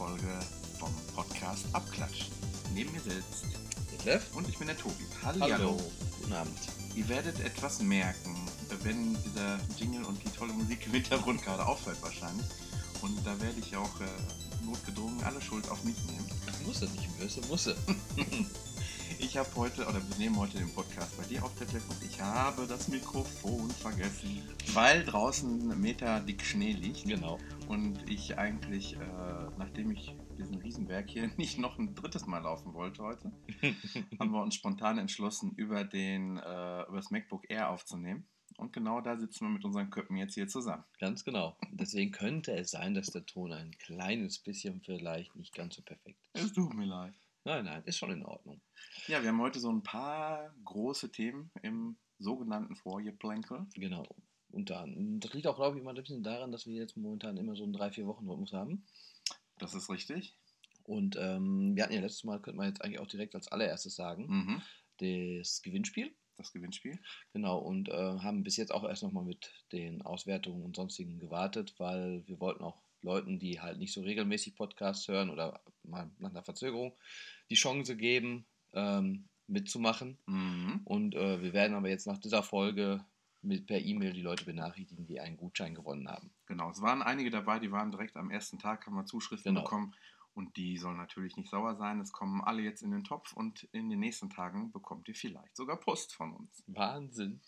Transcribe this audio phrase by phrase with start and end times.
[0.00, 0.40] Folge
[0.78, 2.30] vom Podcast Abklatsch.
[2.72, 3.44] Neben mir sitzt
[3.92, 4.34] Detlef?
[4.34, 5.04] und ich bin der Tobi.
[5.22, 5.76] Hallihallo.
[6.18, 6.58] Guten Abend.
[6.94, 8.34] Ihr werdet etwas merken,
[8.82, 12.46] wenn dieser Jingle und die tolle Musik im Hintergrund gerade aufhört wahrscheinlich.
[13.02, 16.26] Und da werde ich auch äh, notgedrungen alle Schuld auf mich nehmen.
[16.66, 17.76] Muss es nicht, müsse, musse.
[19.22, 22.20] Ich habe heute, oder wir nehmen heute den Podcast bei dir auf, Detlef, und ich
[22.22, 24.42] habe das Mikrofon vergessen,
[24.72, 27.04] weil draußen Meter dick Schnee liegt.
[27.04, 27.38] Genau.
[27.68, 28.98] Und ich eigentlich, äh,
[29.58, 33.32] nachdem ich diesen Riesenberg hier nicht noch ein drittes Mal laufen wollte heute,
[34.18, 38.26] haben wir uns spontan entschlossen, über, den, äh, über das MacBook Air aufzunehmen.
[38.60, 40.84] Und genau da sitzen wir mit unseren Köpfen jetzt hier zusammen.
[40.98, 41.56] Ganz genau.
[41.72, 46.18] Deswegen könnte es sein, dass der Ton ein kleines bisschen vielleicht nicht ganz so perfekt
[46.34, 46.44] ist.
[46.44, 47.14] Es tut mir leid.
[47.44, 48.60] Nein, nein, ist schon in Ordnung.
[49.06, 53.66] Ja, wir haben heute so ein paar große Themen im sogenannten Vorgeplänkel.
[53.74, 54.06] Genau.
[54.50, 57.38] Und dann, das liegt auch, glaube ich, immer ein bisschen daran, dass wir jetzt momentan
[57.38, 58.84] immer so einen 3-4-Wochen-Rhythmus haben.
[59.58, 60.36] Das ist richtig.
[60.84, 63.94] Und ähm, wir hatten ja letztes Mal, könnte man jetzt eigentlich auch direkt als allererstes
[63.94, 64.62] sagen, Mhm.
[64.98, 66.14] das Gewinnspiel.
[66.40, 66.98] Das Gewinnspiel.
[67.32, 71.74] Genau, und äh, haben bis jetzt auch erst nochmal mit den Auswertungen und sonstigen gewartet,
[71.78, 76.30] weil wir wollten auch Leuten, die halt nicht so regelmäßig Podcasts hören oder mal nach
[76.30, 76.94] einer Verzögerung,
[77.50, 80.18] die Chance geben, ähm, mitzumachen.
[80.26, 80.80] Mhm.
[80.84, 83.04] Und äh, wir werden aber jetzt nach dieser Folge
[83.42, 86.30] mit, per E-Mail die Leute benachrichtigen, die einen Gutschein gewonnen haben.
[86.46, 89.64] Genau, es waren einige dabei, die waren direkt am ersten Tag, haben wir Zuschriften Genau.
[89.64, 89.94] bekommen.
[90.34, 92.00] Und die sollen natürlich nicht sauer sein.
[92.00, 95.56] Es kommen alle jetzt in den Topf und in den nächsten Tagen bekommt ihr vielleicht
[95.56, 96.62] sogar Post von uns.
[96.66, 97.40] Wahnsinn.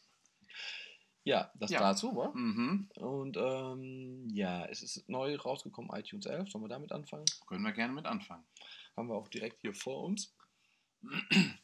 [1.25, 1.79] Ja, das Ja.
[1.79, 2.33] dazu, wa?
[2.35, 2.91] Mhm.
[2.97, 6.51] Und ähm, ja, es ist neu rausgekommen, iTunes 11.
[6.51, 7.25] Sollen wir damit anfangen?
[7.47, 8.45] Können wir gerne mit anfangen.
[8.97, 10.35] Haben wir auch direkt hier vor uns.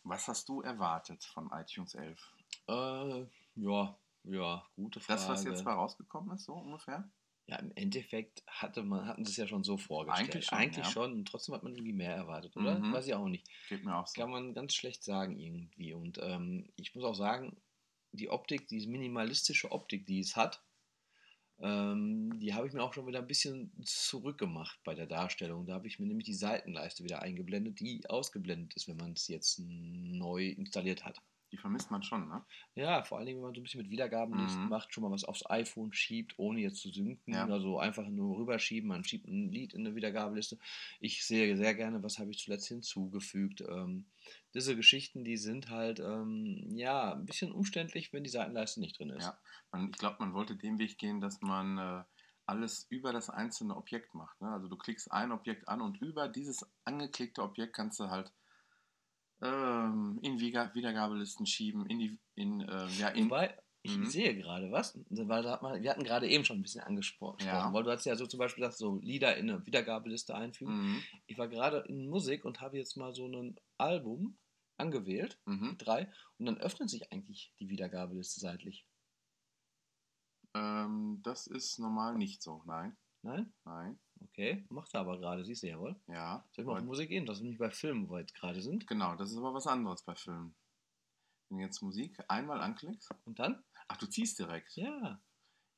[0.05, 2.21] Was hast du erwartet von iTunes 11?
[2.69, 3.27] Äh,
[3.57, 5.21] ja, ja, gute Frage.
[5.21, 7.09] Das, was jetzt mal rausgekommen ist, so ungefähr?
[7.49, 10.35] Ja, im Endeffekt hatte man, hatten sie es ja schon so vorgestellt.
[10.35, 10.93] Eigentlich schon, Eigentlich ja.
[10.93, 11.13] schon.
[11.13, 12.79] Und trotzdem hat man irgendwie mehr erwartet, oder?
[12.79, 12.93] Mhm.
[12.93, 13.49] Weiß ich auch nicht.
[13.71, 14.21] Geht mir auch so.
[14.21, 15.95] Kann man ganz schlecht sagen irgendwie.
[15.95, 17.57] Und ähm, ich muss auch sagen,
[18.13, 20.63] die Optik, diese minimalistische Optik, die es hat,
[21.61, 25.65] ähm, die habe ich mir auch schon wieder ein bisschen zurückgemacht bei der Darstellung.
[25.65, 29.27] Da habe ich mir nämlich die Seitenleiste wieder eingeblendet, die ausgeblendet ist, wenn man es
[29.27, 31.23] jetzt neu installiert hat.
[31.51, 32.45] Die vermisst man schon, ne?
[32.75, 34.69] Ja, vor allen Dingen, wenn man so ein bisschen mit Wiedergabenlisten Mhm.
[34.69, 37.47] macht, schon mal was aufs iPhone schiebt, ohne jetzt zu synken, Ja.
[37.47, 40.59] also einfach nur rüberschieben, man schiebt ein Lied in eine Wiedergabeliste.
[41.01, 43.63] Ich sehe sehr gerne, was habe ich zuletzt hinzugefügt.
[43.63, 44.07] Ähm,
[44.53, 49.11] diese Geschichten, die sind halt, ähm, ja, ein bisschen umständlich, wenn die Seitenleiste nicht drin
[49.11, 49.25] ist.
[49.25, 49.39] Ja.
[49.73, 52.05] Man, ich glaube, man wollte den Weg gehen, dass man äh,
[52.45, 54.41] alles über das einzelne Objekt macht.
[54.41, 54.49] Ne?
[54.51, 58.33] Also du klickst ein Objekt an und über dieses angeklickte Objekt kannst du halt
[59.43, 64.07] ähm, in Wiedergabelisten schieben, in die, in, äh, ja, in, Wobei, ich Mhm.
[64.07, 67.47] sehe gerade was, weil da hat man, wir hatten gerade eben schon ein bisschen angesprochen,
[67.47, 67.73] Ja.
[67.73, 70.75] weil du hast ja so zum Beispiel gesagt, so Lieder in eine Wiedergabeliste einfügen.
[70.75, 71.03] Mhm.
[71.27, 74.39] Ich war gerade in Musik und habe jetzt mal so ein Album
[74.77, 75.77] angewählt, Mhm.
[75.79, 78.87] drei, und dann öffnet sich eigentlich die Wiedergabeliste seitlich.
[80.55, 82.63] Ähm, das ist normal nicht so.
[82.67, 83.53] Nein, Nein?
[83.65, 85.97] nein, Okay, macht er aber gerade, siehst du jawohl.
[86.07, 86.45] ja.
[86.53, 88.61] Soll ich mal auf Musik gehen, dass wir nicht bei Filmen, wo wir jetzt gerade
[88.63, 88.87] sind.
[88.87, 90.55] Genau, das ist aber was anderes bei Filmen.
[91.49, 93.63] Wenn du jetzt Musik einmal anklickst, Und dann?
[93.89, 94.77] ach, du ziehst direkt.
[94.77, 95.21] Ja.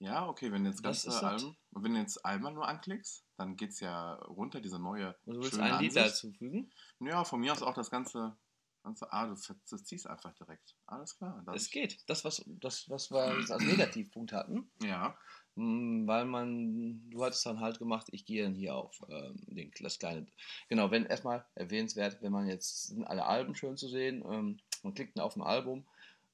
[0.00, 1.22] Ja, okay, wenn du jetzt ganze das.
[1.22, 5.34] Alben, wenn du jetzt einmal nur anklickst, dann geht es ja runter, diese neue Und
[5.34, 6.06] du willst schöne ein Lied Ansicht.
[6.06, 6.70] dazu fügen?
[7.00, 8.34] Ja, von mir aus auch das ganze,
[8.82, 10.74] ganze ah, du, du ziehst einfach direkt.
[10.86, 11.44] Alles klar.
[11.54, 12.02] Es geht.
[12.08, 15.16] Das, was, das, was wir als Negativpunkt hatten, Ja,
[15.56, 19.98] weil man, du hattest dann halt gemacht, ich gehe dann hier auf ähm, den, das
[19.98, 20.26] kleine,
[20.68, 24.94] genau, wenn erstmal erwähnenswert, wenn man jetzt, sind alle Alben schön zu sehen, ähm, man
[24.94, 25.84] klickt dann auf ein Album,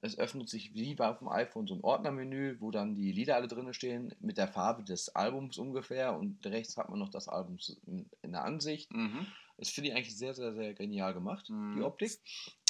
[0.02, 3.36] es öffnet sich wie bei auf dem iPhone so ein Ordnermenü, wo dann die Lieder
[3.36, 7.28] alle drin stehen, mit der Farbe des Albums ungefähr und rechts hat man noch das
[7.28, 8.92] Album in, in der Ansicht.
[8.92, 9.26] mhm.
[9.58, 11.76] Das finde ich eigentlich sehr, sehr, sehr genial gemacht, Mhm.
[11.76, 12.20] die Optik.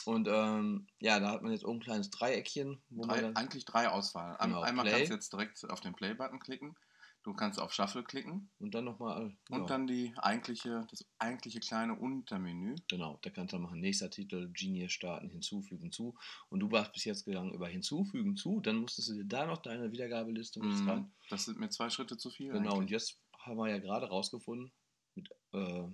[0.06, 3.37] Und ähm, ja, da hat man jetzt oben ein kleines Dreieckchen, wo drei, man dann,
[3.37, 4.37] eigentlich drei Auswahl.
[4.41, 4.93] Genau, einmal Play.
[4.94, 6.76] kannst du jetzt direkt auf den Play-Button klicken.
[7.25, 9.37] Du kannst auf Shuffle klicken und dann nochmal.
[9.50, 12.76] und dann die eigentliche, das eigentliche kleine Untermenü.
[12.88, 16.17] Genau, da kannst du machen, nächster Titel, Genius starten, hinzufügen zu.
[16.50, 19.58] Und du warst bis jetzt gegangen über hinzufügen zu, dann musstest du dir da noch
[19.58, 20.88] deine Wiedergabeliste Mhm.
[20.88, 21.14] rein.
[21.29, 22.53] Das sind mir zwei Schritte zu viel.
[22.53, 22.91] Genau, und eigentlich.
[22.93, 24.70] jetzt haben wir ja gerade rausgefunden,
[25.17, 25.88] mit äh,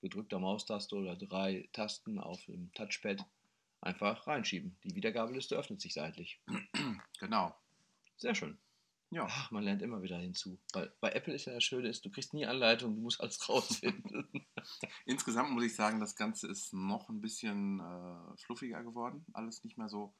[0.00, 3.22] gedrückter Maustaste oder drei Tasten auf dem Touchpad
[3.84, 4.76] einfach reinschieben.
[4.84, 6.40] Die Wiedergabeliste öffnet sich seitlich.
[7.20, 7.54] Genau.
[8.16, 8.58] Sehr schön.
[9.10, 9.26] Ja.
[9.28, 10.58] Ach, man lernt immer wieder hinzu.
[10.72, 13.48] Weil bei Apple ist ja das Schöne, ist, du kriegst nie Anleitung, du musst alles
[13.48, 14.28] rausfinden.
[15.06, 19.24] Insgesamt muss ich sagen, das Ganze ist noch ein bisschen äh, fluffiger geworden.
[19.32, 20.12] Alles nicht mehr so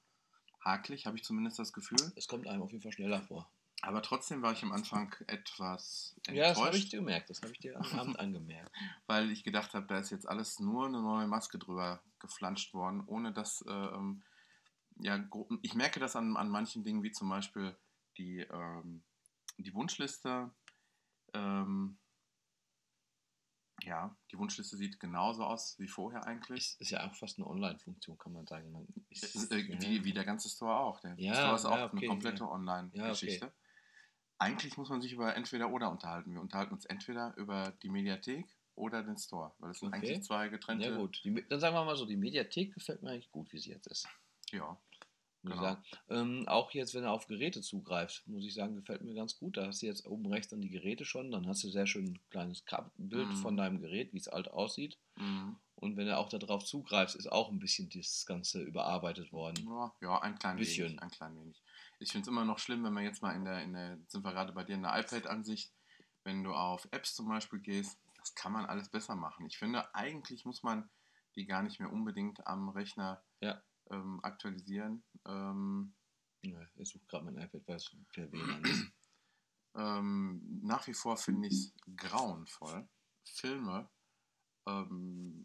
[0.61, 2.13] hakelig, habe ich zumindest das Gefühl.
[2.17, 3.51] es kommt einem auf jeden Fall schneller vor.
[3.87, 7.31] Aber trotzdem war ich am Anfang etwas Ja, das habe ich enttäuscht, dir gemerkt.
[7.31, 8.71] Das habe ich dir am Abend angemerkt.
[9.07, 13.05] weil ich gedacht habe, da ist jetzt alles nur eine neue Maske drüber geflanscht worden,
[13.07, 14.23] ohne dass, äh, ähm,
[14.97, 15.29] ja,
[15.63, 17.77] ich merke das an, an manchen Dingen, wie zum Beispiel
[18.17, 19.03] die, ähm,
[19.59, 20.51] die Wunschliste.
[21.35, 21.99] Ähm,
[23.83, 26.59] ja, die Wunschliste sieht genauso aus wie vorher eigentlich.
[26.59, 28.73] Ist, ist ja auch fast eine Online-Funktion, kann man sagen.
[28.73, 31.01] Man ist, Äh, wie, wie der ganze Store auch.
[31.01, 32.51] Der Ja, Store ist auch ja, okay, eine komplette ja.
[32.51, 33.53] Online-Geschichte.
[34.45, 36.33] Eigentlich muss man sich über entweder oder unterhalten.
[36.35, 39.97] Wir unterhalten uns entweder über die Mediathek oder den Store, weil das sind Okay.
[39.99, 40.89] eigentlich zwei getrennte.
[40.91, 43.59] Ja gut, die, dann sagen wir mal so, die Mediathek gefällt mir eigentlich gut, wie
[43.59, 44.07] sie jetzt ist.
[44.51, 44.79] Ja, Muss
[45.43, 45.55] Genau.
[45.55, 45.85] ich sagen.
[46.09, 49.57] Ähm, auch jetzt, wenn er auf Geräte zugreift, muss ich sagen, gefällt mir ganz gut.
[49.57, 52.07] Da hast du jetzt oben rechts dann die Geräte schon, dann hast du sehr schön
[52.07, 52.65] ein kleines
[52.97, 53.37] Bild Mhm.
[53.37, 54.99] von deinem Gerät, wie es alt aussieht.
[55.17, 55.57] Mhm.
[55.85, 59.67] Und wenn er auch darauf zugreift, ist auch ein bisschen das Ganze überarbeitet worden.
[59.69, 60.87] ja, ja, ein klein Bisschen.
[60.89, 61.03] wenig.
[61.03, 61.63] Ein klein wenig.
[61.99, 64.25] Ich finde es immer noch schlimm, wenn man jetzt mal in der, in der, sind
[64.25, 65.71] wir gerade bei dir in der iPad-Ansicht,
[66.25, 69.45] wenn du auf Apps zum Beispiel gehst, das kann man alles besser machen.
[69.45, 70.89] Ich finde, eigentlich muss man
[71.37, 73.63] die gar nicht mehr unbedingt am Rechner Ja.
[73.91, 75.05] ähm, aktualisieren.
[75.27, 75.93] Ähm,
[76.43, 78.87] Ja, ich suche gerade mein iPad, weil es per WLAN ist.
[79.77, 82.89] Ähm, nach wie vor finde ich es grauenvoll,
[83.25, 83.91] Filme
[84.67, 85.45] ähm,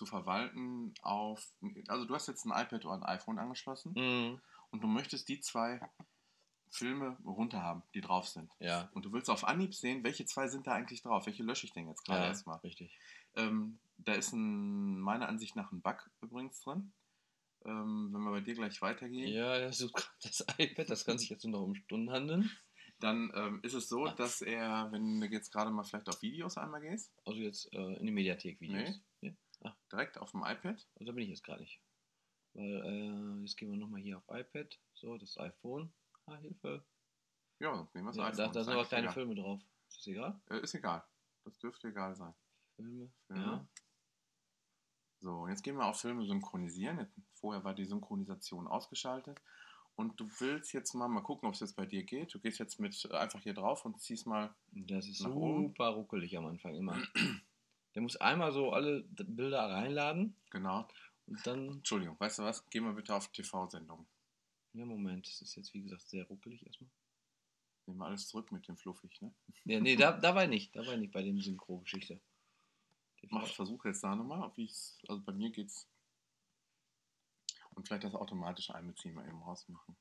[0.00, 1.46] zu verwalten auf.
[1.88, 4.40] Also, du hast jetzt ein iPad oder ein iPhone angeschlossen Mhm.
[4.70, 5.78] und du möchtest die zwei
[6.70, 8.50] Filme runter haben, die drauf sind.
[8.60, 11.26] Ja, Und du willst auf Anhieb sehen, welche zwei sind da eigentlich drauf?
[11.26, 12.58] Welche lösche ich denn jetzt gerade ja erstmal?
[12.60, 12.96] richtig.
[13.34, 16.92] Ähm, da ist ein, meiner Ansicht nach ein Bug übrigens drin.
[17.66, 19.28] Ähm, wenn wir bei dir gleich weitergehen.
[19.30, 22.50] Ja, gerade das iPad, das kann sich jetzt nur noch um Stunden handeln.
[23.00, 26.56] Dann ähm, ist es so, dass er, wenn du jetzt gerade mal vielleicht auf Videos
[26.56, 29.00] einmal gehst, Also jetzt äh, in die Mediathek-Videos.
[29.62, 29.76] Ja?
[29.92, 31.80] direkt auf dem iPad, Also da bin ich jetzt gerade nicht.
[32.54, 34.78] Weil, äh, jetzt gehen wir nochmal hier auf iPad.
[34.94, 35.92] So, das iPhone.
[36.26, 36.84] Ah, Hilfe.
[37.60, 38.36] ja, dann nehmen wir das Ja, iPhone.
[38.36, 39.14] da, da sind aber kleine egal.
[39.14, 39.60] Filme drauf.
[39.88, 40.40] Ist das egal?
[40.50, 41.04] Äh, ist egal.
[41.44, 42.34] Das dürfte egal sein.
[42.76, 43.10] Filme.
[43.26, 43.42] Filme.
[43.42, 43.66] Ja.
[45.20, 47.06] So, jetzt gehen wir auf Filme synchronisieren.
[47.34, 49.40] Vorher war die Synchronisation ausgeschaltet.
[49.96, 52.32] Und du willst jetzt mal, mal gucken, ob es jetzt bei dir geht.
[52.32, 54.54] Du gehst jetzt mit äh, einfach hier drauf und ziehst mal.
[54.72, 55.68] Das ist Nach oben.
[55.68, 56.96] super ruckelig am Anfang immer.
[57.94, 60.86] Der muss einmal so alle Bilder reinladen Genau.
[61.26, 61.68] und dann.
[61.68, 62.64] Entschuldigung, weißt du was?
[62.70, 64.06] Geh mal bitte auf TV-Sendung.
[64.72, 66.90] Ja, Moment, das ist jetzt wie gesagt sehr ruckelig erstmal.
[67.86, 69.34] Nehmen wir alles zurück mit dem Fluffig, ne?
[69.64, 70.76] Ja, nee, da, da war ich nicht.
[70.76, 72.20] Da war ich nicht bei dem Synchro-Geschichte.
[73.28, 74.98] Mach, versuche jetzt da nochmal, ob ich's.
[75.08, 75.88] Also bei mir geht's.
[77.74, 79.96] Und vielleicht das automatisch einbeziehen, mal eben rausmachen.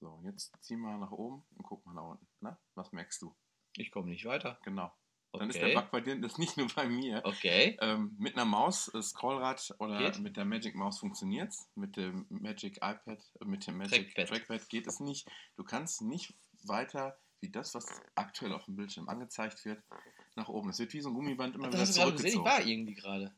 [0.00, 2.26] So, jetzt zieh mal nach oben und guck mal nach unten.
[2.40, 3.34] Na, was merkst du?
[3.76, 4.58] Ich komme nicht weiter.
[4.64, 4.92] Genau.
[5.34, 5.38] Okay.
[5.40, 7.22] Dann ist der Bug bei dir, das ist nicht nur bei mir.
[7.24, 7.78] Okay.
[7.80, 10.18] Ähm, mit einer Maus, äh, Scrollrad oder Geht?
[10.20, 11.70] mit der Magic Maus funktioniert's.
[11.74, 13.06] Mit dem Magic iPad,
[13.40, 14.28] äh, mit dem Magic Trackpad.
[14.28, 14.68] Trackpad.
[14.68, 15.26] geht es nicht.
[15.56, 16.34] Du kannst nicht
[16.64, 19.82] weiter wie das, was aktuell auf dem Bildschirm angezeigt wird,
[20.36, 20.68] nach oben.
[20.68, 22.44] Es wird wie so ein Gummiband immer Das wieder gerade gesehen, ich zurückgezogen.
[22.44, 23.34] war irgendwie gerade.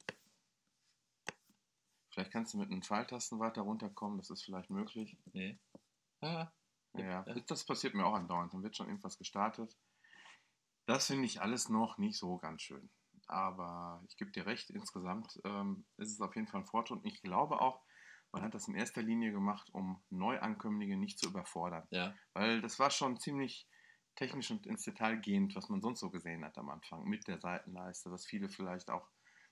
[2.11, 5.17] Vielleicht kannst du mit den Pfeiltasten weiter runterkommen, das ist vielleicht möglich.
[5.33, 5.59] Nee.
[6.21, 6.49] Ah,
[6.97, 7.35] Ja, Ja.
[7.47, 8.53] das passiert mir auch andauernd.
[8.53, 9.77] Dann wird schon irgendwas gestartet.
[10.87, 12.91] Das finde ich alles noch nicht so ganz schön.
[13.27, 16.99] Aber ich gebe dir recht, insgesamt ähm, ist es auf jeden Fall ein Fortschritt.
[16.99, 17.83] Und ich glaube auch,
[18.33, 21.87] man hat das in erster Linie gemacht, um Neuankömmlinge nicht zu überfordern.
[21.91, 22.15] ja.
[22.35, 23.69] Weil das war schon ziemlich
[24.17, 27.39] technisch und ins Detail gehend, was man sonst so gesehen hat am Anfang mit der
[27.39, 29.09] Seitenleiste, was viele vielleicht auch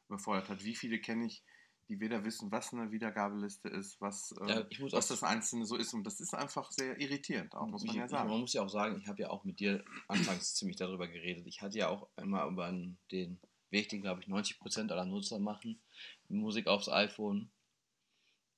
[0.09, 0.65] überfordert hat.
[0.65, 1.45] Wie viele kenne ich,
[1.93, 5.67] die weder wissen, was eine Wiedergabeliste ist, was, äh, ja ich muss was das Einzelne
[5.67, 5.93] so ist.
[5.93, 8.31] Und das ist einfach sehr irritierend, auch, muss man ich, ja sagen.
[8.31, 11.47] Man muss ja auch sagen, ich habe ja auch mit dir anfangs ziemlich darüber geredet.
[11.47, 12.73] Ich hatte ja auch einmal über
[13.11, 15.83] den Weg, den glaube ich 90% aller Nutzer machen,
[16.29, 17.51] Musik aufs iPhone,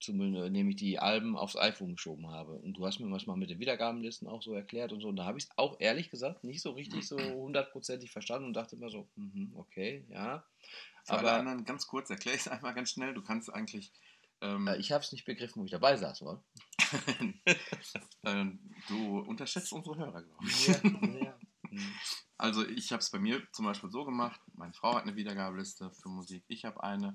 [0.05, 2.53] zumindest, indem ich die Alben aufs iPhone geschoben habe.
[2.53, 5.09] Und du hast mir was mal mit den Wiedergabenlisten auch so erklärt und so.
[5.09, 8.55] Und da habe ich es auch ehrlich gesagt nicht so richtig so hundertprozentig verstanden und
[8.55, 10.45] dachte immer so, mhm, okay, ja.
[11.05, 13.13] Für alle Aber anderen ganz kurz, erkläre ich es einmal ganz schnell.
[13.15, 13.93] Du kannst eigentlich,
[14.41, 16.43] ähm, äh, ich habe es nicht begriffen, wo ich dabei saß, oder?
[18.25, 18.59] ähm,
[18.89, 20.67] du unterschätzt unsere Hörer, glaube ich.
[20.69, 21.39] ja, ja.
[22.37, 25.91] Also ich habe es bei mir zum Beispiel so gemacht, meine Frau hat eine Wiedergabeliste
[25.91, 27.15] für Musik, ich habe eine.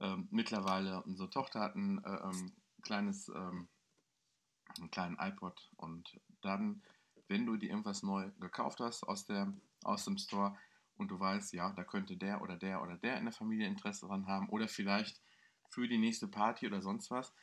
[0.00, 3.68] Ähm, mittlerweile unsere Tochter hat ein äh, ähm, kleines, ähm,
[4.78, 6.82] einen kleinen iPod und dann,
[7.28, 9.52] wenn du dir irgendwas neu gekauft hast aus, der,
[9.84, 10.58] aus dem Store
[10.96, 14.06] und du weißt, ja, da könnte der oder der oder der in der Familie Interesse
[14.06, 15.20] dran haben oder vielleicht
[15.70, 17.34] für die nächste Party oder sonst was,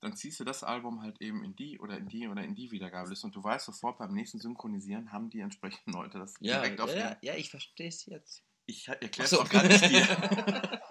[0.00, 2.70] dann ziehst du das Album halt eben in die oder in die oder in die
[2.70, 6.80] Wiedergabeliste und du weißt sofort beim nächsten Synchronisieren haben die entsprechenden Leute das Ja, direkt
[6.80, 8.44] auf ja, ja, ich verstehe es jetzt.
[8.66, 9.40] Ich erkläre es so.
[9.40, 10.06] auch gar nicht dir.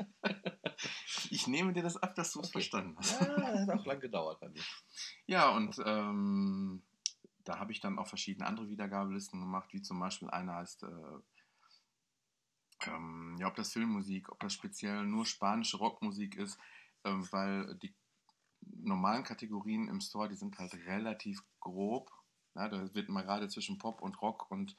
[1.48, 2.54] ich nehme dir das ab, dass du es Okay.
[2.54, 3.22] verstanden hast.
[3.22, 4.62] Ja, das hat auch lang gedauert bei mir.
[5.28, 6.84] Ja, und ähm,
[7.44, 11.20] da habe ich dann auch verschiedene andere Wiedergabelisten gemacht, wie zum Beispiel eine heißt, äh,
[12.88, 16.60] ähm, ja, ob das Filmmusik, ob das speziell nur spanische Rockmusik ist,
[17.06, 17.96] ähm, weil die
[18.62, 22.12] normalen Kategorien im Store, die sind halt relativ grob.
[22.56, 24.76] Ja, da wird mal gerade zwischen Pop und Rock und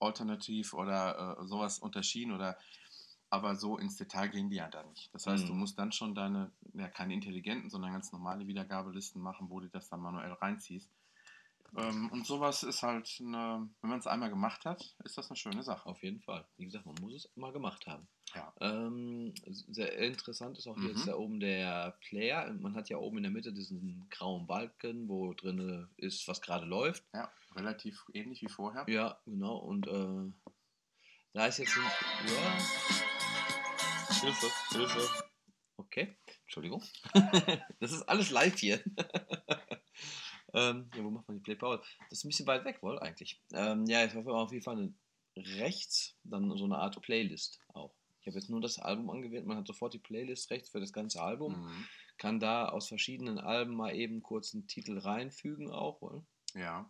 [0.00, 2.58] Alternativ oder äh, sowas unterschieden oder
[3.32, 5.08] aber so ins Detail gehen die ja da nicht.
[5.14, 5.48] Das heißt, Mhm.
[5.48, 9.68] du musst dann schon deine, ja, keine intelligenten, sondern ganz normale Wiedergabelisten machen, wo du
[9.68, 10.90] das dann manuell reinziehst.
[11.74, 15.38] Ähm, und sowas ist halt, eine, wenn man es einmal gemacht hat, ist das eine
[15.38, 15.88] schöne Sache.
[15.88, 16.44] Auf jeden Fall.
[16.58, 18.06] Wie gesagt, man muss es mal gemacht haben.
[18.34, 18.52] Ja.
[18.60, 20.88] Ähm, sehr interessant ist auch Mhm.
[20.88, 22.52] jetzt da oben der Player.
[22.52, 26.66] Man hat ja oben in der Mitte diesen grauen Balken, wo drin ist, was gerade
[26.66, 27.02] läuft.
[27.14, 28.84] Ja, relativ ähnlich wie vorher.
[28.88, 29.56] Ja, genau.
[29.56, 30.50] Und äh,
[31.32, 31.82] da ist jetzt ein.
[32.28, 33.11] Ja.
[34.22, 35.24] Hilfe, Hilfe.
[35.76, 36.80] Okay, Entschuldigung.
[37.80, 38.80] das ist alles live hier.
[40.54, 41.78] ähm, ja, wo macht man die Play Power?
[42.08, 43.42] Das ist ein bisschen weit weg, wohl eigentlich.
[43.52, 44.94] Ähm, ja, ich hoffe auf jeden Fall eine,
[45.58, 47.96] rechts dann so eine Art Playlist auch.
[48.20, 49.44] Ich habe jetzt nur das Album angewählt.
[49.44, 51.60] Man hat sofort die Playlist rechts für das ganze Album.
[51.60, 51.86] Mhm.
[52.16, 56.24] Kann da aus verschiedenen Alben mal eben kurz einen Titel reinfügen auch, wohl.
[56.54, 56.88] Ja.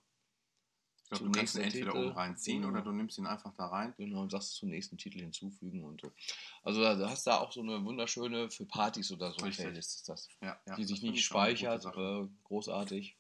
[1.13, 2.05] Ich glaube, du kannst ihn entweder Titel.
[2.07, 2.73] oben reinziehen Genau.
[2.73, 3.93] oder du nimmst ihn einfach da rein.
[3.99, 6.13] Genau, und sagst zum nächsten Titel hinzufügen und so.
[6.63, 9.65] Also da- du hast da auch so eine wunderschöne für Partys oder so Richtig.
[9.67, 10.29] Playlist ist das.
[10.41, 13.19] Ja, ja, die das sich nicht speichert, äh, großartig.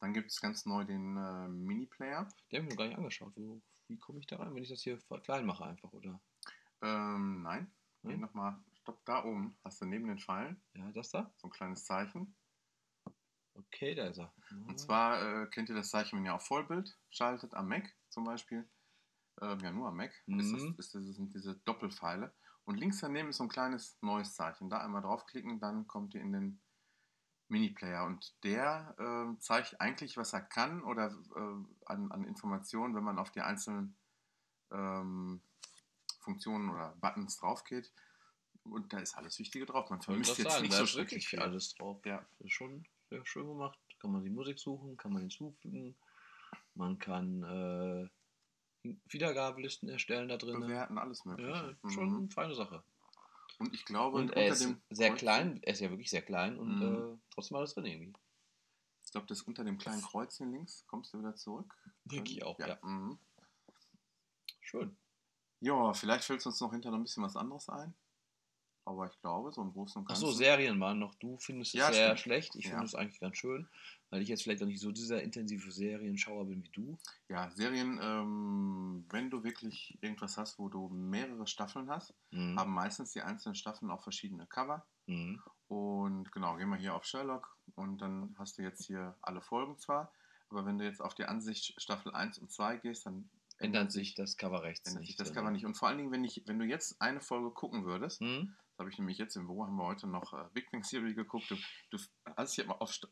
[0.00, 2.28] Dann gibt es ganz neu den äh, Mini-Player.
[2.50, 3.32] Den habe ich mir gar nicht angeschaut.
[3.36, 6.20] Wo, wie komme ich da rein, wenn ich das hier klein mache einfach, oder?
[6.82, 7.72] Ähm, nein.
[8.02, 8.20] Geh Hm?
[8.20, 8.58] nochmal.
[8.82, 9.56] Stopp, da oben.
[9.62, 11.32] Hast du neben den Pfeilen Ja, das da?
[11.36, 12.34] so ein kleines Zeichen.
[13.54, 14.32] Okay, da ist er.
[14.66, 18.24] Und zwar äh, kennt ihr das Zeichen, wenn ihr auf Vollbild schaltet, am Mac zum
[18.24, 18.68] Beispiel.
[19.40, 20.12] Ähm, ja, nur am Mac.
[20.26, 20.74] Ist das, Mhm.
[20.78, 22.32] ist das, sind diese Doppelpfeile.
[22.64, 24.70] Und links daneben ist so ein kleines neues Zeichen.
[24.70, 26.60] Da einmal draufklicken, dann kommt ihr in den
[27.48, 28.04] Mini-Player.
[28.06, 33.18] Und der ähm, zeigt eigentlich, was er kann oder äh, an, an Informationen, wenn man
[33.18, 33.96] auf die einzelnen
[34.72, 35.42] ähm,
[36.20, 37.92] Funktionen oder Buttons drauf geht.
[38.64, 39.90] Und da ist alles Wichtige drauf.
[39.90, 41.40] Man vermisst jetzt sagen, nicht da so ist wirklich viel.
[41.40, 42.00] alles drauf.
[42.06, 42.24] Ja.
[42.38, 43.78] Das ist schon sehr schön gemacht.
[43.98, 45.96] Kann man die Musik suchen, kann man hinzufügen.
[46.74, 48.08] Man kann äh,
[49.08, 50.60] Wiedergabelisten erstellen da drin.
[50.60, 51.50] Bewerten, alles mögliche.
[51.50, 51.90] Ja, Mhm.
[51.90, 52.82] schon eine feine Sache.
[53.58, 56.10] Und ich glaube, Und unter er ist dem sehr Kreuz- klein, er ist ja wirklich
[56.10, 57.14] sehr klein und Mhm.
[57.14, 58.12] äh, trotzdem alles drin irgendwie.
[59.04, 61.72] Ich glaube, das unter dem kleinen Kreuzchen links kommst du wieder zurück.
[62.04, 62.78] Denke ich auch, ja.
[62.82, 63.18] Mhm.
[64.60, 64.96] Schön.
[65.60, 67.94] Ja, vielleicht fällt uns noch hinterher noch ein bisschen was anderes ein.
[68.86, 70.24] Aber ich glaube, so im Großen und Ganzen.
[70.24, 71.14] Achso, Serien waren noch.
[71.14, 72.20] Du findest es Ja, sehr stimmt.
[72.20, 72.54] schlecht.
[72.56, 72.72] Ich Ja.
[72.72, 73.66] finde es eigentlich ganz schön,
[74.10, 76.98] weil ich jetzt vielleicht auch nicht so dieser intensive Serienschauer bin wie du.
[77.28, 82.58] Ja, Serien, ähm, wenn du wirklich irgendwas hast, wo du mehrere Staffeln hast, Mhm.
[82.58, 84.84] haben meistens die einzelnen Staffeln auch verschiedene Cover.
[85.06, 85.42] Mhm.
[85.68, 89.78] Und genau, gehen wir hier auf Sherlock und dann hast du jetzt hier alle Folgen
[89.78, 90.12] zwar,
[90.50, 94.14] aber wenn du jetzt auf die Ansicht Staffel 1 und 2 gehst, dann Ändert sich
[94.16, 95.10] das Cover rechts ändert nicht.
[95.10, 95.32] sich das.
[95.32, 95.64] Cover nicht.
[95.64, 98.52] Und vor allen Dingen, wenn, ich, wenn du jetzt eine Folge gucken würdest, Mhm.
[98.74, 101.14] Das habe ich nämlich jetzt im Büro, haben wir heute noch äh, Big Bang Theory
[101.14, 101.48] geguckt.
[101.48, 101.56] Du,
[101.90, 101.98] du
[102.36, 103.06] hast hier mal auf Sta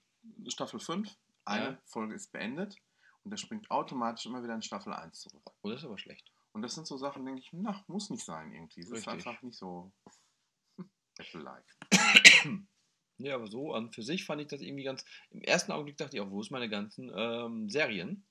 [0.48, 1.08] Staffel 5,
[1.44, 1.78] eine Ja.
[1.86, 2.76] Folge ist beendet
[3.22, 5.42] und der springt automatisch immer wieder in Staffel 1 zurück.
[5.62, 6.32] Oh, das ist aber schlecht.
[6.52, 8.80] Und das sind so Sachen, denke ich, na, muss nicht sein irgendwie.
[8.80, 9.92] Es ist einfach nicht so
[11.18, 11.76] Apple-like.
[13.18, 15.04] Ja, aber so an für sich fand ich das irgendwie ganz.
[15.30, 18.26] Im ersten Augenblick dachte ich auch, wo ist meine ganzen ähm, Serien?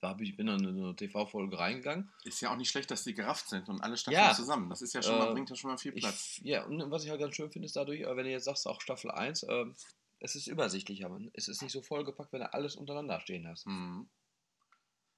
[0.00, 2.12] Da hab ich, bin dann in eine TV-Folge reingegangen.
[2.24, 4.34] Ist ja auch nicht schlecht, dass die gerafft sind und alle Staffeln Ja.
[4.34, 4.68] zusammen.
[4.68, 6.38] Das ist ja schon mal, Äh, bringt ja schon mal viel Platz.
[6.38, 8.44] Ich, ja, und was ich halt ganz schön finde, ist dadurch, äh, wenn du jetzt
[8.44, 9.74] sagst, auch Staffel 1, ähm,
[10.20, 11.10] es ist übersichtlicher.
[11.32, 13.66] Es ist nicht so vollgepackt, wenn du alles untereinander stehen hast.
[13.66, 14.08] Mhm.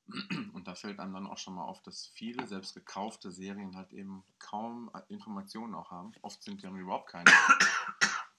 [0.54, 3.92] Und da fällt einem dann auch schon mal auf, dass viele selbst gekaufte Serien halt
[3.92, 6.12] eben kaum äh, Informationen auch haben.
[6.23, 7.25] Oft sind ja überhaupt keine.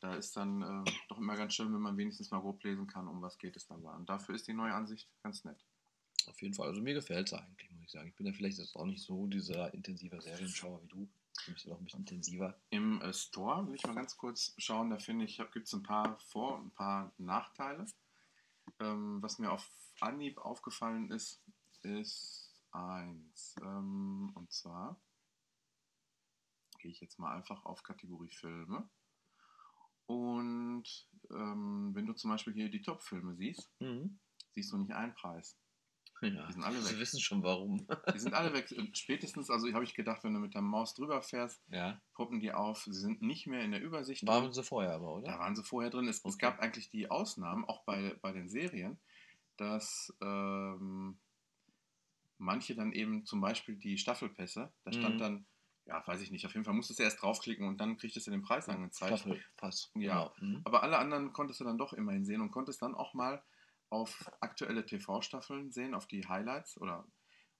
[0.01, 3.09] Da ist dann äh, doch immer ganz schön, wenn man wenigstens mal grob lesen kann,
[3.09, 3.91] um was geht es dabei.
[3.91, 5.65] Und dafür ist die neue Ansicht ganz nett.
[6.29, 6.67] Auf jeden Fall.
[6.67, 8.07] Also mir gefällt es eigentlich, muss ich sagen.
[8.07, 11.09] Ich bin ja vielleicht jetzt auch nicht so dieser intensive Serienschauer wie du.
[11.47, 12.59] Ist es auch ein bisschen intensiver.
[12.69, 15.83] Im äh, Store will ich mal ganz kurz schauen, da finde ich, gibt es ein
[15.83, 17.85] paar Vor- und ein paar Nachteile.
[18.79, 19.67] Ähm, was mir auf
[20.01, 21.41] Anhieb aufgefallen ist,
[21.81, 23.55] ist eins.
[23.61, 24.99] Ähm, und zwar
[26.79, 28.87] gehe ich jetzt mal einfach auf Kategorie Filme.
[30.05, 30.83] Und
[31.31, 34.19] ähm, wenn du zum Beispiel hier die Top-Filme siehst, Mhm.
[34.53, 35.57] siehst du nicht einen Preis.
[36.21, 36.99] Ja, Die sind alle Sie weg.
[36.99, 37.87] wissen schon warum.
[38.13, 38.67] Die sind alle weg.
[38.93, 42.01] Spätestens, also habe ich gedacht, wenn du mit der Maus drüber fährst, ja.
[42.13, 42.83] poppen die auf.
[42.83, 44.25] Sie sind nicht mehr in der Übersicht.
[44.27, 44.53] Waren drin.
[44.53, 45.31] sie vorher aber, oder?
[45.31, 46.07] Da waren sie vorher drin.
[46.07, 46.37] Es, es Okay.
[46.39, 48.99] gab eigentlich die Ausnahmen, auch bei, bei den Serien,
[49.57, 51.19] dass ähm,
[52.37, 55.19] manche dann eben zum Beispiel die Staffelpässe, da stand Mhm.
[55.19, 55.45] dann,
[55.85, 58.31] ja, weiß ich nicht, auf jeden Fall musstest du erst draufklicken und dann kriegtest du
[58.31, 59.19] den Preis angezeigt.
[59.19, 59.91] Staffelpass.
[59.95, 60.33] Ja.
[60.33, 60.33] Genau.
[60.39, 60.61] Mhm.
[60.63, 63.43] Aber alle anderen konntest du dann doch immerhin sehen und konntest dann auch mal
[63.89, 67.05] auf aktuelle TV-Staffeln sehen, auf die Highlights oder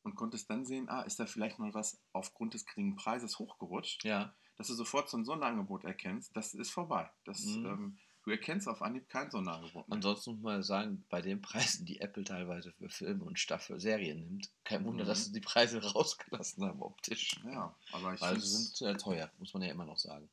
[0.04, 4.06] und konntest dann sehen, ah, ist da vielleicht mal was aufgrund des geringen Preises hochgerutscht,
[4.06, 4.34] Ja.
[4.56, 7.12] dass du sofort so ein Sonderangebot erkennst, das ist vorbei.
[7.26, 7.66] Das, Mhm.
[7.66, 9.96] ähm, du erkennst auf Anhieb kein Sonderangebot mehr.
[9.96, 14.20] Ansonsten muss man sagen, bei den Preisen, die Apple teilweise für Filme und Staffel Serien
[14.22, 15.08] nimmt, kein Wunder, Mhm.
[15.10, 17.32] dass sie die Preise rausgelassen haben optisch.
[17.44, 20.30] Ja, aber ich Weil sie sind sehr teuer, muss man ja immer noch sagen.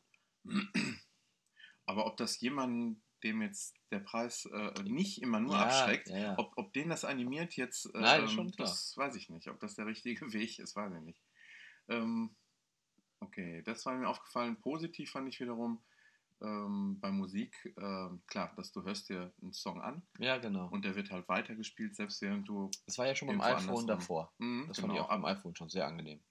[1.87, 6.19] aber ob das jemanden, dem jetzt der Preis äh, nicht immer nur ja, abschreckt, Ja,
[6.19, 6.39] ja.
[6.39, 9.49] Ob, ob den das animiert jetzt, äh, Nein, ähm, das weiß ich nicht.
[9.49, 11.23] Ob das der richtige Weg ist, weiß ich nicht.
[11.89, 12.37] Ähm,
[13.21, 14.61] okay, das war mir aufgefallen.
[14.61, 15.83] Positiv fand ich wiederum
[16.43, 20.69] ähm, bei Musik, ähm, klar, dass du hörst dir einen Song an ja, genau.
[20.69, 22.71] und der wird halt weitergespielt, selbst während du...
[22.85, 24.33] Das war ja schon beim iPhone davor.
[24.39, 26.23] Mhm, Das fand ich auch beim iPhone schon sehr angenehm.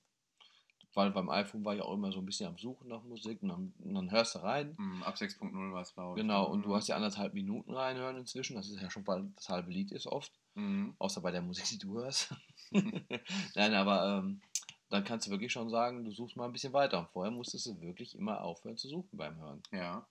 [0.95, 3.49] Weil beim iPhone war ich auch immer so ein bisschen am Suchen nach Musik und
[3.49, 4.75] dann, und dann hörst du rein.
[4.77, 6.23] Mhm, ab 6.0 war es, glaube ich.
[6.23, 6.73] Genau, und du Mhm.
[6.75, 8.55] hast ja anderthalb Minuten reinhören inzwischen.
[8.55, 10.31] Das ist ja schon bald das halbe Lied ist oft.
[10.55, 10.95] Mhm.
[10.97, 12.33] Außer bei der Musik, die du hörst.
[12.71, 14.41] Nein, aber ähm,
[14.89, 16.99] dann kannst du wirklich schon sagen, du suchst mal ein bisschen weiter.
[16.99, 19.61] Und vorher musstest du wirklich immer aufhören zu suchen beim Hören.
[19.73, 20.07] Ja,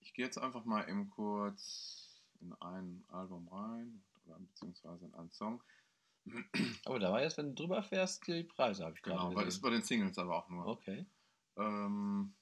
[0.00, 4.00] ich gehe jetzt einfach mal eben kurz in ein Album rein,
[4.38, 5.60] beziehungsweise in einen Song.
[6.84, 9.60] Aber da war jetzt, wenn du drüber fährst, die Preise, habe ich Genau, gerade ist
[9.60, 9.62] gesehen.
[9.62, 10.72] bei den Singles aber auch nur.
[10.72, 11.06] Okay.
[11.58, 12.36] Ähm,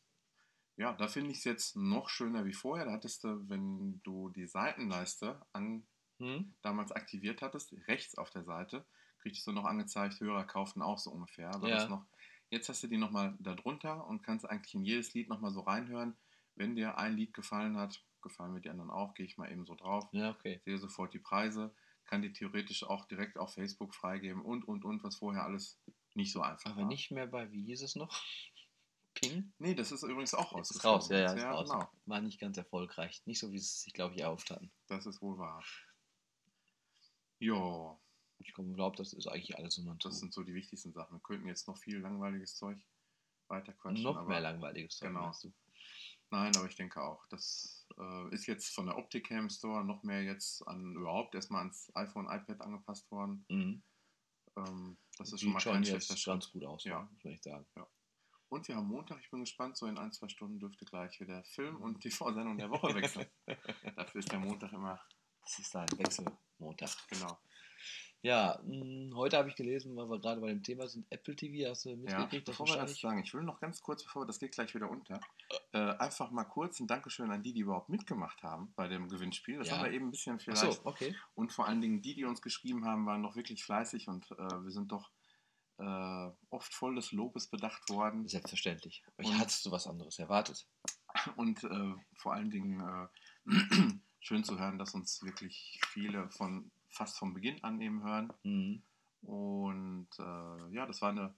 [0.77, 2.87] ja, da finde ich es jetzt noch schöner wie vorher.
[2.87, 5.89] Da hattest du, wenn du die Seitenleiste an,
[6.21, 6.41] Hm?
[6.63, 8.87] damals aktiviert hattest, rechts auf der Seite,
[9.21, 11.51] kriegtest du noch angezeigt, Hörer kauften auch so ungefähr.
[11.55, 11.89] Aber Ja.
[11.89, 12.07] noch,
[12.51, 15.61] jetzt hast du die nochmal da drunter und kannst eigentlich in jedes Lied nochmal so
[15.61, 16.19] reinhören.
[16.57, 19.67] Wenn dir ein Lied gefallen hat, gefallen mir die anderen auch, gehe ich mal eben
[19.67, 20.61] so drauf, Ja, okay.
[20.65, 21.75] sehe sofort die Preise,
[22.09, 25.79] kann die theoretisch auch direkt auf Facebook freigeben und, und, und, was vorher alles
[26.15, 26.89] nicht so einfach Aber war.
[26.89, 28.21] nicht mehr bei, wie hieß es noch?
[29.15, 29.53] Ping?
[29.59, 31.01] Nee, das ist übrigens auch Ist rausgeflogen.
[31.01, 31.71] raus, ja, ja, ist ja raus.
[31.71, 31.91] genau.
[32.07, 33.23] War nicht ganz erfolgreich.
[33.27, 34.71] Nicht so, wie sie es sich, glaube ich, erhofft hatten.
[34.87, 35.65] Das ist wohl wahr.
[37.41, 37.99] Ja,
[38.39, 41.17] Ich glaube, das ist eigentlich alles so man das sind so die wichtigsten Sachen.
[41.17, 42.79] Wir könnten jetzt noch viel langweiliges Zeug
[43.49, 44.03] weiterquatschen.
[44.03, 45.23] Noch mehr langweiliges Zeug, genau.
[45.23, 45.53] meinst du?
[46.31, 47.27] Nein, aber ich denke auch.
[47.29, 51.91] Das äh, ist jetzt von der Opticam Store noch mehr jetzt an überhaupt erstmal ans
[51.95, 53.45] iPhone, iPad angepasst worden.
[53.49, 53.83] Mhm.
[54.57, 56.33] Ähm, das ist Sieht schon mal kein schlechter Schritt.
[56.35, 57.01] ganz gut aus, Ja.
[57.01, 57.09] ja.
[57.11, 57.67] muss echt sagen.
[58.51, 61.45] Und wir haben Montag, ich bin gespannt, so in ein, zwei Stunden dürfte gleich wieder
[61.45, 63.27] Film- und TV-Sendung der Woche wechseln.
[63.97, 65.01] Dafür ist der Montag immer,
[65.43, 66.91] Das ist ein Wechselmontag.
[67.09, 67.39] genau.
[68.23, 71.71] Ja, mh, heute habe ich gelesen, weil wir gerade bei dem Thema sind, Apple TV,
[71.71, 74.27] hast du Ja, mitgekriegt, dass bevor wir das sagen, ich will noch ganz kurz, bevor
[74.27, 75.21] das geht gleich wieder unter,
[75.73, 79.59] äh, einfach mal kurz ein Dankeschön an die, die überhaupt mitgemacht haben bei dem Gewinnspiel.
[79.59, 79.77] Das Ja.
[79.79, 80.61] haben wir eben ein bisschen Ach vielleicht.
[80.61, 81.15] so, okay.
[81.35, 84.37] Und vor allen Dingen die, die uns geschrieben haben, waren noch wirklich fleißig und äh,
[84.37, 85.11] wir sind doch
[85.79, 88.27] äh, oft voll des Lobes bedacht worden.
[88.27, 89.05] Selbstverständlich.
[89.19, 90.67] Ich Und- hattest du was anderes erwartet.
[91.37, 92.81] Und äh, vor allen Dingen
[93.47, 93.47] äh,
[94.19, 98.33] schön zu hören, dass uns wirklich viele von fast vom Beginn an eben hören.
[98.43, 98.83] Mhm.
[99.23, 101.35] Und äh, ja, das war eine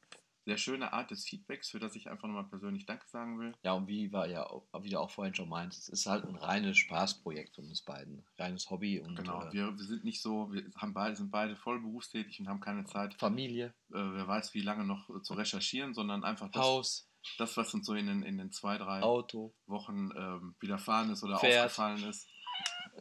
[0.47, 3.53] sehr schöne Art des Feedbacks, für das ich einfach nochmal persönlich Danke sagen will.
[3.63, 6.25] Ja, und wie war ja, auch- wie du auch vorhin schon meint, es ist halt
[6.25, 8.25] ein reines Spaßprojekt von uns beiden.
[8.39, 11.57] Reines Hobby und Genau, äh, wir, wir sind nicht so, wir haben beide, sind beide
[11.57, 15.93] voll berufstätig und haben keine Zeit, Familie, äh, wer weiß wie lange noch zu recherchieren,
[15.93, 19.55] sondern einfach das, Haus, das was uns so in den, in den zwei, drei Auto.
[19.67, 21.67] Wochen ähm, widerfahren ist oder Pferd.
[21.67, 22.27] aufgefallen ist,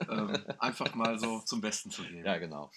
[0.10, 2.26] ähm, einfach mal so zum Besten zu geben.
[2.26, 2.72] Ja, genau.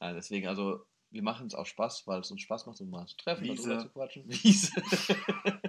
[0.00, 3.06] ja, deswegen, also, wir machen es auch Spaß, weil es uns Spaß macht, um mal
[3.06, 3.78] zu treffen, Wiese.
[3.78, 4.24] zu quatschen.
[4.28, 4.70] Wiese.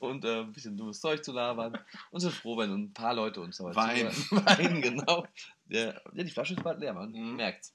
[0.00, 1.78] und äh, ein bisschen dummes Zeug zu labern.
[2.10, 4.10] Und sind froh, wenn ein paar Leute uns dabei Wein.
[4.12, 4.46] zuhören.
[4.46, 5.26] Wein, genau.
[5.68, 7.36] Ja, die Flasche ist bald leer, man Mhm.
[7.36, 7.74] merkt's.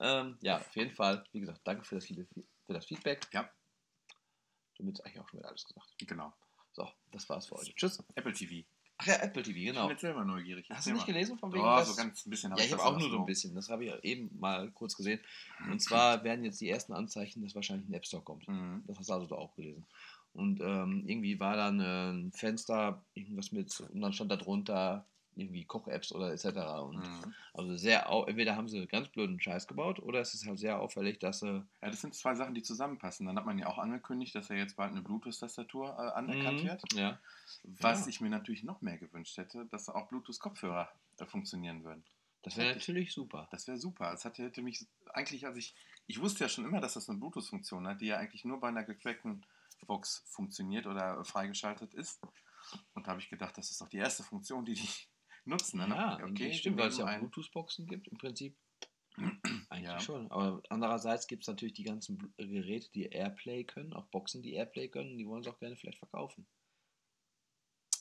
[0.00, 3.26] Ähm, ja, auf jeden Fall, wie gesagt, danke für das, für das Feedback.
[3.32, 3.48] Ja.
[4.78, 5.94] Damit ist eigentlich auch schon wieder alles gesagt.
[5.98, 6.32] Genau.
[6.72, 7.72] So, das war's für heute.
[7.74, 8.02] Tschüss.
[8.14, 8.66] Apple TV.
[9.02, 9.82] Ach ja, Apple TV, Ich genau.
[9.82, 10.68] bin jetzt selber neugierig.
[10.70, 12.84] Hast du nicht gelesen von wegen Ja, das- so ganz ein bisschen Ja, ich habe
[12.84, 13.54] auch nur so ein bisschen.
[13.54, 15.18] Das habe ich eben mal kurz gesehen.
[15.70, 18.46] Und zwar werden jetzt die ersten Anzeichen, dass wahrscheinlich ein App Store kommt.
[18.46, 18.84] Mhm.
[18.86, 19.84] Das hast du also da auch gelesen.
[20.34, 25.64] Und ähm, irgendwie war dann ein Fenster, irgendwas mit, und dann stand da drunter irgendwie
[25.64, 26.46] Koch-Apps oder etc.
[26.82, 27.34] Und Mhm.
[27.54, 31.18] also sehr, entweder haben sie ganz blöden Scheiß gebaut oder es ist halt sehr auffällig,
[31.20, 31.46] dass sie.
[31.82, 33.26] Ja, das sind zwei Sachen, die zusammenpassen.
[33.26, 36.66] Dann hat man ja auch angekündigt, dass ja jetzt bald eine Bluetooth-Tastatur äh, anerkannt Mhm,
[36.68, 36.92] wird.
[36.94, 37.18] Ja.
[37.80, 38.08] Was Ja.
[38.08, 42.04] ich mir natürlich noch mehr gewünscht hätte, dass auch Bluetooth-Kopfhörer äh, funktionieren würden.
[42.42, 43.48] Das wäre Hätte ich- natürlich super.
[43.52, 44.12] Das wäre super.
[44.12, 45.74] Es hatte, hätte mich eigentlich, als ich,
[46.08, 48.68] ich wusste ja schon immer, dass das eine Bluetooth-Funktion hat, die ja eigentlich nur bei
[48.68, 49.44] einer gecrackten
[49.86, 52.20] Box funktioniert oder freigeschaltet ist.
[52.94, 54.88] Und da habe ich gedacht, das ist doch die erste Funktion, die die
[55.44, 55.78] nutzen.
[55.78, 55.88] Ne?
[55.88, 58.56] Ja, okay, stimmt, weil es ja auch Bluetooth-Boxen gibt, im Prinzip.
[59.68, 60.00] Eigentlich Ja.
[60.00, 60.30] schon.
[60.30, 64.54] Aber andererseits gibt es natürlich die ganzen äh, Geräte, die Airplay können, auch Boxen, die
[64.54, 66.46] Airplay können, die wollen sie auch gerne vielleicht verkaufen.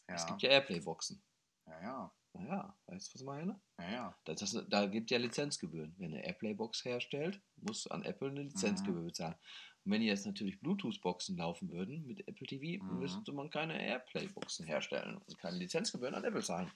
[0.07, 1.21] Es ja, gibt ja Airplay-Boxen.
[1.67, 3.61] ja, ja, Naja, weißt du, was ich meine?
[3.79, 4.19] ja, ja.
[4.25, 5.93] Das, das, da gibt ja Lizenzgebühren.
[5.97, 9.35] Wer eine Airplay-Box herstellt, muss an Apple eine Lizenzgebühr bezahlen.
[9.83, 12.99] Und wenn jetzt natürlich Bluetooth-Boxen laufen würden mit Apple TV, Mhm.
[12.99, 16.71] müsste man keine Airplay-Boxen herstellen und keine Lizenzgebühren an Apple zahlen.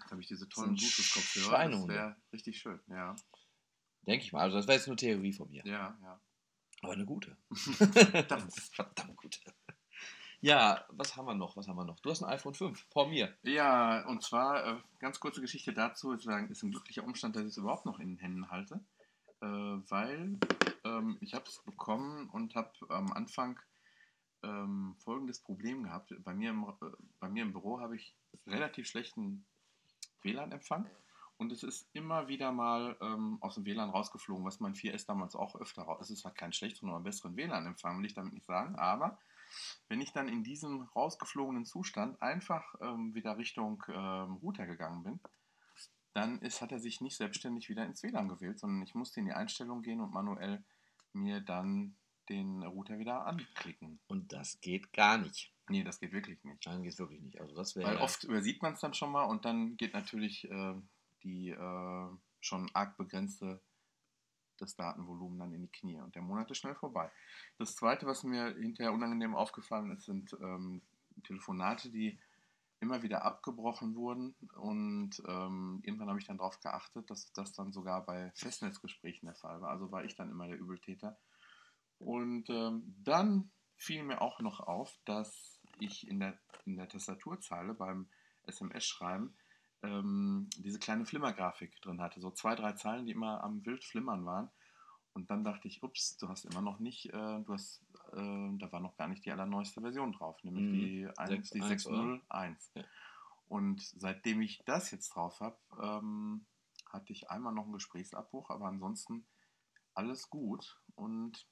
[0.00, 1.44] Jetzt habe ich diese tollen Bluetooth-Kopfhörer.
[1.44, 1.94] Das Schweinehunde.
[1.94, 2.80] wäre richtig schön.
[2.88, 3.14] Ja,
[4.06, 4.40] Denke ich mal.
[4.40, 5.62] Also das wäre jetzt nur Theorie von mir.
[5.64, 6.20] ja, ja.
[6.82, 7.36] Aber eine gute.
[7.54, 8.54] Verdammt.
[8.54, 9.38] Verdammt gute.
[10.40, 11.54] Ja, was haben wir noch?
[11.56, 12.00] Was haben wir noch?
[12.00, 13.36] Du hast ein iPhone 5 vor mir.
[13.42, 17.42] Ja, und zwar, äh, ganz kurze Geschichte dazu, ist, sagen, ist ein glücklicher Umstand, dass
[17.42, 18.80] ich es überhaupt noch in den Händen halte,
[19.42, 20.38] äh, weil
[20.84, 23.60] ähm, ich habe es bekommen und habe am Anfang
[24.42, 26.14] ähm, folgendes Problem gehabt.
[26.24, 29.44] Bei mir im, äh, bei mir im Büro habe ich relativ schlechten
[30.22, 30.86] WLAN-Empfang
[31.38, 35.34] und es ist immer wieder mal ähm, aus dem WLAN rausgeflogen, was mein 4S damals
[35.34, 36.02] auch öfter raus.
[36.02, 39.18] Es ist zwar kein schlechteren oder besseren WLAN-Empfang, will ich damit nicht sagen, aber
[39.88, 45.20] wenn ich dann in diesem rausgeflogenen Zustand einfach ähm, wieder Richtung ähm, Router gegangen bin,
[46.12, 49.26] dann ist, hat er sich nicht selbstständig wieder ins WLAN gewählt, sondern ich musste in
[49.26, 50.62] die Einstellung gehen und manuell
[51.12, 51.96] mir dann
[52.30, 54.00] den Router wieder anklicken.
[54.08, 55.52] Und das geht gar nicht.
[55.68, 56.64] Nee, das geht wirklich nicht.
[56.66, 57.40] Nein, geht wirklich nicht.
[57.40, 57.88] Also das wäre.
[57.88, 60.74] Weil oft übersieht man es dann schon mal und dann geht natürlich äh,
[61.22, 62.08] die äh,
[62.40, 63.60] schon arg begrenzte
[64.58, 67.10] das Datenvolumen dann in die Knie und der Monat ist schnell vorbei.
[67.58, 70.82] Das zweite, was mir hinterher unangenehm aufgefallen ist, sind ähm,
[71.24, 72.18] Telefonate, die
[72.80, 77.72] immer wieder abgebrochen wurden und ähm, irgendwann habe ich dann darauf geachtet, dass das dann
[77.72, 79.70] sogar bei Festnetzgesprächen der Fall war.
[79.70, 81.18] Also war ich dann immer der Übeltäter.
[82.00, 87.74] Und ähm, dann fiel mir auch noch auf, dass ich in der, in der Tastaturzeile
[87.74, 88.08] beim
[88.44, 89.34] SMS-Schreiben
[89.82, 92.20] ähm, diese kleine Flimmergrafik drin hatte.
[92.20, 94.50] So zwei, drei Zeilen, die immer am wild flimmern waren.
[95.12, 97.82] Und dann dachte ich, ups, du hast immer noch nicht, äh, du hast,
[98.12, 100.72] äh, da war noch gar nicht die allerneueste Version drauf, nämlich Mhm.
[100.72, 102.02] die, 1, die 6.1, oder?
[102.28, 102.70] 601.
[102.74, 102.84] Ja.
[103.48, 106.46] Und seitdem ich das jetzt drauf habe, ähm,
[106.86, 109.26] hatte ich einmal noch einen Gesprächsabbruch, aber ansonsten
[109.94, 110.80] alles gut.
[110.94, 111.48] Und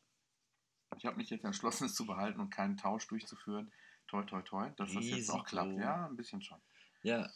[0.97, 3.71] ich habe mich jetzt entschlossen, es zu behalten und keinen Tausch durchzuführen.
[4.09, 5.77] Toi, toi, toi, dass das jetzt auch klappt.
[5.77, 6.59] Ja, ein bisschen schon.
[7.03, 7.29] Ja.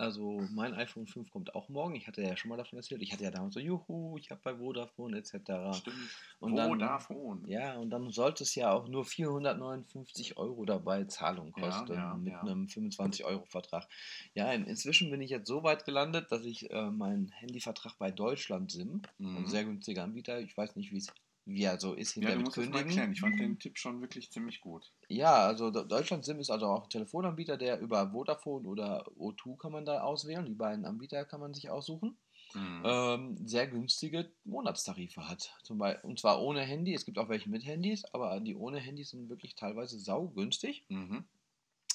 [0.00, 1.96] Also mein iPhone 5 kommt auch morgen.
[1.96, 3.02] Ich hatte ja schon mal davon erzählt.
[3.02, 5.32] Ich hatte ja damals so, juhu, ich habe bei Vodafone etc.
[5.76, 5.96] Stimmt.
[6.38, 7.48] Und dann- Vodafone.
[7.48, 12.14] Ja, und dann sollte es ja auch nur 459 Euro dabei Zahlung Ja, kosten ja,
[12.14, 12.40] mit ja.
[12.42, 13.88] einem 25-Euro-Vertrag.
[14.34, 18.12] Ja, in, inzwischen bin ich jetzt so weit gelandet, dass ich äh, meinen Handyvertrag bei
[18.12, 19.36] Deutschland SIM, Mhm.
[19.38, 21.08] ein sehr günstiger Anbieter, ich weiß nicht, wie es
[21.48, 22.82] wie er so ist Ja, hinter du das mal Kündigen.
[22.82, 23.12] erklären.
[23.12, 24.92] Ich fand den Tipp schon wirklich ziemlich gut.
[25.08, 29.72] Ja, also Deutschland SIM ist also auch ein Telefonanbieter, der über Vodafone oder O2 kann
[29.72, 30.44] man da auswählen.
[30.44, 32.18] Die beiden Anbieter kann man sich aussuchen.
[32.54, 32.82] Mhm.
[32.84, 35.54] Ähm, sehr günstige Monatstarife hat.
[35.62, 36.94] Zum Beispiel, und zwar ohne Handy.
[36.94, 40.84] Es gibt auch welche mit Handys, aber die ohne Handys sind wirklich teilweise saugünstig.
[40.88, 41.24] Mhm.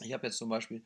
[0.01, 0.83] Ich habe jetzt zum Beispiel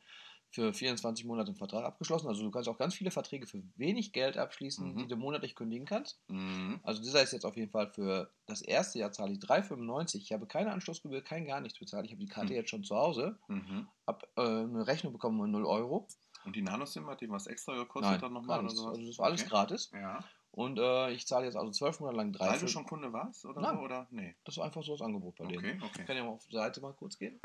[0.50, 2.26] für 24 Monate einen Vertrag abgeschlossen.
[2.28, 4.96] Also du kannst auch ganz viele Verträge für wenig Geld abschließen, Mhm.
[4.96, 6.20] die du monatlich kündigen kannst.
[6.28, 6.80] Mhm.
[6.82, 10.16] Also dieser ist jetzt auf jeden Fall für das erste Jahr zahle ich 3,95.
[10.22, 12.06] Ich habe keine Anschlussgebühr, kein gar nichts bezahlt.
[12.06, 12.56] Ich habe die Karte Mhm.
[12.56, 13.88] jetzt schon zu Hause, Mhm.
[14.06, 16.06] habe äh, eine Rechnung bekommen von 0 Euro.
[16.44, 18.96] Und die Nanosim hat die was extra gekostet Nein, dann nochmal oder sowas?
[18.96, 19.50] Also das war alles Okay.
[19.50, 19.90] gratis.
[19.92, 20.24] Ja.
[20.52, 22.48] Und äh, ich zahle jetzt also zwölf Monate lang drei.
[22.48, 23.76] Weil du schon Kunde warst oder Nein.
[23.76, 23.82] so?
[23.82, 24.06] Oder?
[24.10, 24.34] Nee.
[24.44, 25.58] Das ist einfach so das Angebot bei denen.
[25.58, 26.04] Okay, Ich okay.
[26.06, 27.38] kann ja mal auf die Seite mal kurz gehen.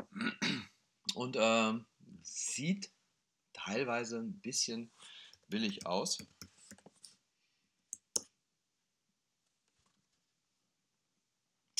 [1.14, 1.84] Und ähm,
[2.24, 2.90] sieht
[3.52, 4.90] teilweise ein bisschen
[5.48, 6.18] billig aus.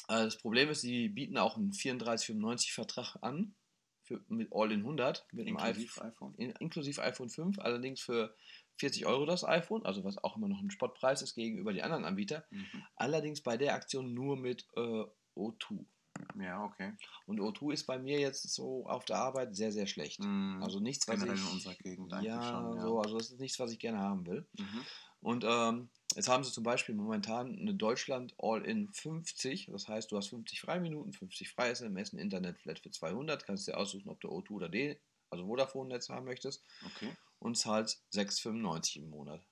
[0.09, 3.55] Äh, Das Problem ist, sie bieten auch einen 34,95 Vertrag an
[4.03, 6.35] für, mit All in 100 mit einem Inklusive iPhone, iPhone.
[6.37, 8.37] in, inklusive iPhone 5, allerdings für
[8.77, 12.05] 40 Euro das iPhone, also was auch immer noch ein Spottpreis ist gegenüber die anderen
[12.05, 12.45] Anbieter.
[12.51, 12.85] Mhm.
[12.97, 15.05] Allerdings bei der Aktion nur mit äh,
[15.37, 15.87] O2.
[16.39, 16.93] Ja, okay.
[17.27, 20.21] Und O2 ist bei mir jetzt so auf der Arbeit sehr, sehr schlecht.
[20.21, 20.61] Mhm.
[20.63, 21.45] Also nichts, was Generell ich.
[21.45, 22.77] in unserer Gegend ja, schon.
[22.77, 22.83] Ja.
[22.83, 24.47] so, also das ist nichts, was ich gerne haben will.
[24.59, 24.85] Mhm.
[25.21, 29.69] Und ähm, jetzt haben sie zum Beispiel momentan eine Deutschland All-in 50.
[29.73, 33.47] Das heißt, du hast 50 Freiminuten, 50 freie SMS, ein Internetflat für 200.
[33.47, 36.63] Kannst dir aussuchen, ob du O2 oder D, also Vodafone-Netz haben möchtest.
[36.85, 37.17] Okay.
[37.39, 39.47] Und zahlst 6,95 im Monat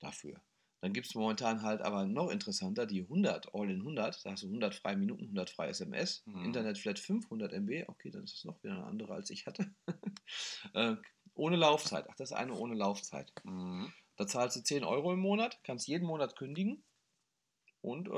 [0.00, 0.40] dafür.
[0.80, 4.24] Dann gibt es momentan halt aber noch interessanter die 100, All-in 100.
[4.24, 6.22] Da hast du 100 freie Minuten, 100 freie SMS.
[6.26, 6.44] Mhm.
[6.44, 7.88] Internetflat 500 MB.
[7.88, 9.74] Okay, dann ist das noch wieder eine andere, als ich hatte.
[10.74, 10.96] äh,
[11.34, 12.06] ohne Laufzeit.
[12.08, 13.32] Ach, das ist eine ohne Laufzeit.
[13.44, 13.92] Mhm.
[14.16, 16.82] Da zahlst du 10 Euro im Monat, kannst jeden Monat kündigen
[17.80, 18.10] und äh,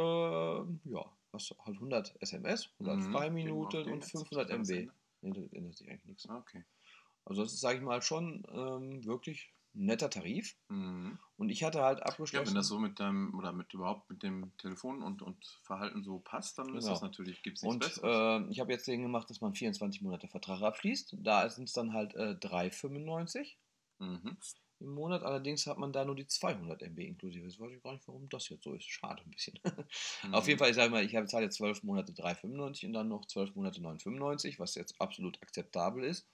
[0.90, 3.12] ja, hast halt 100 SMS, 100 Mhm.
[3.12, 4.92] Freiminuten Den und jetzt 500 bis ans MB.
[5.22, 6.28] Nee, da ändert sich eigentlich nichts.
[6.28, 6.64] Okay.
[7.24, 10.56] Also das ist, sage ich mal, schon ähm, wirklich netter Tarif.
[10.68, 11.18] Mhm.
[11.36, 12.46] Und ich hatte halt Ja, abgeschlossen.
[12.46, 16.18] wenn das so mit deinem oder mit überhaupt mit dem Telefon und, und Verhalten so
[16.20, 16.90] passt, dann ist Genau.
[16.90, 18.02] das natürlich, gibt es nichts und Besseres.
[18.02, 21.16] äh, ich habe jetzt den gemacht, dass man 24 Monate Vertrag abschließt.
[21.20, 23.56] Da sind es dann halt äh, 3,95
[23.98, 24.36] mhm.
[24.80, 25.22] im Monat.
[25.22, 27.44] Allerdings hat man da nur die 200 MB inklusive.
[27.46, 28.84] Jetzt weiß ich gar nicht, warum das jetzt so ist.
[28.90, 29.58] Schade ein bisschen.
[30.32, 30.58] Auf jeden Mhm.
[30.58, 33.54] Fall, ich sage mal, ich habe zahle jetzt 12 Monate 3,95 und dann noch 12
[33.54, 36.28] Monate 9,95, was jetzt absolut akzeptabel ist.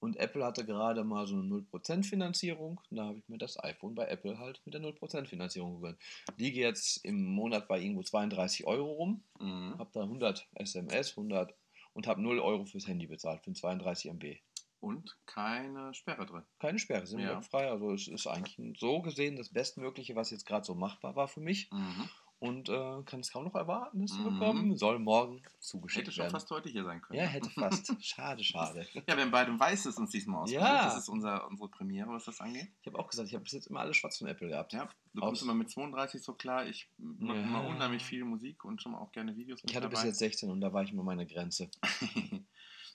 [0.00, 2.80] Und Apple hatte gerade mal so eine 0% Finanzierung.
[2.90, 5.98] Da habe ich mir das iPhone bei Apple halt mit der 0% Finanzierung gegönnt.
[6.36, 9.24] Liege jetzt im Monat bei irgendwo 32 Euro rum.
[9.40, 9.76] Mhm.
[9.78, 11.54] Habe da 100 SMS, 100
[11.94, 14.36] und habe 0 Euro fürs Handy bezahlt, für 32 MB.
[14.80, 16.44] Und keine Sperre drin.
[16.60, 17.36] Keine Sperre, sind Ja.
[17.36, 17.68] webfrei.
[17.68, 21.40] Also es ist eigentlich so gesehen das Bestmögliche, was jetzt gerade so machbar war für
[21.40, 21.68] mich.
[21.72, 22.08] Mhm.
[22.40, 24.38] Und äh, kann es kaum noch erwarten, es zu Mhm.
[24.38, 24.76] bekommen.
[24.76, 26.32] Soll morgen zugeschickt Hätte schon werden.
[26.32, 27.18] fast heute hier sein können.
[27.18, 27.92] ja, hätte fast.
[28.04, 28.86] schade, schade.
[28.94, 30.62] Ja, wir haben beide Weißes uns diesmal ausgesucht.
[30.64, 30.84] Ja.
[30.84, 32.68] Das ist unser, unsere Premiere, was das angeht.
[32.80, 34.72] Ich habe auch gesagt, ich habe bis jetzt immer alles schwarz von Apple gehabt.
[34.72, 36.64] Ja, du Aus- kommst immer mit 32 so klar.
[36.66, 37.42] Ich mache Ja.
[37.44, 40.08] immer unheimlich viel Musik und schon auch gerne Videos mit Ich hatte bis dabei.
[40.10, 41.70] jetzt 16 und da war ich immer meine Grenze.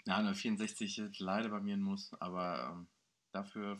[0.05, 2.87] ja, eine 64 ist leider bei mir ein Muss, aber ähm,
[3.33, 3.77] dafür,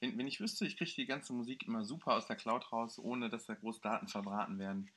[0.00, 2.98] wenn, wenn ich wüsste, ich kriege die ganze Musik immer super aus der Cloud raus,
[2.98, 4.90] ohne dass da groß Daten verbraten werden,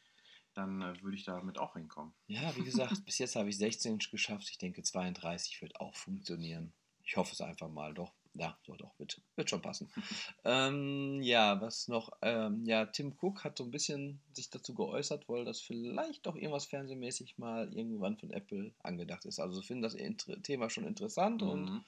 [0.54, 2.14] dann äh, würde ich damit auch hinkommen.
[2.28, 4.50] Ja, wie gesagt, bis jetzt habe ich 16 geschafft.
[4.50, 6.74] Ich denke, 32 wird auch funktionieren.
[7.06, 7.94] Ich hoffe es einfach mal.
[7.94, 9.92] Doch, ja, so doch, wird, wird schon passen.
[10.46, 12.12] ähm, ja, was noch?
[12.22, 16.36] Ähm, ja, Tim Cook hat so ein bisschen sich dazu geäußert, wohl, dass vielleicht doch
[16.36, 19.40] irgendwas fernsehmäßig mal irgendwann von Apple angedacht ist.
[19.40, 19.98] Also sie finden das
[20.44, 21.84] Thema schon interessant und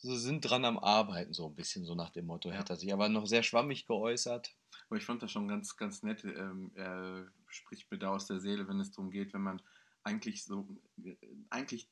[0.00, 2.50] Sie sind dran am Arbeiten, so ein bisschen, so nach dem Motto.
[2.50, 2.58] Ja.
[2.58, 4.54] Hat er sich aber noch sehr schwammig geäußert.
[4.88, 6.24] Aber ich fand das schon ganz, ganz nett.
[6.24, 9.60] Ähm, er spricht mir da aus der Seele, wenn es darum geht, wenn man
[10.04, 10.68] eigentlich so
[11.04, 11.16] äh,
[11.50, 11.90] eigentlich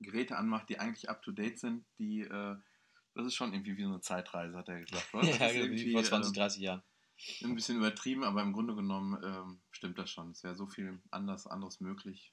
[0.00, 2.56] Geräte anmacht, die eigentlich up to date sind, die äh,
[3.14, 5.12] das ist schon irgendwie wie so eine Zeitreise, hat er gesagt.
[5.14, 5.22] oder?
[5.26, 6.82] Das ja, irgendwie, vor 20, ähm, 30 Jahren.
[7.42, 10.30] ein bisschen übertrieben, aber im Grunde genommen ähm, stimmt das schon.
[10.30, 12.32] Es wäre so viel anders, anderes möglich.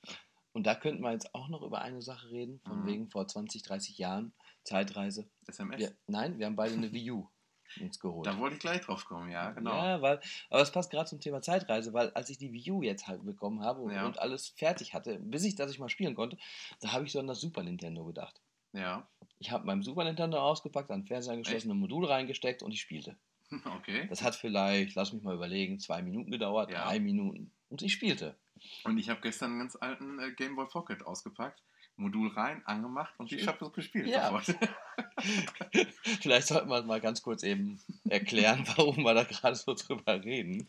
[0.53, 2.85] Und da könnten wir jetzt auch noch über eine Sache reden, von Mhm.
[2.85, 4.33] wegen vor 20, 30 Jahren,
[4.67, 5.27] Zeitreise.
[5.47, 5.79] SMS.
[5.79, 7.27] Wir, nein, wir haben beide eine Wii U
[7.81, 8.25] uns geholt.
[8.27, 9.71] Da wollte ich gleich drauf kommen, ja, genau.
[9.75, 12.81] Ja, weil, aber es passt gerade zum Thema Zeitreise, weil als ich die Wii U
[12.83, 14.05] jetzt halt bekommen habe und, Ja.
[14.05, 16.37] und alles fertig hatte, bis ich, dass ich mal spielen konnte,
[16.81, 18.41] da habe ich so an das Super Nintendo gedacht.
[18.73, 19.07] Ja,
[19.39, 22.81] Ich habe meinem Super Nintendo ausgepackt, an den Fernseher angeschlossen, ein Modul reingesteckt und ich
[22.81, 23.15] spielte.
[23.77, 24.07] okay.
[24.09, 26.83] Das hat vielleicht, lass mich mal überlegen, zwei Minuten gedauert, Ja.
[26.85, 27.51] drei Minuten.
[27.69, 28.35] Und ich spielte.
[28.83, 31.61] Und ich habe gestern einen ganz alten äh, Game Boy Pocket ausgepackt,
[31.97, 34.07] Modul rein, angemacht und ich habe das gespielt.
[34.07, 34.39] Ja.
[36.21, 37.79] Vielleicht sollten wir mal ganz kurz eben
[38.09, 40.67] erklären, warum wir da gerade so drüber reden.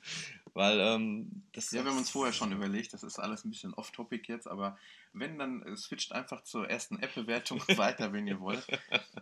[0.54, 3.74] Weil ähm, das Ja, wir haben uns vorher schon überlegt, das ist alles ein bisschen
[3.74, 4.76] off-topic jetzt, aber
[5.12, 8.66] wenn, dann äh, switcht einfach zur ersten Apple-Wertung weiter, wenn ihr wollt.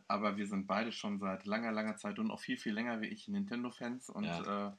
[0.09, 3.09] Aber wir sind beide schon seit langer, langer Zeit und auch viel, viel länger wie
[3.09, 4.69] ich Nintendo-Fans und Ja.
[4.69, 4.73] äh,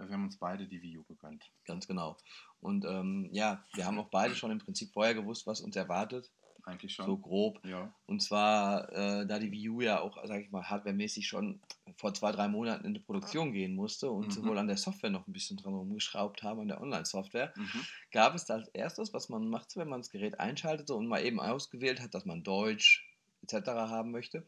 [0.00, 1.50] wir haben uns beide die Wii U gegönnt.
[1.66, 2.16] Ganz genau.
[2.60, 6.30] Und ähm, ja, wir haben auch beide schon im Prinzip vorher gewusst, was uns erwartet.
[6.68, 7.06] Eigentlich schon.
[7.06, 7.64] So grob.
[7.64, 7.92] Ja.
[8.06, 11.60] Und zwar, äh, da die Wii U ja auch, sag ich mal, hardwaremäßig schon
[11.96, 14.46] vor zwei, drei Monaten in die Produktion gehen musste und Mhm.
[14.46, 17.84] wohl an der Software noch ein bisschen dran rumgeschraubt haben, an der Online-Software, Mhm.
[18.12, 21.24] gab es da als erstes, was man macht, wenn man das Gerät einschaltete und mal
[21.24, 23.08] eben ausgewählt hat, dass man Deutsch
[23.42, 23.68] etc.
[23.88, 24.46] haben möchte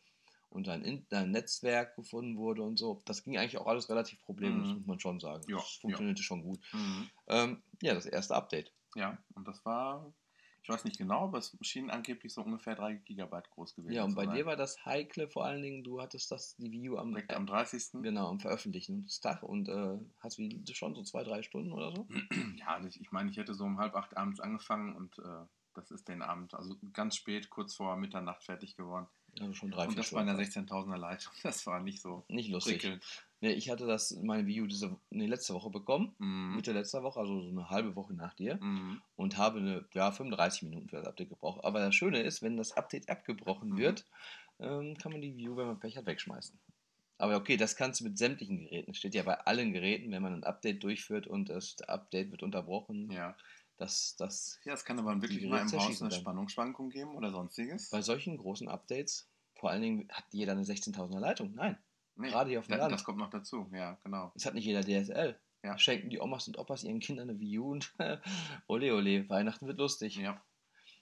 [0.50, 3.00] und ein, In ein Netzwerk gefunden wurde und so.
[3.06, 4.74] Das ging eigentlich auch alles relativ problemlos, Mhm.
[4.74, 5.44] muss man schon sagen.
[5.48, 6.60] Ja, das funktionierte schon gut.
[6.72, 7.08] Mhm.
[7.28, 8.72] Ähm, ja, das erste Update.
[8.96, 10.12] Ja, und das war,
[10.62, 13.94] ich weiß nicht genau, aber es schien angeblich so ungefähr 3 Gigabyte groß gewesen.
[13.94, 14.34] Ja, und bei sein.
[14.34, 17.46] dir war das heikle vor allen Dingen, du hattest das, die View am, direkt am
[17.46, 18.02] 30.
[18.02, 22.06] genau, am Veröffentlichungstag und äh, hast wie schon so zwei, drei Stunden oder so?
[22.56, 26.08] Ja, ich, meine, ich hätte so um halb acht abends angefangen und äh, das ist
[26.08, 29.06] den Abend, also ganz spät, kurz vor Mitternacht fertig geworden.
[29.38, 30.68] Also schon drei, und das war in der Stunden.
[30.68, 31.32] 16.000er Leitung.
[31.42, 32.80] Das war nicht so Nicht lustig.
[32.80, 33.24] prickelnd.
[33.40, 36.56] Nee, ich hatte das, meine View diese nee, letzte Woche bekommen, Mhm.
[36.56, 38.56] Mitte letzter Woche, also so eine halbe Woche nach dir.
[38.56, 39.00] Mhm.
[39.16, 41.64] und habe eine, ja, 35 Minuten für das Update gebraucht.
[41.64, 43.78] Aber das Schöne ist, wenn das Update abgebrochen Mhm.
[43.78, 44.06] wird,
[44.58, 46.58] ähm, kann man die View, wenn man Pech hat, wegschmeißen.
[47.18, 48.94] Aber okay, das kannst du mit sämtlichen Geräten.
[48.94, 53.10] Steht ja bei allen Geräten, wenn man ein Update durchführt und das Update wird unterbrochen,
[53.12, 53.36] Ja.
[53.76, 56.10] dass das ja, es kann aber wirklich mal im Haus eine.
[56.10, 57.90] Spannungsschwankung geben oder sonstiges.
[57.90, 61.54] bei solchen großen Updates, vor allen Dingen hat jeder eine 16.000er Leitung.
[61.54, 61.78] Nein,
[62.16, 62.92] Nee, gerade hier auf dem das, Land.
[62.92, 64.32] das kommt noch dazu, ja, genau.
[64.34, 65.38] es hat nicht jeder DSL.
[65.62, 65.76] Ja.
[65.78, 67.92] Schenken die Omas und Opas ihren Kindern eine View und
[68.66, 70.16] ole ole, Weihnachten wird lustig.
[70.16, 70.42] Ja.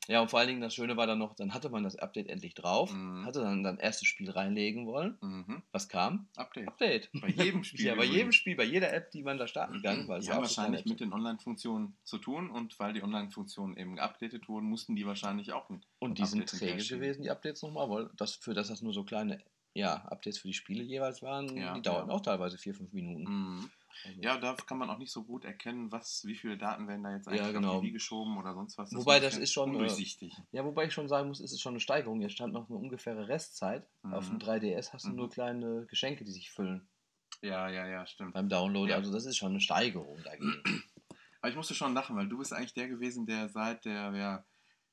[0.09, 2.29] Ja, und vor allen Dingen das Schöne war dann noch, dann hatte man das Update
[2.29, 3.27] endlich drauf, Mhm.
[3.27, 5.19] hatte dann dann erstes Spiel reinlegen wollen.
[5.21, 5.63] Mhm.
[5.71, 6.29] Was kam?
[6.35, 6.67] Update.
[6.67, 7.11] Update.
[7.13, 7.81] Bei jedem Spiel.
[7.87, 8.35] Ja, bei jedem übrigens.
[8.37, 10.09] Spiel, bei jeder App, die man da starten kann.
[10.09, 13.97] Weil es Die haben wahrscheinlich mit den Online-Funktionen zu tun und weil die Online-Funktionen eben
[13.97, 17.91] geupdatet wurden, mussten die wahrscheinlich auch ein Und die sind träge gewesen, die Updates nochmal,
[17.91, 19.43] weil das, für das das nur so kleine
[19.79, 22.17] ja, Updates für die Spiele jeweils waren, Ja, die dauerten ja.
[22.17, 23.25] auch teilweise vier, fünf Minuten.
[23.25, 23.71] Mhm.
[24.05, 27.03] Also, Ja, da kann man auch nicht so gut erkennen, was, wie viele Daten werden
[27.03, 27.77] da jetzt eigentlich Ja, genau.
[27.77, 28.95] auf die geschoben oder sonst was.
[28.95, 30.33] Wobei ein das ist schon, äh, undurchsichtig.
[30.53, 32.21] ja, wobei ich schon sagen muss, es ist schon eine Steigerung.
[32.21, 33.89] Jetzt stand noch eine ungefähre Restzeit.
[34.03, 34.41] Auf dem Mhm.
[34.41, 35.17] 3DS hast du Mhm.
[35.17, 36.89] nur kleine Geschenke, die sich füllen
[37.43, 38.35] Ja, ja, ja, stimmt.
[38.35, 38.91] beim Download.
[38.91, 38.97] Ja.
[38.97, 40.63] Also das ist schon eine Steigerung dagegen.
[41.41, 44.45] Aber ich musste schon lachen, weil du bist eigentlich der gewesen, der seit der, ja,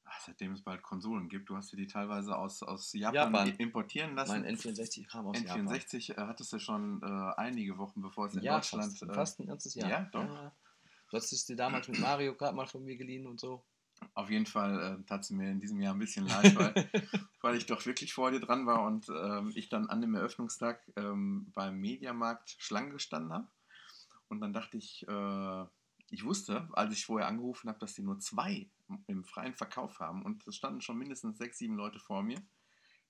[0.05, 3.47] ach, seitdem es bald Konsolen gibt, du hast dir die teilweise aus, aus Japan, Japan.
[3.57, 4.41] importieren lassen.
[4.41, 5.67] mein N64 kam aus Japan.
[5.67, 7.05] N64 äh, hattest du schon äh,
[7.37, 8.97] einige Wochen, bevor es in Ja, Deutschland.
[8.97, 9.89] fast, äh, fast ein ganzes Jahr.
[9.89, 10.51] ja, doch.
[11.11, 13.63] Du hast es dir damals mit Mario Kart mal von mir geliehen und so.
[14.13, 16.73] Auf jeden Fall äh, tat es mir in diesem Jahr ein bisschen leid, weil,
[17.41, 20.81] weil ich doch wirklich vor dir dran war und ähm, ich dann an dem Eröffnungstag
[20.97, 23.47] ähm, beim Mediamarkt Schlange gestanden habe.
[24.27, 25.65] Und dann dachte ich, äh,
[26.09, 28.67] ich wusste, als ich vorher angerufen habe, dass die nur zwei
[29.07, 30.23] im freien Verkauf haben.
[30.23, 32.37] Und es standen schon mindestens sechs, sieben Leute vor mir.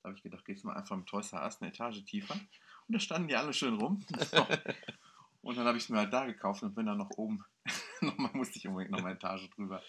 [0.01, 2.35] Da habe ich gedacht, gehst du mal einfach mit Toys R Us eine Etage tiefer.
[2.35, 4.05] Und da standen die alle schön rum.
[5.45, 7.45] Und dann habe ich es mir halt da gekauft und bin dann noch oben,
[8.01, 9.79] nochmal musste ich unbedingt noch eine Etage drüber,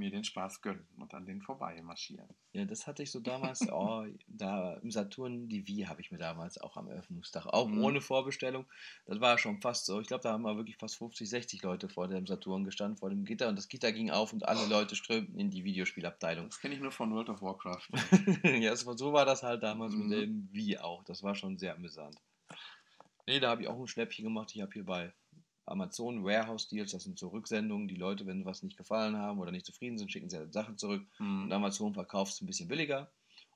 [0.00, 2.28] mir den Spaß gönnen und an denen vorbei marschieren.
[2.52, 6.18] Ja, das hatte ich so damals, oh, da im Saturn, die Wii habe ich mir
[6.18, 7.84] damals auch am Eröffnungstag, auch Mhm.
[7.84, 8.66] ohne Vorbestellung.
[9.06, 11.88] Das war schon fast so, ich glaube, da haben wir wirklich fast 50, 60 Leute
[11.88, 14.96] vor dem Saturn gestanden, vor dem Gitter und das Gitter ging auf und alle Leute
[14.96, 16.46] strömten in die Videospielabteilung.
[16.48, 17.86] Das kenne ich nur von World of Warcraft.
[18.60, 20.08] ja, so so war das halt damals Mhm.
[20.08, 21.04] mit dem Wii auch.
[21.04, 22.16] Das war schon sehr amüsant.
[23.26, 24.50] Nee, da habe ich auch ein Schnäppchen gemacht.
[24.54, 25.12] Ich habe hier bei
[25.66, 27.88] Amazon Warehouse Deals, das sind so Rücksendungen.
[27.88, 30.76] Die Leute, wenn was nicht gefallen haben oder nicht zufrieden sind, schicken sie halt Sachen
[30.78, 31.06] zurück.
[31.18, 31.52] Und Hm.
[31.52, 33.12] Amazon verkauft es ein bisschen billiger.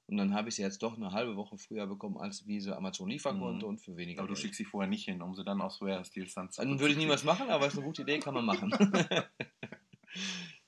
[0.07, 2.77] Und dann habe ich sie jetzt doch eine halbe Woche früher bekommen, als wie sie
[2.77, 3.41] Amazon liefern Mhm.
[3.41, 4.21] konnte und für weniger.
[4.21, 6.61] Aber du schickst sie vorher nicht hin, um sie dann aus Warehouse Deals dann zu
[6.61, 8.71] Dann würde ich niemals machen, aber ist eine gute Idee, kann man machen.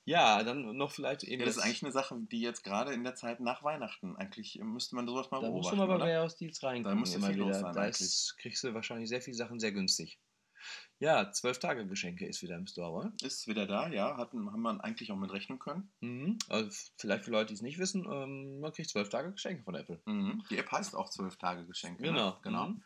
[0.05, 1.41] ja, dann noch vielleicht eben.
[1.41, 4.59] Ja, das ist eigentlich eine Sache, die jetzt gerade in der Zeit nach Weihnachten, eigentlich
[4.63, 6.15] müsste man sowas mal Da musst beobachten, du mal bei?
[6.15, 7.03] Warehouse Deals reingucken.
[7.03, 7.61] Da immer viel los wieder.
[7.61, 10.19] sein Da ist, kriegst du wahrscheinlich sehr viele Sachen sehr günstig.
[10.99, 13.13] Ja, 12 Tage Geschenke ist wieder im Store, oder?
[13.21, 15.91] Ist wieder da, ja, hatten, haben wir eigentlich auch mit rechnen können.
[16.01, 16.39] Mhm.
[16.49, 19.75] Also vielleicht für Leute, die es nicht wissen, ähm, man kriegt 12 Tage Geschenke von
[19.75, 20.01] Apple.
[20.05, 20.43] Mhm.
[20.49, 22.01] Die App heißt auch 12 Tage Geschenke.
[22.01, 22.29] Genau.
[22.29, 22.37] Ne?
[22.41, 22.67] genau.
[22.69, 22.83] Mhm.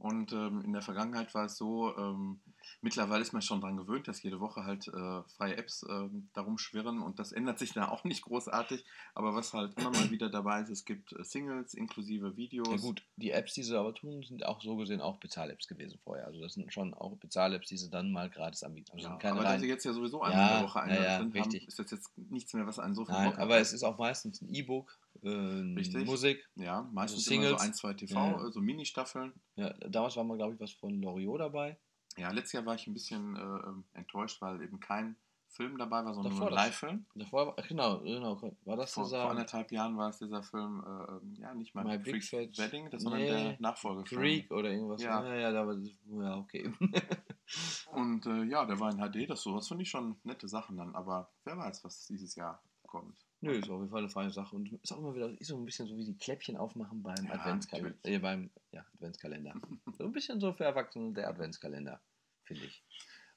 [0.00, 2.40] Und ähm, in der Vergangenheit war es so, ähm,
[2.80, 6.56] mittlerweile ist man schon daran gewöhnt, dass jede Woche halt äh, freie Apps ähm, darum
[6.56, 8.82] schwirren und das ändert sich da auch nicht großartig.
[9.14, 12.70] Aber was halt immer mal wieder dabei ist, es gibt äh, Singles inklusive Videos.
[12.70, 15.98] Ja gut, die Apps, die sie aber tun, sind auch so gesehen auch Bezahl-Apps gewesen
[16.02, 16.26] vorher.
[16.26, 18.92] Also das sind schon auch Bezahl-Apps, die sie dann mal gratis anbieten.
[18.94, 20.96] Also Ja, aber da rein- sie jetzt ja sowieso einmal in Ja, der Woche eine
[20.96, 23.56] ja, ja, haben, ist das jetzt nichts mehr, was einen so viel Nein, Bock aber
[23.56, 23.60] hat.
[23.60, 26.06] es ist auch meistens ein E-Book, äh, Richtig.
[26.06, 26.48] Musik.
[26.56, 27.62] Ja, meistens Also immer so Singles.
[27.62, 28.46] ein, zwei TV, Ja, ja.
[28.48, 29.32] äh, so Mini-Staffeln.
[29.56, 31.78] Ja, damals war mal, glaube ich, was von Loriot dabei.
[32.16, 35.16] Ja, letztes Jahr war ich ein bisschen äh, ähm, enttäuscht, weil eben kein
[35.48, 37.06] Film dabei war, sondern Davor nur ein Live-Film.
[37.16, 41.12] Davor, genau, genau, war das Vor, dieser vor anderthalb Jahren war es dieser Film, äh,
[41.12, 44.20] ähm, ja, nicht mal My Big Freak Fat- Wedding, das sondern Nee, der Nachfolgefilm.
[44.20, 45.02] Freak oder irgendwas?
[45.02, 45.24] Ja.
[45.24, 46.72] ja, ja, da war, ja okay.
[47.92, 50.94] Und äh, ja, der war in HD, das sowas finde ich schon nette Sachen dann,
[50.94, 53.18] aber wer weiß, was dieses Jahr kommt.
[53.42, 55.56] Nö, ist auf jeden Fall eine feine Sache und ist auch immer wieder ist so
[55.56, 57.98] ein bisschen so wie die Kläppchen aufmachen beim Ja, Adventskalender.
[58.04, 59.54] Äh, beim ja, Adventskalender.
[59.96, 62.02] so ein bisschen so für Erwachsene der Adventskalender,
[62.44, 62.84] finde ich.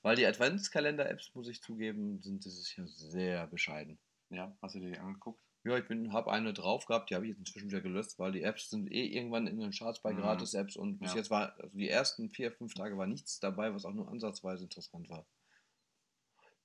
[0.02, 3.98] Weil die Adventskalender-Apps, muss ich zugeben, sind dieses Jahr sehr bescheiden.
[4.30, 5.40] Ja, hast du dir die angeguckt?
[5.64, 8.42] Ja, ich habe eine drauf gehabt, die habe ich jetzt inzwischen wieder gelöst, weil die
[8.44, 10.20] Apps sind eh irgendwann in den Charts bei Mhm.
[10.20, 11.16] Gratis-Apps und bis Ja.
[11.16, 14.66] jetzt war, also die ersten vier, fünf Tage war nichts dabei, was auch nur ansatzweise
[14.66, 15.26] interessant war.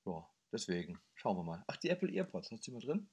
[0.05, 1.65] Ja, deswegen, schauen wir mal.
[1.69, 3.11] Ach, die Apple Earpods, hast du die mal drin?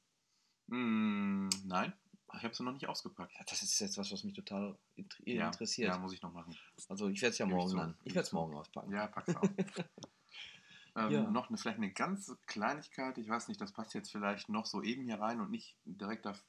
[0.67, 1.93] Mm, nein,
[2.33, 3.33] ich habe sie noch nicht ausgepackt.
[3.33, 5.89] Ja, das ist jetzt was, was mich total int Ja, interessiert.
[5.89, 6.55] Ja, muss ich noch machen.
[6.89, 7.97] also ich werde es ja morgen zu, dann.
[8.03, 8.91] Ich werde es morgen auspacken.
[8.91, 9.49] Ja, pack's auf.
[10.95, 11.21] ähm, Ja.
[11.29, 14.81] Noch eine, vielleicht eine ganz Kleinigkeit, ich weiß nicht, das passt jetzt vielleicht noch so
[14.81, 16.43] eben hier rein und nicht direkt auf.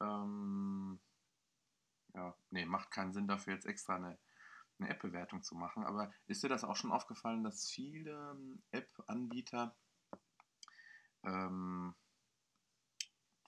[0.00, 0.98] Ähm,
[2.14, 4.18] ja, nee, macht keinen Sinn dafür jetzt extra eine,
[4.78, 5.84] eine App-Bewertung zu machen.
[5.84, 9.74] Aber ist dir das auch schon aufgefallen, dass viele ähm, App-Anbieter
[11.24, 11.94] ähm,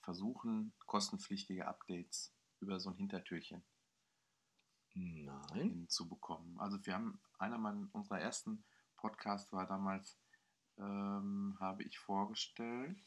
[0.02, 3.64] versuchen, kostenpflichtige Updates über so ein Hintertürchen
[4.94, 5.68] Nein.
[5.68, 6.58] hinzubekommen.
[6.60, 8.64] Also wir haben, einer meiner, unserer ersten
[8.96, 10.18] Podcasts war damals,
[10.78, 12.98] ähm, habe ich vorgestellt,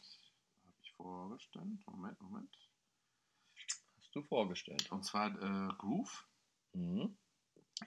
[0.64, 2.58] habe ich vorgestellt, Moment, Moment,
[3.98, 4.92] Hast du vorgestellt.
[4.92, 6.28] und zwar äh, Groove,
[6.74, 7.18] Mhm.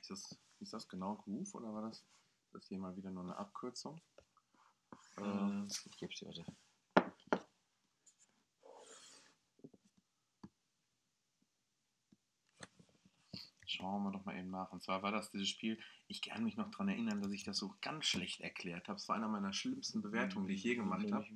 [0.00, 2.04] ist das, ist das genau Groove oder war das,
[2.52, 4.00] das hier mal wieder nur eine Abkürzung?
[5.18, 6.44] Äh, Äh, ich gebe es dir, warte.
[13.78, 14.72] Schauen wir doch mal eben nach.
[14.72, 17.56] Und zwar war das dieses Spiel, ich kann mich noch daran erinnern, dass ich das
[17.56, 18.96] so ganz schlecht erklärt habe.
[18.96, 21.26] Es war einer meiner schlimmsten Bewertungen, die ich je gemacht habe.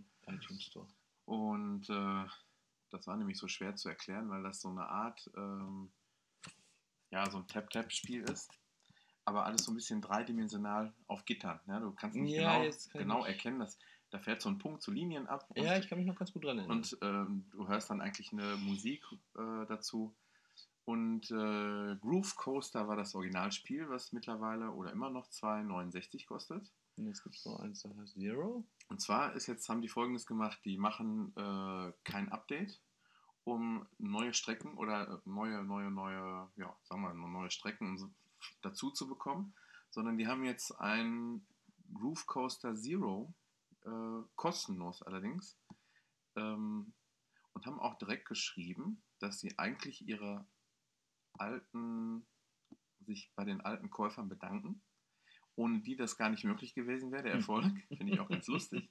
[1.24, 2.24] Und äh,
[2.90, 5.90] das war nämlich so schwer zu erklären, weil das so eine Art, ähm,
[7.10, 8.50] ja, so ein Tap-Tap-Spiel ist.
[9.24, 11.60] Aber alles so ein bisschen dreidimensional auf Gittern.
[11.68, 13.78] Ja, du kannst nicht Ja, genau, genau erkennen, dass
[14.10, 15.48] da fährt so ein Punkt zu Linien ab.
[15.54, 16.76] Ja, ich kann mich noch ganz gut dran erinnern.
[16.76, 19.02] und ähm, du hörst dann eigentlich eine Musik
[19.36, 20.14] äh, dazu.
[20.84, 26.72] Und äh, Groove Coaster war das Originalspiel, was mittlerweile oder immer noch 2,69 kostet.
[26.96, 28.66] Und jetzt gibt es noch eins, das heißt Zero.
[28.88, 32.82] Und zwar ist jetzt, haben die folgendes gemacht, die machen äh, kein Update,
[33.44, 38.14] um neue Strecken oder äh, neue, neue, neue, ja, sagen wir mal, neue Strecken
[38.60, 39.54] dazu zu bekommen,
[39.90, 41.46] sondern die haben jetzt ein
[41.94, 43.32] Groove Coaster Zero,
[43.84, 45.56] äh, kostenlos allerdings,
[46.36, 46.92] ähm,
[47.54, 50.44] und haben auch direkt geschrieben, dass sie eigentlich ihre
[51.42, 52.24] alten,
[53.00, 54.82] sich bei den alten Käufern bedanken,
[55.56, 57.64] ohne die das gar nicht möglich gewesen wäre, der Erfolg,
[57.96, 58.90] finde ich auch ganz lustig.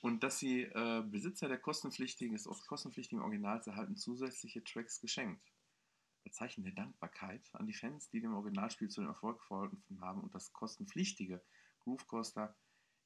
[0.00, 5.52] Und dass sie äh, Besitzer der kostenpflichtigen, des kostenpflichtigen Originals erhalten zusätzliche Tracks geschenkt.
[6.24, 10.22] Als Zeichen der Dankbarkeit an die Fans, die dem Originalspiel zu dem Erfolg verholfen haben
[10.22, 11.42] und das kostenpflichtige
[11.80, 12.56] Groove Coaster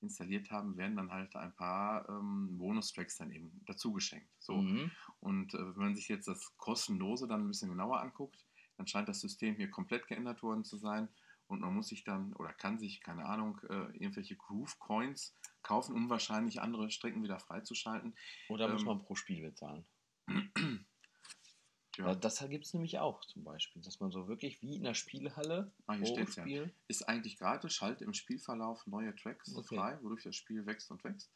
[0.00, 4.30] installiert haben, werden dann halt ein paar ähm, Bonustracks dann eben dazu geschenkt.
[4.38, 4.56] So.
[4.56, 4.90] Mhm.
[5.20, 8.46] Und äh, wenn man sich jetzt das kostenlose dann ein bisschen genauer anguckt,
[8.80, 11.10] dann scheint das System hier komplett geändert worden zu sein.
[11.48, 15.94] Und man muss sich dann oder kann sich, keine Ahnung, äh, irgendwelche Groove Coins kaufen,
[15.94, 18.14] um wahrscheinlich andere Strecken wieder freizuschalten.
[18.48, 19.84] Oder muss Ähm, man pro Spiel bezahlen?
[21.98, 22.14] Ja.
[22.14, 25.70] Das gibt es nämlich auch zum Beispiel, dass man so wirklich wie in der Spielhalle
[25.86, 26.44] Ah, hier steht's ja.
[26.44, 26.72] Spiel.
[26.88, 29.76] Ist eigentlich gratis, schaltet im Spielverlauf neue Tracks Okay.
[29.76, 31.30] frei, wodurch das Spiel wächst und wächst.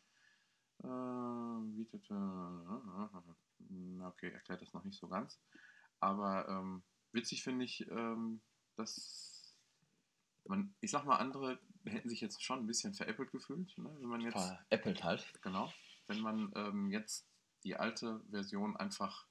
[0.82, 2.14] Äh, bietet, äh,
[4.05, 5.38] okay, erklärt das noch nicht so ganz.
[6.01, 6.82] Aber ähm,
[7.15, 8.41] witzig finde ich, ähm,
[8.77, 9.57] dass
[10.47, 13.95] man, ich sag mal, andere hätten sich jetzt schon ein bisschen veräppelt gefühlt, ne?
[14.01, 15.33] wenn man jetzt, Veräppelt halt.
[15.43, 15.73] genau,
[16.07, 17.27] wenn man ähm, jetzt
[17.62, 19.27] die alte Version einfach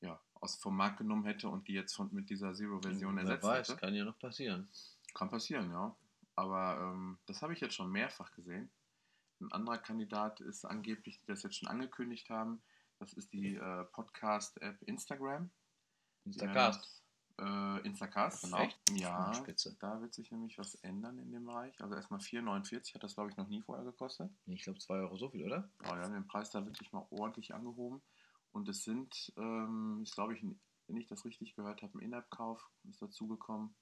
[0.00, 3.68] ja, aus vom Markt genommen hätte und die jetzt von, mit dieser Zero-Version ersetzt weiß,
[3.68, 3.80] hätte.
[3.80, 4.70] kann ja noch passieren.
[5.14, 5.96] Kann passieren, ja.
[6.36, 8.70] Aber ähm, das habe ich jetzt schon mehrfach gesehen.
[9.40, 12.62] Ein anderer Kandidat ist angeblich, die das jetzt schon angekündigt haben.
[12.98, 15.50] Das ist die äh, Podcast-App Instagram.
[16.24, 17.02] Instacast.
[17.38, 18.58] Äh, Instacast, genau.
[18.58, 18.78] Echt?
[18.90, 19.74] Ja, Spitze.
[19.80, 21.80] da wird sich nämlich was ändern in dem Bereich.
[21.80, 24.30] Also erstmal 4,49 hat das, glaube ich, noch nie vorher gekostet.
[24.46, 25.70] Ich glaube 2 Euro so viel, oder?
[25.80, 28.02] Wir haben den Preis da wirklich mal ordentlich angehoben.
[28.52, 32.68] Und es sind, ähm, ist, glaube ich, wenn ich das richtig gehört habe, ein In-App-Kauf
[32.88, 33.74] ist dazugekommen.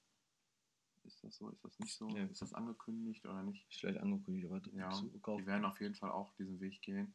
[1.05, 1.49] Ist das so?
[1.49, 2.09] Ist das nicht so?
[2.11, 2.25] Ja.
[2.25, 3.67] Ist das angekündigt oder nicht?
[3.73, 5.41] Schlecht angekündigt, aber Ja, zugekauft.
[5.41, 7.15] die werden auf jeden Fall auch diesen Weg gehen.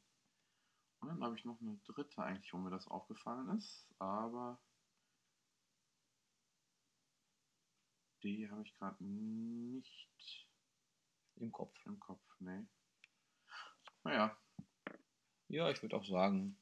[0.99, 4.59] Und dann habe ich noch eine dritte eigentlich, wo mir das aufgefallen ist, aber
[8.23, 10.47] die habe ich gerade nicht
[11.35, 11.77] Im Kopf.
[11.85, 12.21] im Kopf.
[12.39, 12.65] Nee.
[14.03, 14.37] Naja,
[15.49, 16.57] Ja, ich würde auch sagen,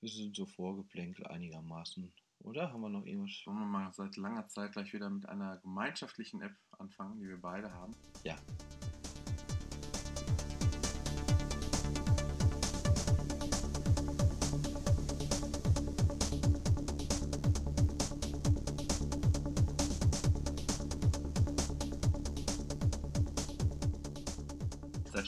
[0.00, 2.12] wir sind so vorgeplänkelt einigermaßen.
[2.40, 2.72] Oder?
[2.72, 3.46] Haben wir noch irgendwas?
[3.46, 7.40] wollen wir mal seit langer Zeit gleich wieder mit einer gemeinschaftlichen App anfangen, die wir
[7.40, 7.94] beide haben.
[8.24, 8.36] Ja.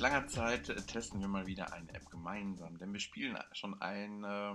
[0.05, 4.23] Langer Zeit äh, testen wir mal wieder eine App gemeinsam, denn wir spielen schon ein,
[4.23, 4.55] äh,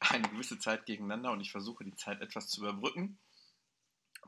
[0.00, 3.20] eine gewisse Zeit gegeneinander und ich versuche die Zeit etwas zu überbrücken,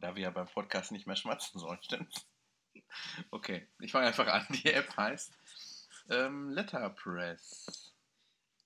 [0.01, 2.27] da wir ja beim Podcast nicht mehr schmatzen sollen, stimmt's?
[3.31, 4.47] Okay, ich fange einfach an.
[4.51, 5.33] Die App heißt
[6.11, 7.95] ähm, Letterpress.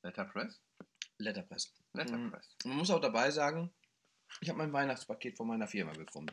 [0.02, 0.60] Letterpress?
[1.18, 1.72] Letterpress.
[1.92, 2.48] Letterpress.
[2.64, 3.72] Man muss auch dabei sagen,
[4.40, 6.30] ich habe mein Weihnachtspaket von meiner Firma bekommen.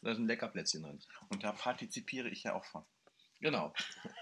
[0.00, 1.02] Da ist ein lecker Plätzchen drin.
[1.28, 2.84] Und da partizipiere ich ja auch von.
[3.44, 3.74] Genau.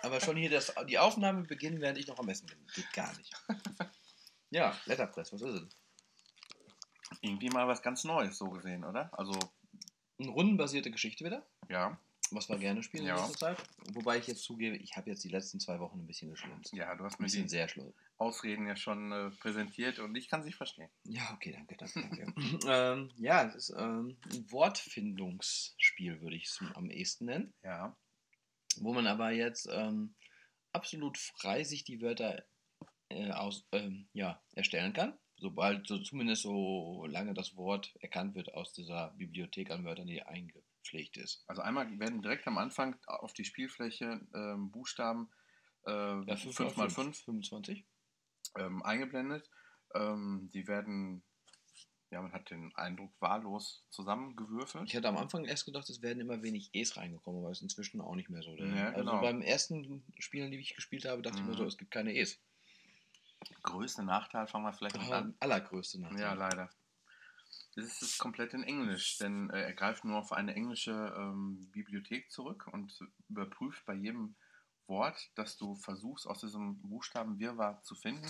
[0.02, 2.58] Aber schon hier das, die Aufnahme beginnen, während ich noch am Essen bin.
[2.74, 3.32] Geht gar nicht.
[4.54, 5.76] Ja, Letterpress, was ist es?
[7.22, 9.08] Irgendwie mal was ganz Neues so gesehen, oder?
[9.18, 9.32] Also,
[10.18, 11.98] Eine rundenbasierte Geschichte wieder, ja.
[12.32, 13.14] was wir gerne spielen Ja.
[13.16, 13.62] in letzter Zeit.
[13.94, 16.74] Wobei ich jetzt zugebe, ich habe jetzt die letzten zwei Wochen ein bisschen geschlunzt.
[16.74, 17.94] Ja, du hast Ein mir bisschen die sehr schlimm.
[18.18, 20.90] Ausreden ja schon äh, präsentiert und ich kann sie verstehen.
[21.04, 22.34] Ja, okay, danke, danke, danke.
[22.68, 27.54] ähm, ja, es ist ähm, ein Wortfindungsspiel, würde ich es am ehesten nennen.
[27.62, 27.96] Ja.
[28.80, 30.14] Wo man aber jetzt ähm,
[30.72, 32.44] absolut frei sich die Wörter
[33.08, 35.18] äh, aus, ähm, ja, erstellen kann.
[35.36, 40.22] Sobald, so zumindest so lange das Wort erkannt wird aus dieser Bibliothek an Wörtern, die
[40.22, 41.44] eingepflegt ist.
[41.48, 45.30] Also einmal werden direkt am Anfang auf die Spielfläche ähm, Buchstaben
[45.86, 47.84] äh, Ja, 5 mal 5 25.
[48.56, 49.50] ähm, eingeblendet.
[49.94, 51.24] Ähm, die werden
[52.12, 54.86] ja, man hat den Eindruck wahllos zusammengewürfelt.
[54.86, 57.62] Ich hatte am Anfang erst gedacht, es werden immer wenig E's reingekommen, aber es ist
[57.62, 58.54] inzwischen auch nicht mehr so.
[58.54, 59.12] Ja, genau.
[59.12, 61.56] Also beim ersten Spielen, die ich gespielt habe, dachte ich mir Mhm.
[61.56, 62.38] so, es gibt keine E's.
[63.62, 65.34] Größte Nachteil, fangen wir vielleicht Aber an.
[65.40, 66.20] allergrößte Nachteil.
[66.20, 66.70] Ja, leider.
[67.74, 72.30] Es ist komplett in Englisch, denn äh, er greift nur auf eine englische ähm, Bibliothek
[72.30, 72.92] zurück und
[73.30, 74.34] überprüft bei jedem
[74.86, 78.28] Wort, das du versuchst, aus diesem Buchstabenwirrwarr zu finden,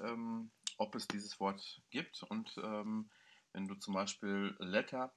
[0.00, 2.22] ähm, ob es dieses Wort gibt.
[2.24, 3.10] Und ähm,
[3.52, 5.12] wenn du zum Beispiel Letter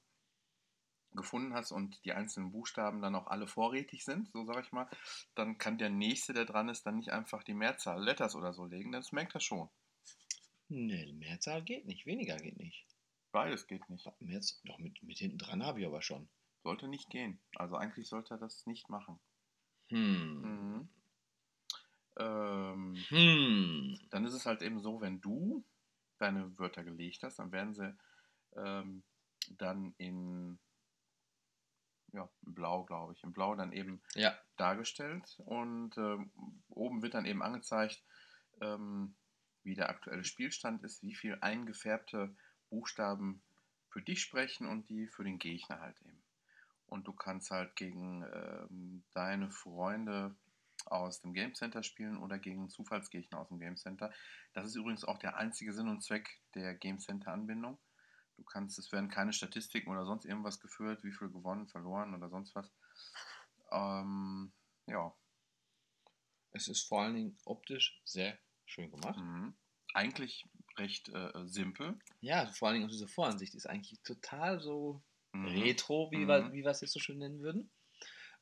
[1.12, 4.88] gefunden hast und die einzelnen Buchstaben dann auch alle vorrätig sind, so sage ich mal,
[5.34, 8.66] dann kann der nächste, der dran ist, dann nicht einfach die Mehrzahl Letters oder so
[8.66, 9.68] legen, das merkt er schon.
[10.68, 12.84] Nee, Mehrzahl geht nicht, weniger geht nicht.
[13.32, 14.06] Beides geht nicht.
[14.20, 16.28] Mehrzahl, doch mit, mit hinten dran habe ich aber schon.
[16.62, 17.40] Sollte nicht gehen.
[17.54, 19.18] Also eigentlich sollte er das nicht machen.
[19.88, 20.40] Hm.
[20.40, 20.88] Mhm.
[22.18, 23.96] Ähm, Hm.
[24.10, 25.64] dann ist es halt eben so, wenn du
[26.18, 27.96] deine Wörter gelegt hast, dann werden sie
[28.56, 29.04] ähm,
[29.58, 30.58] dann in
[32.12, 34.38] ja, in Blau, glaube ich, in Blau dann eben Ja.
[34.56, 36.30] dargestellt und ähm,
[36.68, 38.04] oben wird dann eben angezeigt,
[38.60, 39.16] ähm,
[39.64, 42.36] wie der aktuelle Spielstand ist, wie viel eingefärbte
[42.70, 43.42] Buchstaben
[43.88, 46.22] für dich sprechen und die für den Gegner halt eben.
[46.86, 50.36] Und du kannst halt gegen ähm, deine Freunde
[50.86, 54.12] aus dem Game Center spielen oder gegen Zufallsgegner aus dem Game Center.
[54.52, 57.78] Das ist übrigens auch der einzige Sinn und Zweck der Game Center Anbindung.
[58.36, 62.28] Du kannst, es werden keine Statistiken oder sonst irgendwas geführt, wie viel gewonnen, verloren oder
[62.28, 62.72] sonst was.
[63.70, 64.52] Ähm,
[64.86, 65.14] ja,
[66.52, 69.18] Es ist vor allen Dingen optisch sehr schön gemacht.
[69.18, 69.54] mhm.
[69.94, 70.44] eigentlich
[70.76, 71.98] recht äh, simpel.
[72.20, 75.46] Ja, also vor allen Dingen auch diese Voransicht ist eigentlich total so Mhm.
[75.46, 76.28] retro, wie, Mhm.
[76.28, 77.70] wir, wie wir es jetzt so schön nennen würden.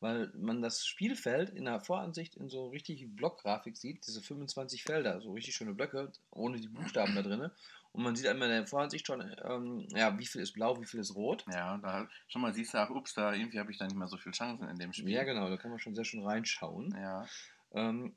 [0.03, 5.21] Weil man das Spielfeld in der Voransicht in so richtig Blockgrafik sieht, diese 25 Felder,
[5.21, 7.53] so richtig schöne Blöcke, ohne die Buchstaben da drin.
[7.93, 10.87] Und man sieht einmal in der Voransicht schon, ähm, ja, wie viel ist blau, wie
[10.87, 11.45] viel ist rot.
[11.53, 14.09] Ja, da schon mal siehst du, ach, ups, da irgendwie habe ich da nicht mehr
[14.09, 15.11] so viel Chancen in dem Spiel.
[15.11, 16.93] Ja, genau, da kann man schon sehr schön reinschauen.
[17.01, 17.25] Ja,
[17.71, 18.17] Ähm,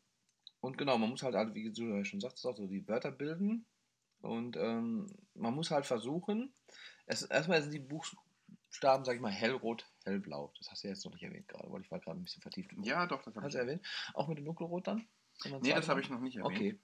[0.61, 3.67] und genau, man muss halt, halt, wie du schon sagtest, auch so die Wörter bilden.
[4.21, 5.05] Und ähm,
[5.35, 6.51] man muss halt versuchen,
[7.05, 10.53] es, erstmal sind die Buchstaben, sag ich mal, hellrot, hellblau.
[10.57, 12.41] Das hast du ja jetzt noch nicht erwähnt gerade, weil ich war gerade ein bisschen
[12.41, 12.71] vertieft.
[12.83, 13.85] ja doch, das habe Hast du erwähnt?
[14.13, 15.07] Auch mit dem Dunkelrot dann?
[15.61, 16.55] Nee, das habe ich noch nicht erwähnt.
[16.55, 16.79] Okay.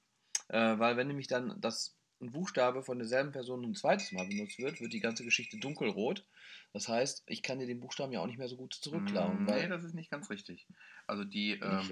[0.49, 4.59] Äh, weil wenn nämlich dann das ein Buchstabe von derselben Person ein zweites Mal benutzt
[4.59, 6.25] wird, wird die ganze Geschichte dunkelrot.
[6.73, 9.43] Das heißt, ich kann dir den Buchstaben ja auch nicht mehr so gut zurückklauen.
[9.43, 10.67] Mm, Nee, das ist nicht ganz richtig.
[11.07, 11.91] Also die, ähm,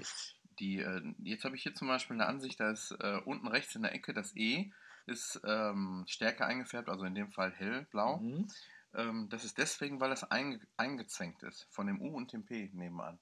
[0.58, 3.74] die äh, jetzt habe ich hier zum Beispiel eine Ansicht, da ist äh, unten rechts
[3.74, 4.70] in der Ecke das E
[5.06, 8.18] ist ähm, stärker eingefärbt, also in dem Fall hellblau.
[8.18, 8.48] Mhm.
[8.94, 12.70] Ähm, das ist deswegen, weil das einge eingezwängt ist von dem U und dem P
[12.72, 13.20] nebenan.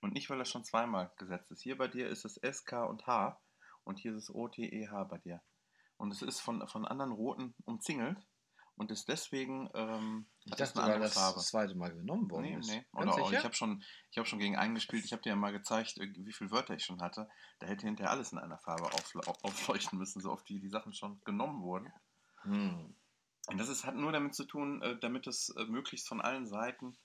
[0.00, 1.62] Und nicht, weil das schon zweimal gesetzt ist.
[1.62, 3.38] Hier bei dir ist es S, K und H
[3.84, 5.42] und hier ist es O, T, E, H bei dir.
[5.96, 8.16] Und es ist von, von anderen Roten umzingelt
[8.76, 11.34] und ist deswegen ähm, Ich dachte, eine weil andere das Farbe.
[11.34, 12.70] das zweite Mal genommen worden Nee, ist.
[12.70, 12.86] nee.
[12.92, 15.36] Oder auch, ich habe schon, ich hab schon gegen einen gespielt, ich habe dir ja
[15.36, 17.28] mal gezeigt, äh, wie viele Wörter ich schon hatte.
[17.58, 20.70] Da hätte hinterher alles in einer Farbe aufle- au- aufleuchten müssen, so oft die, die
[20.70, 21.92] Sachen schon genommen wurden.
[22.44, 22.96] Hm.
[23.46, 26.46] Und das ist, hat nur damit zu tun, äh, damit es äh, möglichst von allen
[26.46, 26.96] Seiten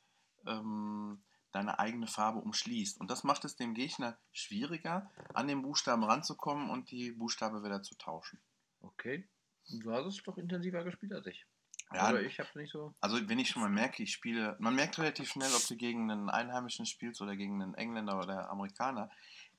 [0.46, 3.00] ähm, deine eigene Farbe umschließt.
[3.00, 7.82] Und das macht es dem Gegner schwieriger, an den Buchstaben ranzukommen und die Buchstabe wieder
[7.82, 8.40] zu tauschen.
[8.82, 9.28] Okay.
[9.70, 11.46] Du hast es doch intensiver gespielt als ich.
[11.94, 12.94] Ja, Oder ich habe nicht so.
[13.00, 16.12] Also wenn ich schon mal merke, ich spiele, man merkt relativ schnell, ob du gegen
[16.12, 19.10] einen Einheimischen spielst oder gegen einen Engländer oder Amerikaner,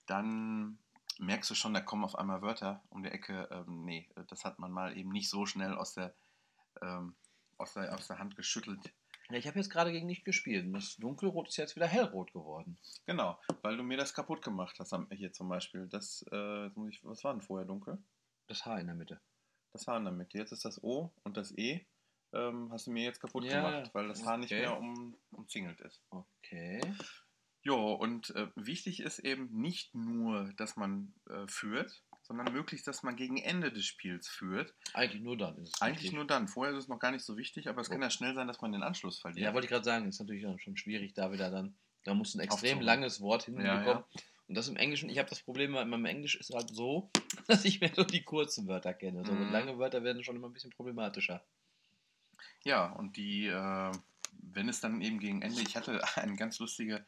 [0.07, 0.79] dann
[1.19, 3.49] merkst du schon, da kommen auf einmal Wörter um die Ecke.
[3.51, 6.15] Ähm, nee, das hat man mal eben nicht so schnell aus der,
[6.83, 7.15] ähm,
[7.59, 8.93] aus der, aus der Hand geschüttelt.
[9.31, 10.73] Ja, ich habe jetzt gerade gegen dich gespielt.
[10.73, 12.79] Das Dunkelrot ist jetzt wieder hellrot geworden.
[13.07, 14.95] Genau, weil du mir das kaputt gemacht hast.
[15.11, 15.89] Hier zum Beispiel.
[15.89, 16.71] Das, äh,
[17.03, 17.99] was war denn vorher dunkel?
[18.47, 19.21] Das Haar in der Mitte.
[19.73, 20.39] Das H in der Mitte.
[20.39, 21.85] Jetzt ist das O und das E.
[22.33, 24.61] Ähm, hast du mir jetzt kaputt Ja, gemacht, weil das H nicht okay.
[24.61, 26.03] mehr um, umzingelt ist.
[26.11, 26.81] Okay.
[27.63, 33.03] Jo, und äh, wichtig ist eben nicht nur, dass man äh, führt, sondern möglichst, dass
[33.03, 34.75] man gegen Ende des Spiels führt.
[34.95, 36.17] Eigentlich nur dann ist es Eigentlich wichtig.
[36.17, 36.49] nur dann.
[36.49, 38.61] Vorher ist es noch gar nicht so wichtig, aber es kann ja schnell sein, dass
[38.61, 39.45] man den Anschluss verliert.
[39.47, 41.75] Ja, wollte ich gerade sagen, ist natürlich schon schwierig, da wieder dann.
[42.05, 43.85] Da muss ein extrem langes Wort hinbekommen.
[43.85, 44.07] Ja, ja.
[44.49, 47.11] Und das im Englischen, ich habe das Problem, in meinem Englisch ist halt so,
[47.49, 49.25] dass ich mehr so die kurzen Wörter kenne.
[49.27, 49.51] So Mhm.
[49.51, 51.45] lange Wörter werden schon immer ein bisschen problematischer.
[52.65, 53.93] Ja, und die, äh,
[54.53, 57.05] wenn es dann eben gegen Ende, ich hatte eine ganz lustige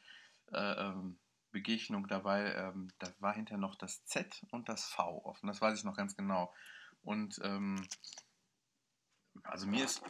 [0.53, 1.19] äh, ähm,
[1.51, 5.79] Begegnung dabei, ähm, da war hinterher noch das Z und das V offen, das weiß
[5.79, 6.53] ich noch ganz genau.
[7.03, 7.87] Und ähm,
[9.45, 10.03] also mir ist,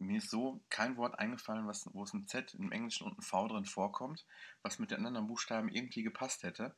[0.00, 3.22] mir ist so kein Wort eingefallen, was, wo es ein Z im Englischen und ein
[3.22, 4.26] V drin vorkommt,
[4.62, 6.76] was mit den anderen Buchstaben irgendwie gepasst hätte.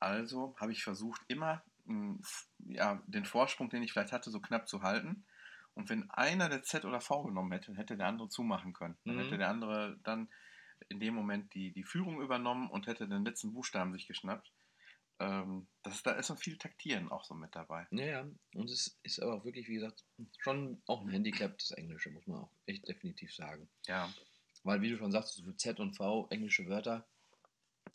[0.00, 2.20] Also habe ich versucht, immer mh,
[2.58, 5.26] ja, den Vorsprung, den ich vielleicht hatte, so knapp zu halten
[5.74, 8.98] Und wenn einer der Z oder V genommen hätte, hätte der andere zumachen können.
[9.06, 9.18] Dann Mhm.
[9.18, 10.28] hätte der andere dann
[10.88, 14.52] in dem Moment die, die Führung übernommen und hätte den letzten Buchstaben sich geschnappt.
[15.18, 17.86] Ähm, das, da ist noch viel Taktieren auch so mit dabei.
[17.90, 18.30] Ja, ja.
[18.54, 20.04] Und es ist aber auch wirklich, wie gesagt,
[20.38, 23.68] schon auch ein Handicap, das Englische, muss man auch echt definitiv sagen.
[23.86, 24.12] Ja.
[24.62, 27.06] Weil, wie du schon sagst, so für Z und V englische Wörter,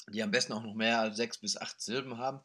[0.08, 2.40] die am besten auch noch mehr als sechs bis acht Silben haben,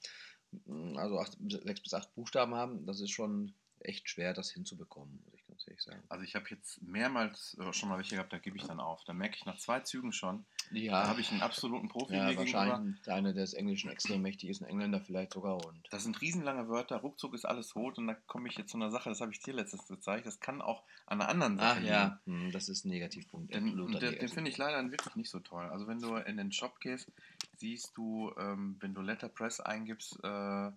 [0.97, 5.25] also acht, sechs bis acht Buchstaben haben, das ist schon echt schwer, das hinzubekommen,
[5.57, 6.03] muss ich sagen.
[6.09, 9.05] Also ich habe jetzt mehrmals äh, schon mal welche gehabt, da gebe ich dann auf.
[9.05, 12.25] Da merke ich nach zwei Zügen schon, Ja, da habe ich einen absoluten Profi ja
[12.25, 12.59] mir gegenüber.
[12.59, 15.83] wahrscheinlich der eine des Englischen extrem mächtig ist, ein Engländer vielleicht sogar und.
[15.91, 18.91] Das sind riesenlange Wörter, ruckzuck ist alles rot und da komme ich jetzt zu einer
[18.91, 21.83] Sache, das habe ich dir letztens gezeigt, das kann auch an einer anderen Sache Ach
[21.83, 23.55] ja, hm, das ist ein Negativpunkt.
[23.55, 25.65] Den, den, den finde ich leider wirklich nicht so toll.
[25.67, 27.11] Also wenn du in den Shop gehst,
[27.57, 30.71] siehst du, ähm, wenn du Letterpress eingibst, äh,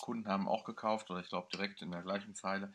[0.00, 2.72] Kunden haben auch gekauft oder ich glaube direkt in der gleichen Zeile,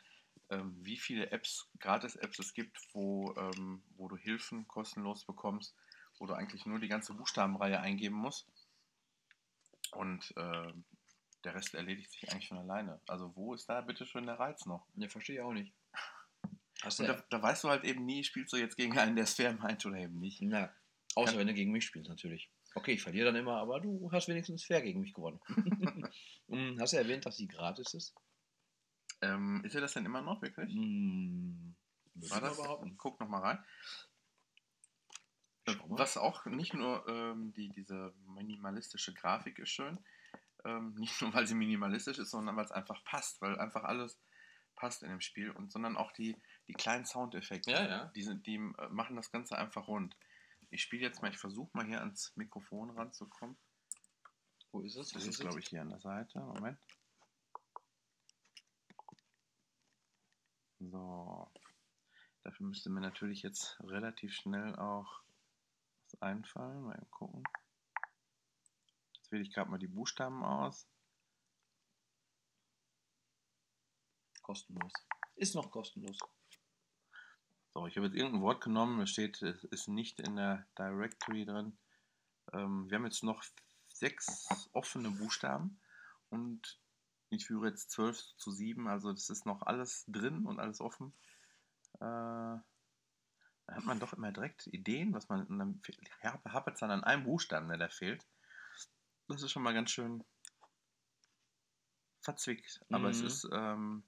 [0.50, 5.76] ähm, wie viele Apps, Gratis-Apps es gibt, wo, ähm, wo du Hilfen kostenlos bekommst,
[6.20, 8.48] wo du eigentlich nur die ganze Buchstabenreihe eingeben musst
[9.92, 10.74] und äh,
[11.44, 13.00] der Rest erledigt sich eigentlich von alleine.
[13.08, 14.86] Also wo ist da bitte schön der Reiz noch?
[14.96, 15.74] Ja, verstehe ich auch nicht.
[16.82, 19.24] Hast Und da, da weißt du halt eben nie, spielst du jetzt gegen einen, der
[19.24, 20.42] es fair meint oder eben nicht.
[20.42, 20.74] Na,
[21.16, 22.50] außer Kann- wenn du gegen mich spielst, natürlich.
[22.76, 25.40] Okay, ich verliere dann immer, aber du hast wenigstens fair gegen mich gewonnen.
[26.48, 28.14] Hm, hast du erwähnt, dass sie gratis ist?
[29.26, 30.74] Ähm, ist er das denn immer noch wirklich?
[30.74, 32.58] Würde War das?
[32.58, 32.98] behaupten.
[32.98, 33.66] Guck noch mal rein.
[35.88, 39.98] Was auch nicht nur ähm, die, diese minimalistische Grafik ist schön,
[40.64, 44.20] ähm, nicht nur weil sie minimalistisch ist, sondern weil es einfach passt, weil einfach alles
[44.76, 46.36] passt in dem Spiel und sondern auch die,
[46.68, 48.06] die kleinen Soundeffekte, Ja, ja.
[48.16, 50.16] Die, sind, die äh, machen das Ganze einfach rund.
[50.70, 53.58] Ich spiele jetzt mal, ich versuche mal hier ans Mikrofon ranzukommen.
[54.72, 55.12] Wo ist es?
[55.12, 56.40] Das Wo ist, glaube ich, hier an der Seite.
[56.40, 56.78] Moment.
[60.80, 61.52] So.
[62.44, 65.22] Dafür müsste mir natürlich jetzt relativ schnell auch
[66.04, 66.84] was einfallen.
[66.84, 67.44] Mal eben gucken.
[69.14, 70.88] Jetzt wähle ich gerade mal die Buchstaben aus.
[74.42, 74.94] Kostenlos.
[75.36, 76.20] Ist noch kostenlos.
[77.74, 79.02] So, ich habe jetzt irgendein Wort genommen.
[79.02, 81.78] Es steht, es ist nicht in der Directory drin.
[82.54, 83.44] Ähm, wir haben jetzt noch
[83.88, 85.80] sechs offene Buchstaben
[86.30, 86.80] und
[87.30, 88.88] ich führe jetzt 12 zu 7.
[88.88, 91.14] Also, das ist noch alles drin und alles offen.
[91.96, 92.62] Äh, da
[93.68, 95.46] hat man doch immer direkt Ideen, was man.
[95.48, 95.82] Und dann
[96.22, 98.26] hapert es dann an einem Buchstaben, der da fehlt.
[99.28, 100.24] Das ist schon mal ganz schön
[102.22, 102.82] verzwickt.
[102.90, 103.28] Aber es Mhm.
[103.28, 103.48] ist.
[103.52, 104.04] Ähm,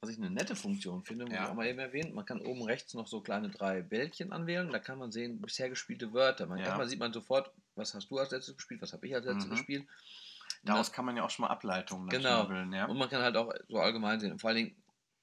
[0.00, 1.44] Was ich eine nette Funktion finde, muss Ja.
[1.44, 4.70] ich auch mal eben erwähnen, man kann oben rechts noch so kleine drei Bällchen anwählen.
[4.70, 6.46] Da kann man sehen, bisher gespielte Wörter.
[6.46, 6.66] Man, Ja.
[6.66, 9.46] Erstmal sieht man sofort, was hast du als letztes gespielt, was habe ich als letztes
[9.46, 9.50] Mhm.
[9.52, 9.88] gespielt.
[10.64, 12.44] Daraus kann man ja auch schon mal Ableitungen Genau.
[12.46, 12.86] schnibbeln, ja.
[12.86, 14.32] Und man kann halt auch so allgemein sehen.
[14.32, 14.76] Und vor allen Dingen,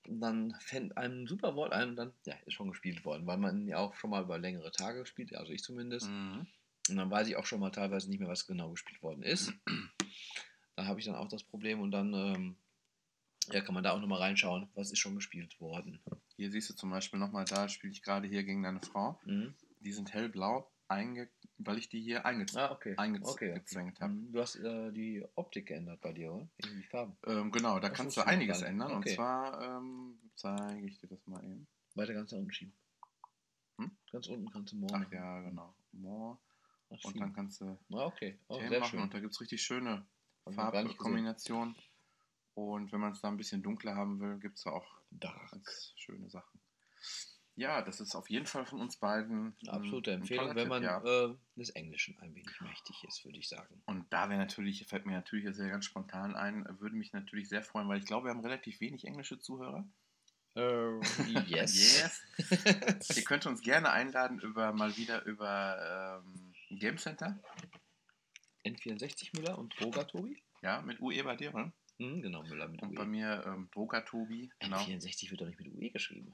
[0.08, 3.38] dann fällt einem ein super Wort ein und dann, ja, ist schon gespielt worden, weil
[3.38, 6.08] man ja auch schon mal über längere Tage gespielt, also ich zumindest.
[6.08, 6.48] Mhm.
[6.90, 9.54] Und dann weiß ich auch schon mal teilweise nicht mehr, was genau gespielt worden ist.
[10.78, 12.56] Da habe ich dann auch das Problem und dann ähm,
[13.52, 16.02] ja, kann man da auch nochmal reinschauen, was ist schon gespielt worden.
[16.38, 19.20] Hier siehst du zum Beispiel nochmal, da spiele ich gerade hier gegen eine Frau.
[19.26, 19.54] Mhm.
[19.82, 21.30] Die sind hellblau, einge
[21.66, 22.96] weil ich die hier eingez Ah, okay.
[22.98, 24.02] eingezwängt okay, okay.
[24.02, 24.14] habe.
[24.14, 24.32] Mhm.
[24.32, 26.48] Du hast äh, die Optik geändert bei dir, oder?
[26.64, 27.16] Die Farben.
[27.26, 28.92] Ähm, genau, da Das kannst du einiges ändern.
[28.92, 31.68] Und zwar ähm, zeige ich dir das mal eben.
[31.96, 32.74] Weiter ganz nach unten schieben.
[33.78, 33.92] Hm?
[34.12, 35.06] Ganz unten kannst du morgen.
[35.08, 35.76] Ach ja, genau.
[35.94, 36.38] More.
[36.90, 38.38] Ach, Und dann kannst du ah, okay.
[38.48, 38.90] Oh, Themen sehr machen.
[38.92, 39.02] schön.
[39.02, 40.06] Und da gibt es richtig schöne.
[40.50, 41.76] Farbkombinationen.
[42.54, 44.88] Und wenn man es da ein bisschen dunkler haben will, gibt es da auch
[45.20, 46.60] ganz schöne Sachen.
[47.56, 50.84] Ja, das ist auf jeden Fall von uns beiden Eine absolute ein- Empfehlung, wenn man
[50.84, 51.04] ja.
[51.04, 53.82] äh, des Englischen ein wenig mächtig ist, würde ich sagen.
[53.86, 57.62] Und da wäre natürlich, fällt mir natürlich sehr ganz spontan ein, würde mich natürlich sehr
[57.62, 59.86] freuen, weil ich glaube, wir haben relativ wenig englische Zuhörer.
[60.56, 61.00] Äh,
[61.48, 62.24] yes.
[62.40, 63.18] Yes.
[63.18, 67.38] Ihr könnt uns gerne einladen über mal wieder über ähm, Game Center.
[68.66, 70.42] N64 Müller und Droger Tobi?
[70.62, 71.72] Ja, mit UE bei dir, oder?
[71.98, 72.96] Mhm, genau, Müller mit Und UE.
[72.96, 74.52] bei mir ähm, Droger Tobi.
[74.60, 74.78] Genau.
[74.78, 76.34] N64 wird doch nicht mit UE geschrieben.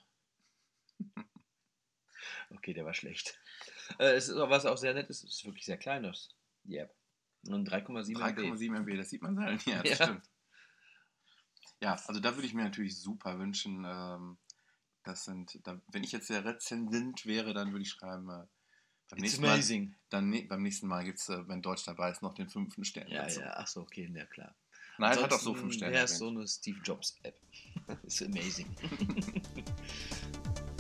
[2.52, 3.40] okay, der war schlecht.
[4.00, 6.30] Äh, es ist was auch sehr nett ist, es ist wirklich sehr klein, das,
[6.64, 6.94] die App.
[7.48, 8.40] Und 3,7 MB.
[8.40, 9.66] 3,7 MB, das sieht man halt.
[9.66, 10.06] Ja, das Ja.
[10.06, 10.30] stimmt.
[11.80, 14.38] Ja, also da würde ich mir natürlich super wünschen, ähm,
[15.04, 18.46] das sind, da, wenn ich jetzt der Rezensent wäre, dann würde ich schreiben, äh,
[19.10, 19.62] beim, nächsten Mal,
[20.10, 22.84] dann, ne- beim nächsten Mal gibt es, äh, wenn Deutsch dabei ist, noch den fünften
[22.84, 23.40] Stern Ja, dazu.
[23.42, 24.56] ja, ach so, okay, na klar.
[24.98, 25.96] Nein, hat auch so fünf Sterne.
[25.96, 26.20] es erwähnt.
[26.20, 27.40] so eine Steve Jobs App.
[28.04, 28.76] ist amazing.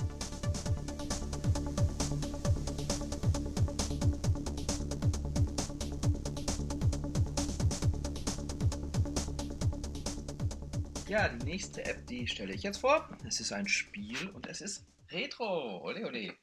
[11.07, 13.07] Ja, die nächste App, die stelle ich jetzt vor.
[13.25, 15.81] Es ist ein Spiel und es ist Retro.
[15.81, 16.35] Ole, ole.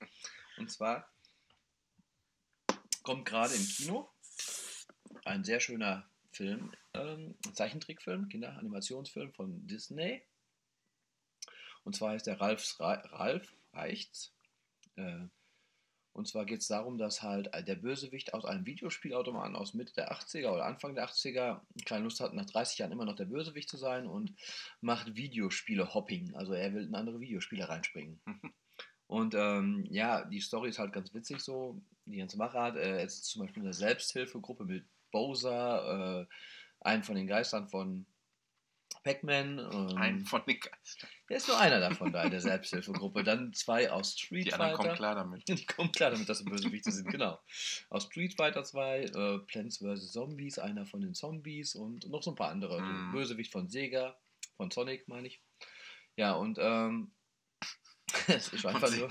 [0.57, 1.07] Und zwar
[3.03, 4.09] kommt gerade im Kino
[5.27, 10.23] ein sehr schöner Film, ähm, Zeichentrickfilm, Kinderanimationsfilm von Disney.
[11.85, 14.33] Und zwar heißt der Ralf, Ralf Reichts.
[14.97, 15.27] Äh,
[16.15, 20.13] und zwar geht es darum, dass halt der Bösewicht aus einem Videospielautomaten aus Mitte der
[20.13, 23.69] 80er oder Anfang der 80er keine Lust hat, nach 30 Jahren immer noch der Bösewicht
[23.69, 24.33] zu sein und
[24.81, 26.37] macht Videospiele-Hopping.
[26.37, 28.21] Also er will in andere Videospiele reinspringen.
[29.09, 31.83] und ähm, ja, die Story ist halt ganz witzig so.
[32.07, 32.77] Die ganze Machart.
[32.77, 36.27] Äh, es ist zum Beispiel eine Selbsthilfegruppe mit Bowser, äh,
[36.79, 38.07] einen von den Geistern von
[39.05, 39.59] Pac-Man.
[39.59, 41.09] Ähm, Ein von den Geistern.
[41.29, 43.23] Der ist nur einer davon da in der Selbsthilfegruppe.
[43.23, 44.57] Dann zwei aus Street Fighter.
[44.57, 45.49] Die anderen kommen klar damit.
[45.49, 47.39] Die kommen klar damit, dass sie Bösewichte sind, genau.
[47.91, 50.13] Aus Street Fighter 2, äh, Plants vs.
[50.13, 52.81] Zombies, einer von den Zombies und noch so ein paar andere.
[52.81, 53.13] Mm.
[53.13, 54.17] Bösewicht von Sega,
[54.57, 55.41] von Sonic, meine ich.
[56.17, 57.13] Ja, und ähm,
[58.29, 59.09] es ist einfach nur.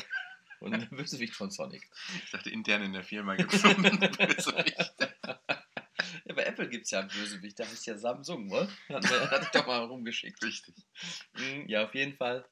[0.59, 1.89] Und ein Bösewicht von Sonic.
[2.23, 5.12] Ich dachte, intern in der Firma gibt es einen Bösewicht.
[6.53, 8.67] Apple gibt es ja einen Bösewicht, der heißt ja Samsung, ne?
[8.89, 10.41] Hat, hat ich doch mal rumgeschickt.
[10.43, 10.75] Richtig.
[11.33, 12.45] Mhm, ja, auf jeden Fall.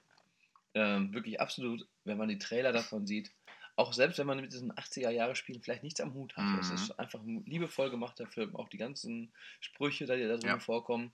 [0.73, 3.31] Ähm, wirklich absolut, wenn man die Trailer davon sieht,
[3.75, 6.45] auch selbst wenn man mit diesen 80er-Jahre-Spielen vielleicht nichts am Hut hat.
[6.45, 6.59] Mhm.
[6.59, 10.59] Es ist einfach ein liebevoll gemachter Film, auch die ganzen Sprüche, die da drin ja.
[10.59, 11.13] vorkommen.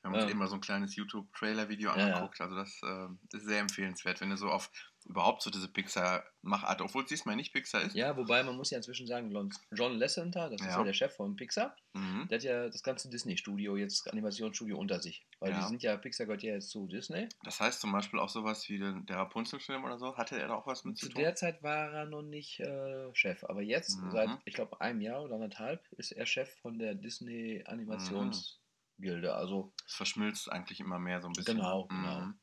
[0.00, 2.38] Wir haben uns ähm, eben mal so ein kleines YouTube-Trailer-Video angeguckt.
[2.38, 2.50] Ja, ja.
[2.50, 4.70] Also das, äh, das, ist sehr empfehlenswert, wenn du so auf
[5.04, 7.94] überhaupt so diese Pixar-Machart, obwohl es diesmal nicht Pixar ist.
[7.94, 9.30] Ja, wobei man muss ja inzwischen sagen,
[9.72, 10.68] John Lasseter, das ja.
[10.68, 12.26] ist ja der Chef von Pixar, mhm.
[12.28, 15.26] der hat ja das ganze Disney-Studio, jetzt Animationsstudio unter sich.
[15.40, 15.60] Weil ja.
[15.60, 17.28] die sind ja, Pixar gehört ja jetzt zu Disney.
[17.42, 20.54] Das heißt zum Beispiel auch sowas wie den, der Rapunzel-Film oder so, hatte er da
[20.54, 21.16] auch was mit zu, zu tun?
[21.16, 24.10] Zu der Zeit war er noch nicht äh, Chef, aber jetzt, mhm.
[24.10, 28.64] seit, ich glaube, einem Jahr oder anderthalb, ist er Chef von der Disney-Animations- mhm.
[28.96, 31.56] Also es verschmilzt eigentlich immer mehr so ein bisschen.
[31.56, 32.20] Genau, genau.
[32.20, 32.38] Mhm.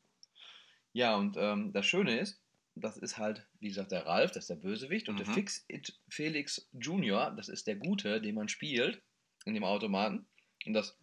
[0.93, 2.40] Ja, und ähm, das Schöne ist,
[2.75, 5.23] das ist halt, wie gesagt, der Ralf, das ist der Bösewicht, und mhm.
[5.23, 9.01] der Fix It Felix Junior, das ist der Gute, den man spielt
[9.45, 10.27] in dem Automaten.
[10.65, 10.97] Und das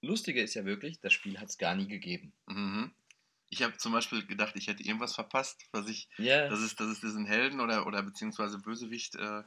[0.00, 2.32] Lustige ist ja wirklich, das Spiel hat es gar nie gegeben.
[2.46, 2.92] Mhm.
[3.50, 6.48] Ich habe zum Beispiel gedacht, ich hätte irgendwas verpasst, was ich, yeah.
[6.48, 9.42] dass es, dass es diesen Helden oder, oder beziehungsweise Bösewicht äh,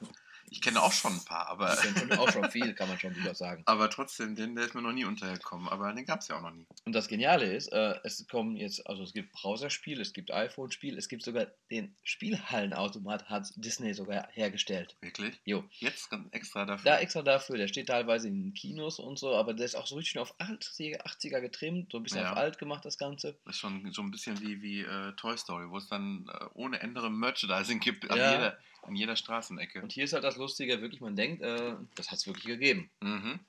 [0.50, 1.74] ich kenne auch schon ein paar, aber.
[1.74, 3.64] Ich kenne auch schon viel, kann man schon wieder sagen.
[3.72, 6.42] Aber trotzdem, den, der ist mir noch nie untergekommen, aber den gab es ja auch
[6.42, 6.66] noch nie.
[6.86, 10.98] Und das Geniale ist, äh, es kommen jetzt, also es gibt Browserspiel, es gibt iPhone-Spiel,
[10.98, 14.96] es gibt sogar den Spielhallenautomat, hat Disney sogar hergestellt.
[15.02, 15.39] Wirklich?
[15.46, 15.64] Jo.
[15.80, 16.92] Jetzt extra dafür?
[16.92, 19.96] Da extra dafür, der steht teilweise in Kinos und so, aber der ist auch so
[19.96, 22.32] richtig auf 80er, 80er getrimmt, so ein bisschen ja.
[22.32, 23.38] auf alt gemacht, das Ganze.
[23.46, 26.46] Das ist schon so ein bisschen wie, wie äh, Toy Story, wo es dann äh,
[26.54, 28.34] ohne Ende Merchandising gibt ja.
[28.34, 29.82] jeder an jeder Straßenecke.
[29.82, 32.89] Und hier ist halt das Lustige, wirklich, man denkt, äh, das hat es wirklich gegeben.
[33.01, 33.39] Mhm.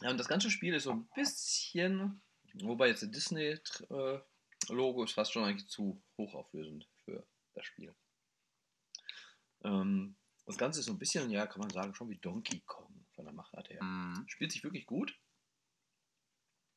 [0.00, 2.20] Ja, und das ganze Spiel ist so ein bisschen,
[2.54, 7.94] wobei jetzt der Disney-Logo ist fast schon eigentlich zu hochauflösend für das Spiel.
[9.64, 10.16] Ähm,
[10.46, 13.24] das Ganze ist so ein bisschen, ja, kann man sagen, schon wie Donkey Kong von
[13.24, 13.82] der Machart her.
[13.82, 14.24] Mhm.
[14.28, 15.18] Spielt sich wirklich gut.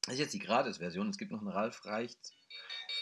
[0.01, 1.09] Das ist jetzt die Gratis-Version.
[1.09, 2.33] Es gibt noch eine Ralf Reichts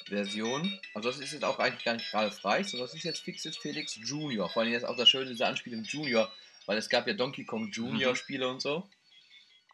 [0.07, 0.79] Version.
[0.93, 3.55] Also das ist jetzt auch eigentlich gar nicht Ralf Reich, sondern das ist jetzt Fixit
[3.55, 4.49] Felix Junior.
[4.49, 6.31] Vor allem jetzt auch das Schöne, diese Anspielung Junior,
[6.65, 8.15] weil es gab ja Donkey Kong Junior mhm.
[8.15, 8.87] Spiele und so.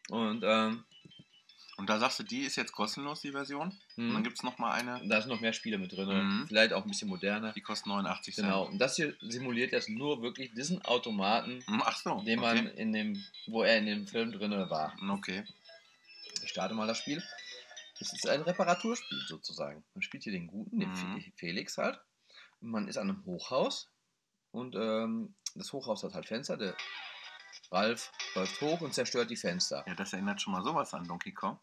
[0.09, 0.84] Und ähm,
[1.78, 3.73] und da sagst du, die ist jetzt kostenlos, die Version.
[3.97, 4.07] Mhm.
[4.07, 5.05] Und dann gibt es nochmal eine.
[5.07, 6.07] Da sind noch mehr Spiele mit drin.
[6.07, 6.47] Mhm.
[6.47, 7.51] Vielleicht auch ein bisschen moderner.
[7.51, 8.47] Die kostet 89 Cent.
[8.47, 8.65] Genau.
[8.65, 12.55] Und das hier simuliert jetzt nur wirklich diesen Automaten, mhm, Ach so, den okay.
[12.55, 14.95] man in dem, wo er in dem Film drin war.
[15.09, 15.43] Okay.
[16.43, 17.21] Ich starte mal das Spiel.
[18.00, 19.84] Es ist ein Reparaturspiel sozusagen.
[19.93, 21.24] Man spielt hier den Guten, den mhm.
[21.38, 22.00] Felix halt.
[22.60, 23.91] Man ist an einem Hochhaus
[24.52, 26.58] und ähm, das Hochhaus hat halt Fenster.
[26.58, 26.76] Der
[27.72, 29.84] Ralf läuft hoch und zerstört die Fenster.
[29.88, 31.60] Ja, das erinnert schon mal sowas an Donkey Kong.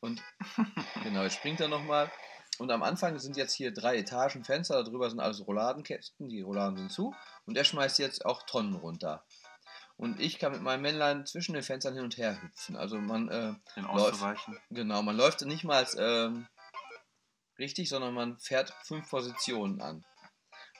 [0.00, 0.22] Und
[1.02, 2.10] genau, jetzt springt er nochmal.
[2.58, 6.76] Und am Anfang sind jetzt hier drei Etagen Fenster, darüber sind alles Rouladenkästen, die Rouladen
[6.76, 7.14] sind zu.
[7.46, 9.24] Und er schmeißt jetzt auch Tonnen runter.
[9.96, 12.76] Und ich kann mit meinem Männlein zwischen den Fenstern hin und her hüpfen.
[12.76, 14.24] Also man äh, läuft,
[14.70, 16.46] genau, man läuft nicht mal ähm,
[17.58, 20.04] richtig, sondern man fährt fünf Positionen an.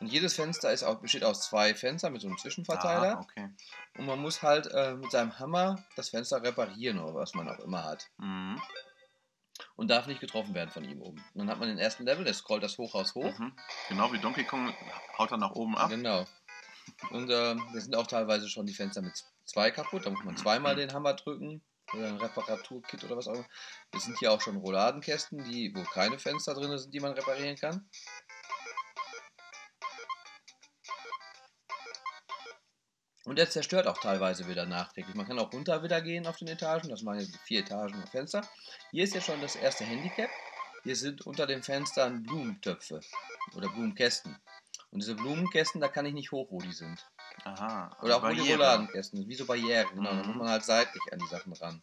[0.00, 3.18] Und jedes Fenster ist auch, besteht aus zwei Fenstern mit so einem Zwischenverteiler.
[3.18, 3.48] Ah, okay.
[3.96, 7.60] Und man muss halt äh, mit seinem Hammer das Fenster reparieren oder was man auch
[7.60, 8.10] immer hat.
[8.18, 8.60] Mhm.
[9.76, 11.24] Und darf nicht getroffen werden von ihm oben.
[11.32, 13.38] Und dann hat man den ersten Level, der scrollt das Hochhaus hoch.
[13.38, 13.56] Mhm.
[13.88, 14.74] Genau wie Donkey Kong
[15.16, 15.90] haut er nach oben ab.
[15.90, 16.26] Genau.
[17.10, 19.12] Und äh, da sind auch teilweise schon die Fenster mit
[19.44, 20.06] zwei kaputt.
[20.06, 21.62] Da muss man zweimal den Hammer drücken.
[21.92, 23.46] Oder ein Reparaturkit oder was auch immer.
[23.92, 27.56] Wir sind hier auch schon Rouladenkästen, die, wo keine Fenster drin sind, die man reparieren
[27.56, 27.88] kann.
[33.24, 35.14] Und er zerstört auch teilweise wieder nachträglich.
[35.14, 36.90] Man kann auch runter wieder gehen auf den Etagen.
[36.90, 38.46] Das waren jetzt vier Etagen und Fenster.
[38.90, 40.30] Hier ist ja schon das erste Handicap.
[40.82, 43.00] Hier sind unter den Fenstern Blumentöpfe
[43.56, 44.36] oder Blumenkästen.
[44.94, 47.04] Und diese Blumenkästen, da kann ich nicht hoch, wo die sind.
[47.44, 47.96] Aha.
[48.00, 48.58] Oder auch wo die Barriere.
[48.58, 49.28] Rouladenkästen.
[49.28, 50.10] Wie so Barrieren, genau.
[50.10, 50.26] Da Mhm.
[50.28, 51.82] muss man halt seitlich an die Sachen ran.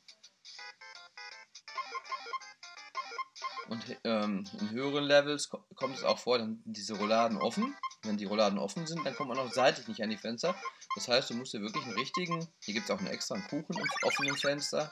[3.67, 7.75] Und ähm, in höheren Levels ko- kommt es auch vor, dann sind diese Rouladen offen.
[8.03, 10.55] Wenn die Rouladen offen sind, dann kommt man auch seitlich nicht an die Fenster.
[10.95, 12.47] Das heißt, du musst dir wirklich einen richtigen.
[12.63, 14.91] Hier gibt es auch einen extra einen Kuchen im offenen Fenster.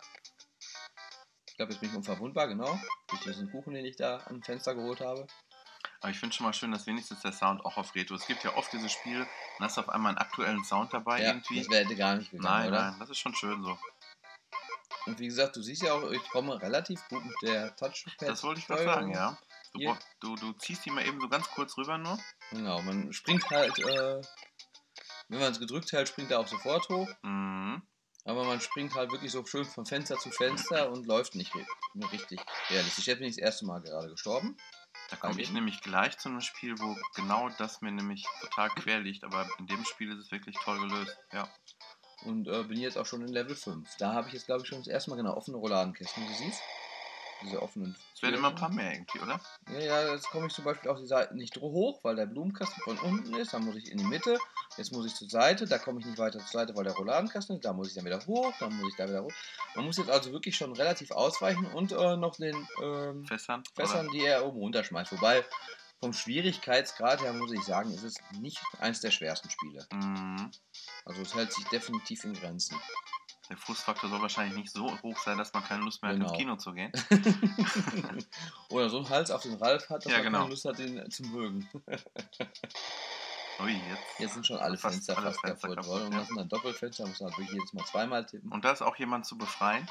[1.49, 2.79] Ich glaube, jetzt bin ich unverwundbar, genau.
[3.07, 5.25] Durch diesen Kuchen, den ich da am Fenster geholt habe.
[6.01, 8.15] Aber ich finde schon mal schön, dass wenigstens der Sound auch auf Retro.
[8.15, 9.27] Es gibt ja oft diese Spiele,
[9.57, 11.59] dann hast du auf einmal einen aktuellen Sound dabei ja, irgendwie.
[11.59, 12.91] das wäre gar nicht gegangen, Nein, oder?
[12.91, 13.77] nein, das ist schon schön so.
[15.05, 18.29] Und wie gesagt, du siehst ja auch, ich komme relativ gut mit der Touchpad.
[18.29, 19.37] Das wollte ich gerade sagen, ja.
[19.73, 22.17] Du, brauch- du, du ziehst die mal eben so ganz kurz rüber nur.
[22.51, 24.21] Genau, man springt halt, äh,
[25.27, 27.09] wenn man es gedrückt hält, springt er auch sofort hoch.
[27.23, 27.81] Mhm.
[28.25, 31.51] Aber man springt halt wirklich so schön von Fenster zu Fenster und läuft nicht
[32.11, 32.39] richtig
[32.69, 33.07] realistisch.
[33.07, 34.57] Jetzt bin ich das erste Mal gerade gestorben.
[35.09, 38.99] Da komme ich nämlich gleich zu einem Spiel, wo genau das mir nämlich total quer
[38.99, 39.23] liegt.
[39.23, 41.17] Aber in dem Spiel ist es wirklich toll gelöst.
[41.33, 41.47] Ja.
[42.25, 43.95] Und äh, bin jetzt auch schon in Level 5.
[43.97, 46.61] Da habe ich jetzt, glaube ich, schon das erste Mal genau offene Rouladenkästen, du siehst.
[47.41, 47.95] Diese offenen.
[48.13, 48.67] Es werden immer ein Türen.
[48.67, 49.39] paar mehr irgendwie, oder?
[49.71, 52.81] Ja, ja, jetzt komme ich zum Beispiel auf die Seite nicht hoch, weil der Blumenkasten
[52.83, 53.53] von unten ist.
[53.53, 54.37] Dann muss ich in die Mitte.
[54.77, 55.65] Jetzt muss ich zur Seite.
[55.65, 57.65] Da komme ich nicht weiter zur Seite, weil der Rouladenkasten ist.
[57.65, 58.53] Da muss ich dann wieder hoch.
[58.59, 59.31] Dann muss ich da wieder hoch.
[59.75, 63.63] Man muss jetzt also wirklich schon relativ ausweichen und äh, noch den ähm, Fässern?
[63.73, 65.11] Fässern, die er oben runterschmeißt.
[65.13, 65.45] Wobei
[65.99, 69.85] vom Schwierigkeitsgrad her muss ich sagen, ist es nicht eins der schwersten Spiele.
[69.91, 70.51] Mhm.
[71.05, 72.77] Also es hält sich definitiv in Grenzen.
[73.49, 76.29] Der Frustfaktor soll wahrscheinlich nicht so hoch sein, dass man keine Lust mehr hat, Genau.
[76.29, 76.91] ins Kino zu gehen.
[78.69, 80.37] Oder so einen Hals auf den Ralf hat, dass Ja, man genau.
[80.39, 81.67] keine Lust hat, den zu mögen.
[83.61, 84.19] Ui, jetzt.
[84.19, 86.05] Jetzt sind schon alle Fast Fenster fast Fenster kaputt kaputt, worden.
[86.05, 86.19] Und ja.
[86.19, 88.51] das sind dann Doppelfenster, muss man wirklich jedes Mal zweimal tippen.
[88.51, 89.87] Und da ist auch jemand zu befreien.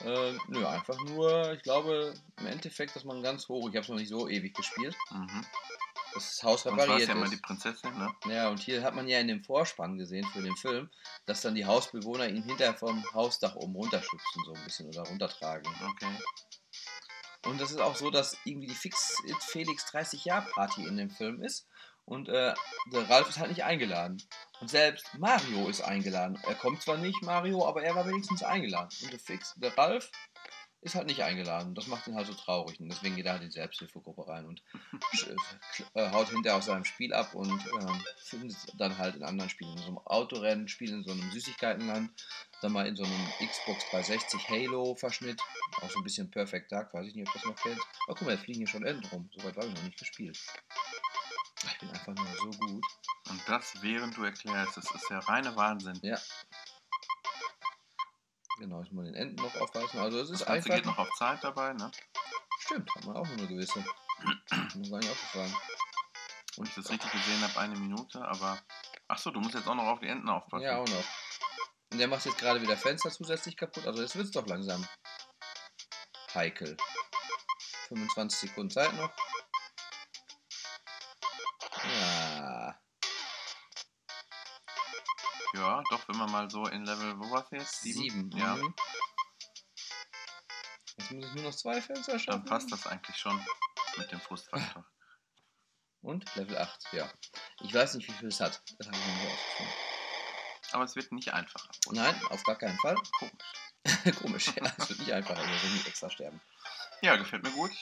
[0.00, 3.88] Äh, nö, einfach nur, ich glaube, im Endeffekt, dass man ganz hoch, ich habe es
[3.88, 5.44] noch nicht so ewig gespielt, Mhm.
[6.16, 7.32] Das Haus Und zwar ist repariert ja immer ist.
[7.32, 8.14] die Prinzessin, ne?
[8.28, 10.90] Ja, und hier hat man ja in dem Vorspann gesehen für den Film,
[11.26, 15.70] dass dann die Hausbewohner ihn hinterher vom Hausdach oben runterschubsen, so ein bisschen oder runtertragen.
[15.90, 16.06] Okay.
[17.46, 20.96] Und das ist auch so, dass irgendwie die Fix It Felix 30 Jahr Party in
[20.96, 21.66] dem Film ist.
[22.04, 22.54] Und äh,
[22.92, 24.22] der Ralf ist halt nicht eingeladen.
[24.60, 26.38] Und selbst Mario ist eingeladen.
[26.46, 28.88] Er kommt zwar nicht, Mario, aber er war wenigstens eingeladen.
[29.02, 30.10] Und der Fix, der Ralf
[30.82, 31.74] ist halt nicht eingeladen.
[31.74, 32.78] Das macht ihn halt so traurig.
[32.80, 34.62] Und deswegen geht er halt in die Selbsthilfegruppe rein und
[35.16, 35.34] sch-
[35.94, 37.50] äh, haut hinterher aus seinem Spiel ab und
[37.80, 39.72] ähm, findet dann halt in anderen Spielen.
[39.72, 42.10] In so einem Autorennen, Spiel in so einem Süßigkeitenland,
[42.62, 45.40] dann mal in so einem Xbox 360 Halo-Verschnitt.
[45.82, 47.80] Auch so ein bisschen Perfect Dark, weiß ich nicht, ob das noch kennt.
[48.08, 49.28] Oh, guck mal, jetzt fliegen hier schon Enden rum.
[49.36, 50.38] Soweit habe ich noch nicht gespielt.
[51.66, 52.84] Ich bin einfach nur so gut.
[53.28, 55.98] Und das, während du erklärst, das ist der reine Wahnsinn.
[56.02, 56.16] Ja.
[58.58, 60.00] Genau, ich muss den Enden noch aufreißen.
[60.00, 60.74] Also es ist Das Ganze einfach.
[60.76, 61.90] geht noch auf Zeit dabei, ne?
[62.58, 63.84] Stimmt, hat man auch nur eine gewisse.
[64.74, 65.54] Mir gar nicht aufgefallen.
[66.56, 68.58] Und ich das richtig gesehen habe, eine Minute, aber.
[69.08, 70.64] Achso, du musst jetzt auch noch auf die Enden aufpassen.
[70.64, 71.04] Ja, auch noch.
[71.92, 73.86] Und der macht jetzt gerade wieder Fenster zusätzlich kaputt.
[73.86, 74.86] Also jetzt wird es doch langsam
[76.34, 76.76] heikel.
[77.88, 79.10] 25 Sekunden Zeit noch.
[85.56, 87.80] Ja, doch, wenn man mal so in Level, wo war's jetzt?
[87.82, 88.30] Sieben.
[88.36, 88.74] Ja, Mhm.
[90.98, 92.40] Jetzt muss ich nur noch zwei Fenster schaffen.
[92.40, 93.38] dann passt das eigentlich schon
[93.98, 94.84] mit dem Frustfaktor.
[96.00, 97.10] Und Level 8, ja.
[97.62, 98.62] Ich weiß nicht, wie viel es hat.
[98.78, 99.74] Das habe ich noch nicht ausgefunden.
[100.72, 101.68] Aber es wird nicht einfacher.
[101.90, 102.96] Nein, auf gar keinen Fall.
[103.18, 104.16] Komisch.
[104.20, 104.72] Komisch, ja.
[104.78, 106.40] Es wird nicht einfacher, wir werden nicht extra sterben.
[107.02, 107.72] Ja, gefällt mir gut.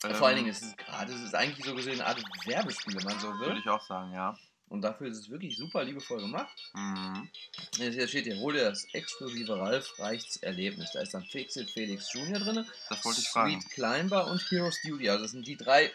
[0.00, 2.96] Vor allen Ähm, Dingen ist es gerade, es ist eigentlich so gesehen eine Art Werbespiel,
[2.96, 3.58] wenn man so Würde will.
[3.58, 4.36] ich auch sagen, ja.
[4.74, 6.72] Und dafür ist es wirklich super liebevoll gemacht.
[6.74, 7.28] Mhm.
[7.76, 10.90] Hier steht hier, hol dir das exklusive Ralf Reichts Erlebnis.
[10.92, 12.40] Da ist dann Fixit Felix Jr.
[12.40, 13.60] drin, Das wollte ich Sweet fragen.
[13.70, 15.08] Climber und Heroes Duty.
[15.10, 15.92] Also das sind die drei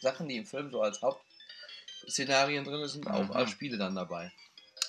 [0.00, 3.32] Sachen, die im Film so als Hauptszenarien drin sind, auch Mhm.
[3.32, 4.30] als Spiele dann dabei.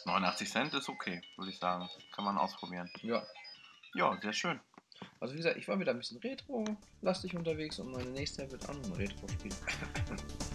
[0.06, 1.90] 89 Cent ist okay, würde ich sagen.
[2.16, 2.92] Kann man ausprobieren.
[3.02, 3.26] Ja.
[3.96, 4.60] Ja, sehr schön.
[5.20, 8.76] Also wie gesagt, ich war wieder ein bisschen retro-lastig unterwegs und meine nächste wird auch
[8.76, 9.52] noch ein Retro-Spiel.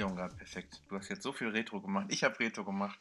[0.00, 0.80] Erklärung gerade perfekt.
[0.88, 2.06] Du hast jetzt so viel Retro gemacht.
[2.10, 2.98] Ich habe Retro gemacht.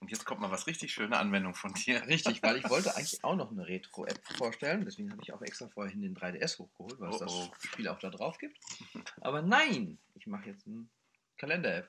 [0.00, 2.02] Und jetzt kommt mal was richtig schöne Anwendung von dir.
[2.08, 4.84] Richtig, weil ich wollte eigentlich auch noch eine Retro-App vorstellen.
[4.84, 7.48] Deswegen habe ich auch extra vorhin den 3DS hochgeholt, weil es Oh, oh.
[7.52, 8.58] das Spiel auch da drauf gibt.
[9.20, 10.88] Aber nein, ich mache jetzt eine
[11.38, 11.88] Kalender-App.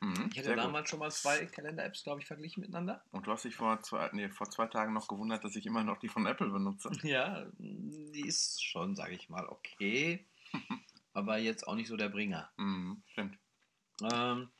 [0.00, 0.64] Mhm, Ich hatte sehr gut.
[0.64, 3.02] damals schon mal zwei Kalender-Apps, glaube ich, verglichen miteinander.
[3.10, 5.82] Und du hast dich vor zwei, nee, vor zwei Tagen noch gewundert, dass ich immer
[5.82, 6.88] noch die von Apple benutze.
[7.02, 10.24] Ja, die ist schon, sage ich mal, okay.
[11.12, 12.48] aber jetzt auch nicht so der Bringer.
[12.58, 13.38] Mhm, stimmt.
[14.02, 14.50] Ähm,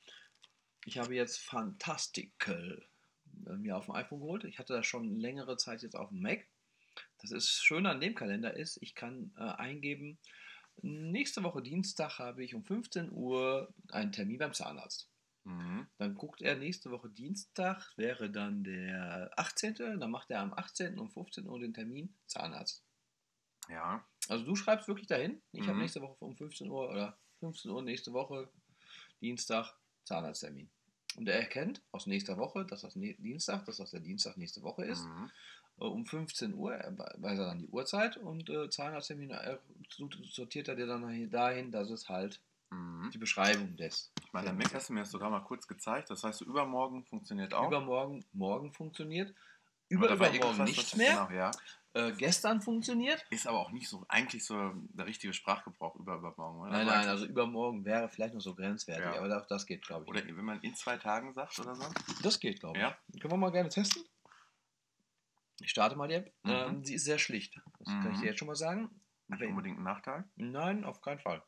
[0.84, 2.86] ich habe jetzt Fantastical
[3.46, 4.44] äh, mir auf dem iPhone geholt.
[4.44, 6.46] Ich hatte das schon längere Zeit jetzt auf dem Mac.
[7.20, 10.18] Das ist schön an dem Kalender ist, ich kann äh, eingeben,
[10.82, 15.08] nächste Woche Dienstag habe ich um 15 Uhr einen Termin beim Zahnarzt.
[15.44, 15.86] Mhm.
[15.98, 19.74] Dann guckt er nächste Woche Dienstag, wäre dann der 18.
[19.74, 20.98] Dann macht er am 18.
[20.98, 22.82] um 15 Uhr den Termin Zahnarzt.
[23.68, 24.04] Ja.
[24.28, 25.82] Also du schreibst wirklich dahin, ich habe Mhm.
[25.82, 28.48] nächste Woche um 15 Uhr oder 15 Uhr nächste Woche
[29.24, 29.72] Dienstag
[30.04, 30.68] Zahnarzttermin.
[31.16, 34.84] Und er erkennt aus nächster Woche, dass das Dienstag, dass das der Dienstag nächste Woche
[34.84, 35.06] ist.
[35.06, 35.30] Mhm.
[35.80, 39.56] Äh, Um 15 Uhr er weiß er dann die Uhrzeit und äh, Zahnarzttermin äh,
[40.30, 43.10] sortiert er dir dann dahin, dass es halt Mhm.
[43.12, 46.10] die Beschreibung des Ich meine, der Mac hast du mir das sogar mal kurz gezeigt.
[46.10, 47.68] Das heißt, übermorgen funktioniert auch.
[47.68, 49.32] übermorgen morgen funktioniert.
[49.94, 51.26] Über nichts was- mehr.
[51.28, 51.50] Genau, ja.
[51.96, 53.24] Äh, gestern funktioniert.
[53.30, 56.70] Ist aber auch nicht so, eigentlich so der richtige Sprachgebrauch über übermorgen, oder?
[56.70, 59.22] Nein, nein, also übermorgen wäre vielleicht noch so grenzwertig, Ja.
[59.22, 60.08] aber auch das geht, glaube ich.
[60.10, 60.36] Oder nicht.
[60.36, 61.84] wenn man in zwei Tagen sagt oder so.
[62.22, 62.82] Das geht, glaube ich.
[62.82, 62.98] Ja.
[63.20, 64.02] Können wir mal gerne testen?
[65.60, 66.32] Ich starte mal die App.
[66.42, 66.50] Mhm.
[66.50, 67.60] Ähm, sie ist sehr schlicht.
[67.78, 68.20] Das kann ich Mhm.
[68.22, 68.90] dir jetzt schon mal sagen.
[69.28, 70.24] Nicht unbedingt ein Nachteil.
[70.34, 71.42] Nein, auf keinen Fall.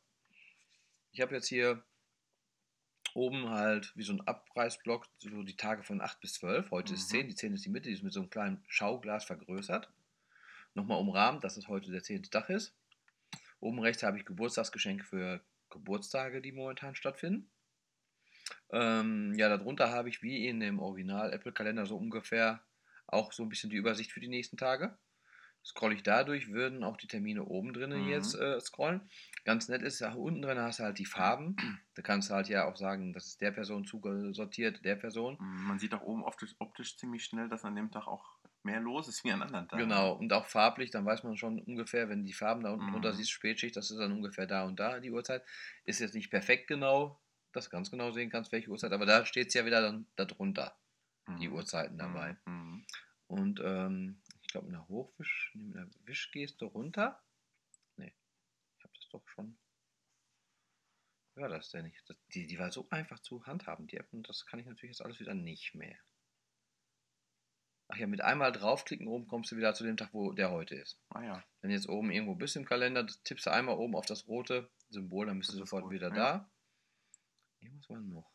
[1.11, 1.85] Ich habe jetzt hier
[3.17, 6.71] oben halt wie so ein Abreißblock, so die Tage von 8 bis 12.
[6.71, 7.17] Heute ist Mhm.
[7.17, 9.91] 10, die 10 ist die Mitte, die ist mit so einem kleinen Schauglas vergrößert.
[10.75, 12.25] Nochmal umrahmt, dass es heute der 10.
[12.25, 12.77] Tag ist.
[13.59, 15.41] Oben rechts habe ich Geburtstagsgeschenke für
[15.71, 17.51] Geburtstage, die momentan stattfinden.
[18.71, 22.63] Ähm, ja, darunter habe ich wie in dem Original Apple-Kalender so ungefähr
[23.07, 24.99] auch so ein bisschen die Übersicht für die nächsten Tage.
[25.67, 28.07] Scroll ich dadurch, würden auch die Termine oben drinnen Mhm.
[28.07, 29.11] jetzt äh, scrollen.
[29.45, 31.57] Ganz nett ist, ja, unten drin hast du halt die Farben.
[31.95, 35.39] Da kannst du halt ja auch sagen, das ist der Person zugesortiert, der Person.
[35.39, 38.81] Mhm, Man sieht auch oben optisch, optisch ziemlich schnell, dass an dem Tag auch mehr
[38.81, 39.89] los ist wie an anderen Tagen.
[39.89, 42.91] Genau, und auch farblich, dann weiß man schon ungefähr, wenn die Farben da unten Mhm.
[42.91, 45.45] drunter siehst, Spätschicht, das ist dann ungefähr da und da die Uhrzeit.
[45.85, 47.21] Ist jetzt nicht perfekt genau,
[47.53, 50.07] dass du ganz genau sehen kannst, welche Uhrzeit, aber da steht es ja wieder dann
[50.17, 50.77] darunter,
[51.39, 51.51] die Mhm.
[51.51, 52.37] Uhrzeiten dabei.
[52.47, 52.85] Mhm.
[53.29, 54.23] Und ähm,
[54.57, 57.23] glaube, mit einer Hochwisch, nee, mit einer Wischgeste runter.
[57.97, 58.15] Nee,
[58.79, 59.59] ich habe das doch schon.
[61.35, 62.03] Wie war das denn nicht?
[62.09, 64.97] Das, die, die war so einfach zu handhaben, die App, und das kann ich natürlich
[64.97, 65.99] jetzt alles wieder nicht mehr.
[67.89, 70.75] Ach ja, mit einmal draufklicken oben kommst du wieder zu dem Tag, wo der heute
[70.75, 70.99] ist.
[71.11, 71.45] Ah ja.
[71.61, 74.71] Wenn du jetzt oben irgendwo bist im Kalender, tippst du einmal oben auf das rote
[74.89, 76.15] Symbol, dann bist du Das ist sofort rot, wieder ja.
[76.15, 76.51] da.
[77.61, 78.33] Irgendwas war noch.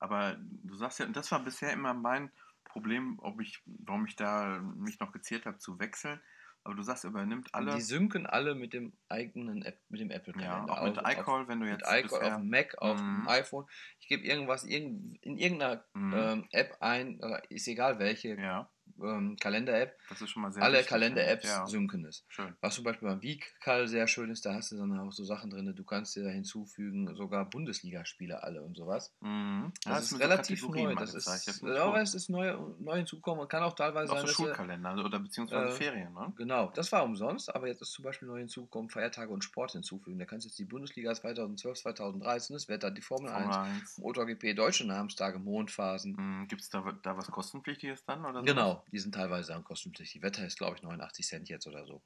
[0.00, 2.32] Aber du sagst ja, und das war bisher immer mein
[2.64, 6.20] Problem, ob ich, warum ich da mich noch geziert habe zu wechseln.
[6.64, 7.74] Aber du sagst, er übernimmt alle.
[7.74, 10.72] Die synken alle mit dem eigenen App, mit dem ja, Apple-Kalender.
[10.72, 12.98] auch mit Auf- auf- iCall, wenn du mit jetzt iCloud bisher, auf dem Mac, auf
[13.00, 13.28] dem Mhm.
[13.28, 13.66] iPhone.
[13.98, 16.14] Ich gebe irgendwas irgend, in irgendeiner Mhm.
[16.14, 18.70] ähm, App ein, ist egal welche ja,
[19.00, 19.96] ähm, Kalender-App.
[20.08, 22.24] das ist schon mal sehr Alle Kalender-Apps Ja, synken es.
[22.28, 22.54] schön.
[22.60, 25.50] Was zum Beispiel beim Weekcall sehr schön ist, da hast du dann auch so Sachen
[25.50, 29.12] drin, du kannst dir da hinzufügen, sogar Bundesligaspiele alle und sowas.
[29.20, 29.72] Mhm.
[29.84, 30.94] Ja, Das ist mir so relativ Kategorien neu.
[30.94, 34.26] Das ist, ja, aber es ist neu, neu hinzukommen und kann auch teilweise auch sein,
[34.26, 36.32] so du- Schulkalender oder beziehungsweise äh, Ferien, ne?
[36.36, 40.18] Genau, das war umsonst, aber jetzt ist zum Beispiel neu hinzugekommen, Feiertage und Sport hinzufügen.
[40.18, 43.98] Da kannst du jetzt die Bundesliga 2012, 2013, das Wetter, die Formel 1, Formel 1.
[43.98, 46.46] MotoGP, deutsche Namenstage, Mondphasen.
[46.48, 48.24] Gibt es da, da was kostenpflichtiges dann?
[48.24, 48.81] Oder so?
[48.82, 50.22] Genau, die sind teilweise dann kostenpflichtig.
[50.22, 52.02] Wetter ist, glaube ich, 89 Cent jetzt oder so.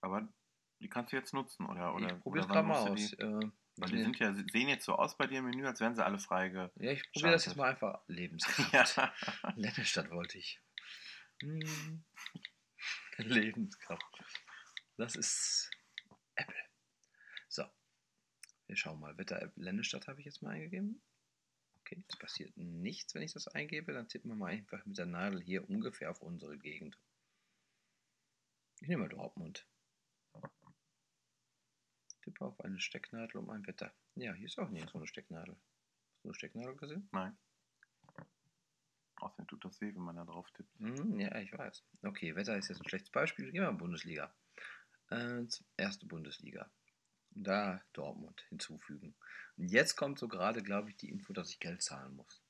[0.00, 0.28] Aber
[0.80, 1.94] die kannst du jetzt nutzen, oder?
[1.94, 2.98] oder ich probiere es gerade mal aus.
[2.98, 5.80] Die, Äh, weil die sind ja, sehen jetzt so aus bei dir im Menü, als
[5.80, 6.70] wären sie alle freige.
[6.76, 8.02] ja, ich probiere das jetzt mal einfach.
[8.06, 8.96] Lebenskraft.
[8.96, 9.14] Ja.
[9.56, 10.60] Lennestadt wollte ich.
[11.42, 12.04] Hm.
[13.18, 14.24] Lebenskraft.
[14.96, 15.70] Das ist
[16.36, 16.54] Apple.
[17.48, 17.64] So.
[18.66, 19.16] Wir schauen mal.
[19.18, 21.02] Wetter-App Lennestadt habe ich jetzt mal eingegeben.
[21.84, 23.92] Okay, es passiert nichts, wenn ich das eingebe.
[23.92, 26.98] Dann tippen wir mal einfach mit der Nadel hier ungefähr auf unsere Gegend.
[28.80, 29.66] Ich nehme mal Dortmund.
[32.22, 33.92] Tippe auf eine Stecknadel um ein Wetter.
[34.14, 35.54] Ja, hier ist auch nirgendwo eine Stecknadel.
[35.54, 37.06] Hast du eine Stecknadel gesehen?
[37.12, 37.36] Nein.
[39.16, 40.78] Außerdem tut das weh, wenn man da drauf tippt.
[40.78, 41.84] Hm, ja, ich weiß.
[42.02, 43.52] Okay, Wetter ist jetzt ein schlechtes Beispiel.
[43.52, 44.34] Gehen wir mal Bundesliga.
[45.10, 45.44] Äh,
[45.76, 46.70] erste Bundesliga.
[47.34, 49.14] Da Dortmund hinzufügen.
[49.56, 52.42] Und jetzt kommt so gerade, glaube ich, die Info, dass ich Geld zahlen muss.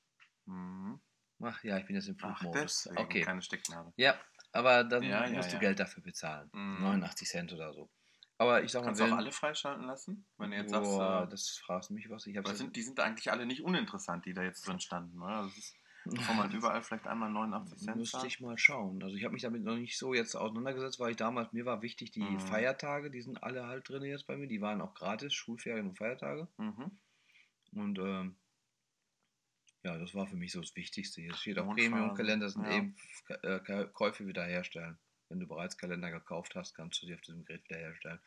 [0.45, 0.99] Mhm.
[1.41, 2.87] Ach ja, ich bin jetzt im Flugmodus.
[2.95, 3.21] Okay.
[3.21, 3.91] keine Stecknadel.
[3.97, 4.19] Ja,
[4.51, 5.59] aber dann Ja, ja, musst du ja.
[5.59, 6.49] Geld dafür bezahlen.
[6.53, 6.81] Mhm.
[6.81, 7.89] 89 Cent oder so.
[8.37, 10.25] Aber ich sag mal, Kannst du auch alle freischalten lassen?
[10.37, 12.25] Wenn du jetzt Boah, sagst, äh, das fragst du mich was.
[12.27, 15.43] Ich sind, die sind eigentlich alle nicht uninteressant, die da jetzt drin standen, oder?
[15.43, 15.75] Das ist,
[16.05, 19.01] bevor man überall vielleicht einmal 89 Cent Müsste ich mal schauen.
[19.03, 21.81] Also ich habe mich damit noch nicht so jetzt auseinandergesetzt, weil ich damals, mir war
[21.81, 22.39] wichtig, die Mhm.
[22.39, 25.97] Feiertage, die sind alle halt drin jetzt bei mir, die waren auch gratis, Schulferien und
[25.97, 26.47] Feiertage.
[26.57, 26.91] Mhm.
[27.73, 28.35] Und ähm,
[29.83, 31.21] Ja, das war für mich so das Wichtigste.
[31.21, 32.71] Hier steht auch Premium-Kalender sind ja.
[32.77, 32.95] eben
[33.43, 34.97] äh, Käufe wiederherstellen.
[35.29, 38.19] Wenn du bereits Kalender gekauft hast, kannst du sie auf diesem Gerät wiederherstellen.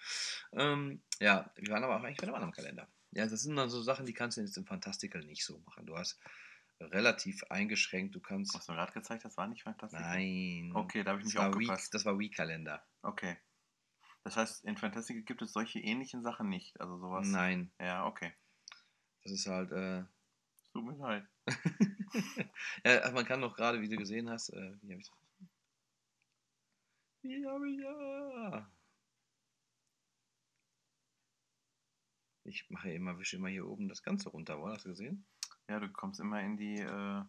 [0.52, 2.88] Ähm, ja, wir waren aber auch eigentlich bei einem anderen Kalender.
[3.12, 5.86] Ja, das sind dann so Sachen, die kannst du jetzt im Fantastical nicht so machen.
[5.86, 6.20] Du hast
[6.80, 8.54] relativ eingeschränkt, du kannst.
[8.54, 10.00] Was du gerade gezeigt hast, war nicht fantastisch.
[10.00, 10.72] Nein.
[10.74, 12.84] Okay, da habe ich das nicht war, Week, das war Wii-Kalender.
[13.02, 13.36] Okay.
[14.24, 16.80] Das heißt, in Fantastic gibt es solche ähnlichen Sachen nicht.
[16.80, 17.26] Also sowas.
[17.28, 18.32] Nein, Ja, okay.
[19.22, 19.72] das ist halt.
[19.72, 20.04] Äh,
[20.72, 21.26] Tut mir leid.
[22.84, 25.10] ja, man kann noch gerade, wie du gesehen hast, äh, wie habe ich
[27.22, 28.70] Wie habe ich ja.
[32.44, 34.74] Ich mache immer, wische immer hier oben das Ganze runter, oder?
[34.74, 35.26] Hast du gesehen?
[35.68, 37.22] Ja, du kommst immer in die, äh,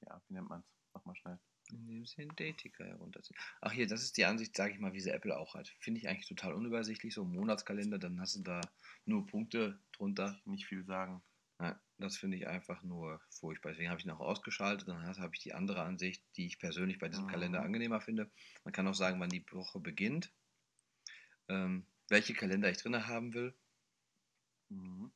[0.00, 0.66] ja, wie nennt man's?
[0.94, 1.38] Mach mal schnell.
[1.70, 3.38] Indem sie den Dayticker herunterziehen.
[3.60, 5.68] Ach hier, das ist die Ansicht, sage ich mal, wie sie Apple auch hat.
[5.80, 8.60] Finde ich eigentlich total unübersichtlich, so ein Monatskalender, dann hast du da
[9.04, 10.40] nur Punkte drunter.
[10.46, 11.22] Nicht viel sagen.
[11.60, 13.72] Ja, das finde ich einfach nur furchtbar.
[13.72, 14.88] Deswegen habe ich ihn auch ausgeschaltet.
[14.88, 17.30] Dann habe ich die andere Ansicht, die ich persönlich bei diesem Mhm.
[17.30, 18.30] Kalender angenehmer finde.
[18.64, 20.32] Man kann auch sagen, wann die Woche beginnt,
[21.48, 23.54] ähm, welche Kalender ich drin haben will.
[24.70, 25.10] Mhm.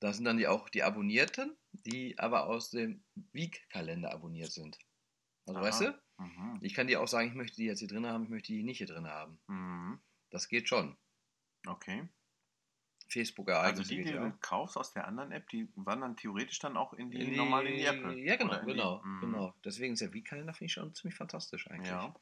[0.00, 4.78] Da sind dann die auch die Abonnierten, die aber aus dem Week-Kalender abonniert sind.
[5.46, 5.66] Also Aha.
[5.66, 6.58] weißt du, Mhm.
[6.62, 8.62] ich kann dir auch sagen, ich möchte die jetzt hier drin haben, ich möchte die
[8.62, 9.40] nicht hier drin haben.
[9.46, 9.98] Mhm.
[10.30, 10.96] Das geht schon.
[11.66, 12.08] Okay.
[13.10, 16.76] Facebook Also die, die ja du kaufst aus der anderen App, die wandern theoretisch dann
[16.76, 18.18] auch in die, In normal in die Apple.
[18.18, 19.20] Ja, genau, in die- genau, Mhm.
[19.20, 19.54] genau.
[19.64, 21.88] Deswegen ist der Week-Kalender, finde ich schon ziemlich fantastisch eigentlich.
[21.88, 22.14] Ja.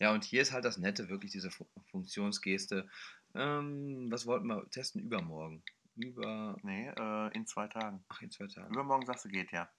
[0.00, 2.88] Ja, und hier ist halt das Nette, wirklich diese Fu- Funktionsgeste.
[3.34, 5.00] Ähm, was wollten wir testen?
[5.02, 5.62] Übermorgen.
[5.96, 6.56] Über.
[6.62, 8.04] Nee, äh, in zwei Tagen.
[8.08, 8.72] Ach, in zwei Tagen.
[8.72, 9.70] Übermorgen sagst du geht, ja.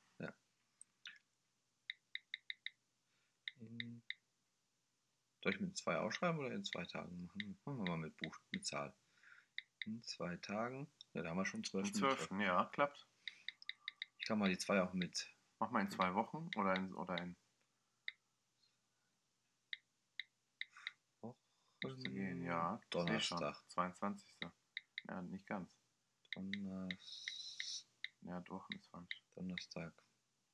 [3.60, 4.02] In,
[5.44, 7.60] soll ich mit zwei ausschreiben oder in zwei Tagen machen?
[7.66, 8.94] Machen wir mal mit Buch, mit Zahl.
[9.86, 10.88] In zwei Tagen.
[11.14, 11.88] Ja, da haben wir schon zwölf.
[11.88, 12.30] Am 12.
[12.40, 13.08] Ja, klappt.
[14.20, 15.30] Ich kann mal die zwei auch mit.
[15.60, 17.36] Mach mal in zwei Wochen oder in, oder in
[22.04, 22.80] gehen, ja.
[22.90, 23.62] Donnerstag.
[23.68, 24.28] 22.
[25.08, 25.85] Ja, nicht ganz.
[26.36, 27.00] Donnerstag.
[28.22, 29.24] Ja, Wochen ist falsch.
[29.36, 29.94] Donnerstag.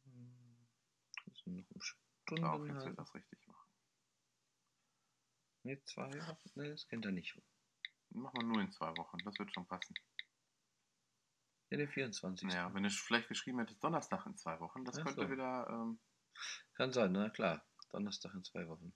[1.45, 3.69] wir noch um Stunden Auf, jetzt wird das richtig machen.
[5.63, 6.37] Ne, zwei Wochen?
[6.55, 7.39] Ne, das kennt er nicht.
[8.09, 9.93] Mach mal nur in zwei Wochen, das wird schon passen.
[11.69, 12.51] Ja, der 24.
[12.51, 15.29] Ja, wenn du vielleicht geschrieben hättest, Donnerstag in zwei Wochen, das Ach könnte so.
[15.29, 15.67] wieder.
[15.69, 15.99] Ähm,
[16.73, 17.63] Kann sein, na klar.
[17.91, 18.93] Donnerstag in zwei Wochen.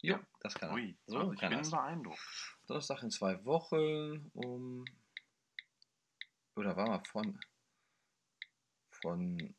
[0.00, 0.26] Jo, Ja.
[0.40, 0.74] das kann er.
[0.74, 1.70] ui, So also ich kann bin er's.
[1.70, 2.58] beeindruckt.
[2.66, 4.84] Donnerstag in zwei Wochen um.
[6.56, 7.38] Oder war mal von.
[9.02, 9.54] Von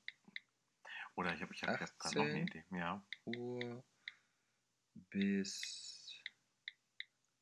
[1.16, 2.48] Oder ich habe ich hab jetzt gerade noch eine 18.
[2.48, 2.66] Idee.
[2.72, 3.06] Ja.
[3.26, 3.84] Uhr
[4.94, 6.22] bis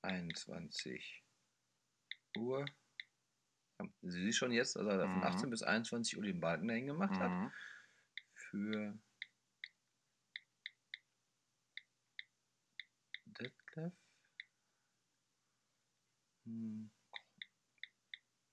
[0.04, 1.24] 21
[2.38, 2.66] Uhr.
[4.02, 5.24] Sie sieht schon jetzt, also er von Mhm.
[5.24, 7.30] 18 bis 21 Uhr den Balken dahin gemacht hat.
[7.32, 7.52] Mhm.
[8.34, 9.00] Für
[13.26, 13.94] Detlef.
[16.48, 16.88] Hm.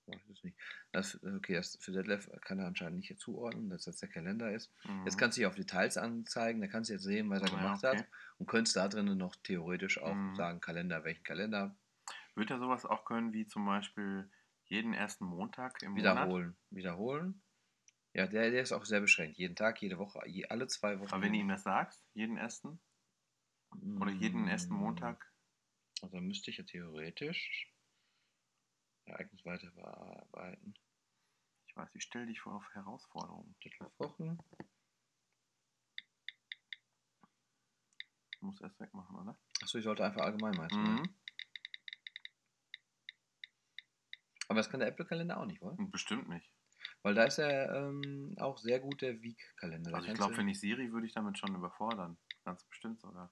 [0.07, 0.57] Weiß ich nicht.
[0.91, 4.71] Das, okay, das für Detlef kann er anscheinend nicht zuordnen, dass das der Kalender ist.
[4.85, 5.03] Mhm.
[5.03, 7.51] Jetzt kannst du dich auf Details anzeigen, da kannst du jetzt sehen, was er Ja,
[7.51, 7.83] gemacht okay.
[7.83, 10.33] hat und könntest da drinnen noch theoretisch auch Mhm.
[10.33, 11.75] sagen, Kalender, welchen Kalender,
[12.35, 14.31] Wird er sowas auch können wie zum Beispiel
[14.63, 16.33] jeden ersten Montag im Monat?
[16.35, 17.41] wiederholen, wiederholen.
[18.13, 19.37] Ja, der, der ist auch sehr beschränkt.
[19.37, 21.15] Jeden Tag, jede Woche, je, alle zwei Wochen.
[21.15, 22.79] Aber wenn du ihm das sagst, jeden ersten
[23.99, 25.33] oder jeden ersten Mm, Montag,
[26.01, 27.74] Also dann müsste ich ja theoretisch
[29.05, 30.73] Ereignis weiter bearbeiten.
[31.67, 33.55] ich weiß, ich stelle dich vor auf Herausforderungen.
[33.63, 34.37] Detlef Wochen.
[38.41, 39.37] Muss erst wegmachen, oder?
[39.61, 40.89] Achso, ich sollte einfach allgemein meinst du, ne?
[40.89, 41.15] Mhm.
[44.47, 45.75] Aber das kann der Apple-Kalender auch nicht, oder?
[45.87, 46.51] Bestimmt nicht.
[47.01, 49.93] Weil da ist ja ähm, auch sehr gut der Week-Kalender.
[49.93, 52.17] Also ich glaube, wenn ich Siri, würde ich damit schon überfordern.
[52.43, 53.31] Ganz bestimmt sogar.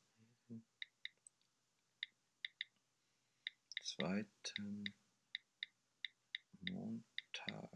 [3.95, 4.83] zweiten
[6.71, 7.69] Montag.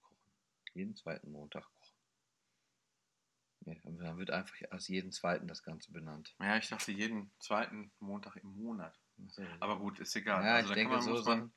[0.00, 0.32] Kochen.
[0.74, 1.96] Jeden zweiten Montag kochen.
[3.66, 6.36] Ja, dann wird einfach als jeden zweiten das Ganze benannt.
[6.38, 8.96] Ja, ich dachte jeden zweiten Montag im Monat.
[9.60, 10.44] Aber gut, ist egal.
[10.44, 11.52] ja, also ich denke, man, so muss man,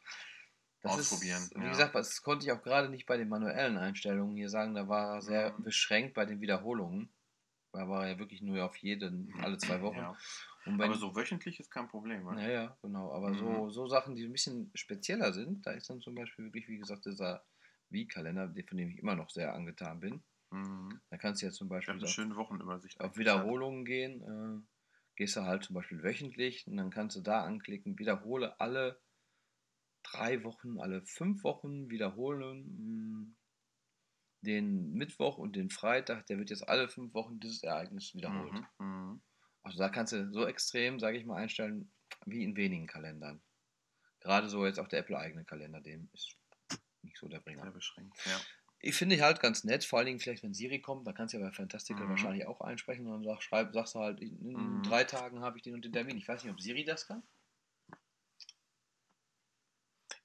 [0.83, 1.69] ausprobieren, Ist, wie ja.
[1.69, 4.73] gesagt, das konnte ich auch gerade nicht bei den manuellen Einstellungen hier sagen.
[4.73, 5.63] Da war er sehr Mhm.
[5.63, 7.13] beschränkt bei den Wiederholungen.
[7.73, 9.99] Da war er ja wirklich nur auf jeden, alle zwei Wochen.
[9.99, 10.17] Ja.
[10.77, 12.37] Aber so wöchentlich ist kein Problem, oder?
[12.37, 13.11] Naja, genau.
[13.11, 13.69] Aber so, Mhm.
[13.69, 17.05] so Sachen, die ein bisschen spezieller sind, da ist dann zum Beispiel wirklich, wie gesagt,
[17.05, 17.45] dieser
[17.89, 20.23] Wie-Kalender, von dem ich immer noch sehr angetan bin.
[20.51, 21.01] Mhm.
[21.09, 22.99] Da kannst du ja zum Beispiel auf, schöne Wochenübersicht.
[22.99, 24.21] auf Wiederholungen gehen.
[24.23, 24.67] Äh,
[25.15, 29.01] gehst du halt zum Beispiel wöchentlich und dann kannst du da anklicken, wiederhole alle
[30.03, 33.35] drei Wochen, alle fünf Wochen, wiederholen mh,
[34.41, 38.59] den Mittwoch und den Freitag, der wird jetzt alle fünf Wochen dieses Ereignis wiederholt.
[38.59, 38.67] Mhm.
[38.79, 39.21] Mhm.
[39.63, 41.91] Also da kannst du so extrem, sage ich mal, einstellen,
[42.25, 43.41] wie in wenigen Kalendern.
[44.21, 46.35] Gerade so jetzt auch der Apple-eigene Kalender, dem ist
[47.01, 47.63] nicht so der Bringer.
[47.63, 48.25] Sehr beschränkt.
[48.25, 48.39] Ja.
[48.81, 51.33] Ich finde ich halt ganz nett, vor allen Dingen vielleicht, wenn Siri kommt, da kannst
[51.33, 52.09] du ja bei Fantastical Mhm.
[52.11, 54.83] wahrscheinlich auch einsprechen und dann sag, schreib, sagst du halt, in Mhm.
[54.83, 56.17] drei Tagen habe ich den und den Termin.
[56.17, 57.23] Ich weiß nicht, ob Siri das kann.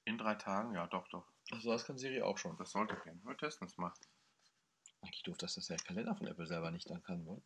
[0.05, 1.27] In drei Tagen, ja, doch, doch.
[1.51, 2.55] Also das kann Siri auch schon.
[2.57, 3.21] Das sollte gehen.
[3.25, 3.93] Wir testen es mal.
[5.01, 7.41] Eigentlich doof, dass das der Kalender von Apple selber nicht dann kann, oder?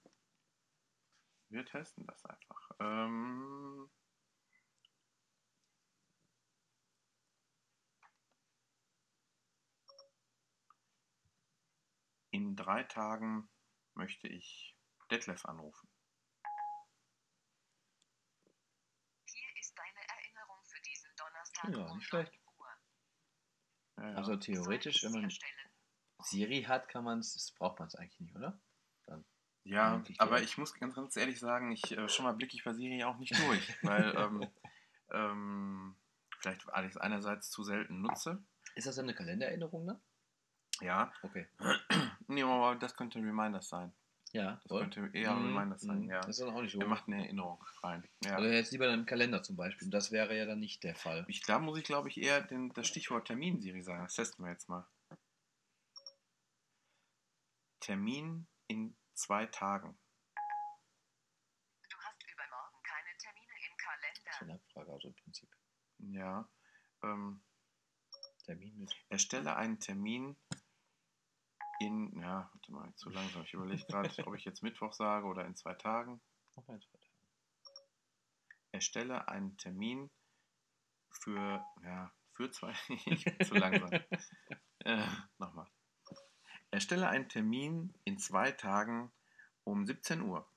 [1.49, 2.71] Wir testen das einfach.
[2.79, 3.89] Ähm,
[12.29, 13.49] in drei Tagen
[13.95, 14.77] möchte ich
[15.09, 15.89] Detlef anrufen.
[19.25, 22.31] Hier ist deine Erinnerung für diesen Donnerstag Ja, nicht schlecht.
[22.31, 22.67] 9 Uhr.
[23.97, 24.15] Ja, ja.
[24.17, 25.33] Also theoretisch, wenn man.
[26.21, 28.61] Siri hat, kann man es, braucht man es eigentlich nicht, oder?
[29.63, 32.73] Ja aber ich muss ganz, ganz ehrlich sagen, ich äh, schon mal blicke ich bei
[32.73, 34.47] Siri auch nicht durch, weil ähm,
[35.11, 35.95] ähm,
[36.39, 38.43] vielleicht weil ich es einerseits zu selten nutze.
[38.75, 39.99] Ist das dann eine Kalendererinnerung, ne?
[40.81, 41.47] Ja, Okay.
[42.27, 43.91] nee, aber das könnte Reminders sein.
[44.31, 44.81] Ja, Das voll.
[44.81, 46.09] könnte eher Mhm, Reminders sein, mhm.
[46.09, 46.19] ja.
[46.21, 46.79] Das ist dann auch nicht so.
[46.79, 48.07] Er macht eine Erinnerung rein.
[48.23, 48.37] Ja.
[48.37, 49.89] Oder jetzt lieber dann im Kalender zum Beispiel.
[49.89, 51.25] Das wäre ja dann nicht der Fall.
[51.27, 54.03] Ich, da muss ich, glaube ich, eher den, das Stichwort Termin Siri sagen.
[54.03, 54.85] Das testen wir jetzt mal.
[57.79, 59.99] Termin in zwei Tagen.
[61.89, 64.41] Du hast übermorgen keine Termine im Das ist Kalender.
[64.41, 65.55] eine Abfrage, also im Prinzip.
[65.99, 66.49] Ja.
[67.03, 67.43] Ähm,
[68.45, 69.05] Termin mit.
[69.09, 70.37] erstelle einen Termin
[71.79, 73.43] in, ja, warte mal, zu langsam.
[73.43, 76.21] Ich überlege gerade, ob ich jetzt Mittwoch sage oder in zwei Tagen.
[76.55, 77.09] Noch ein, zwei Tage.
[78.71, 80.09] Erstelle einen Termin
[81.11, 83.91] für, ja, für zwei, ich bin zu langsam.
[84.85, 85.05] Äh,
[85.39, 85.69] Nochmal.
[86.71, 89.11] Erstelle einen Termin in zwei Tagen
[89.63, 90.47] um 17 Uhr.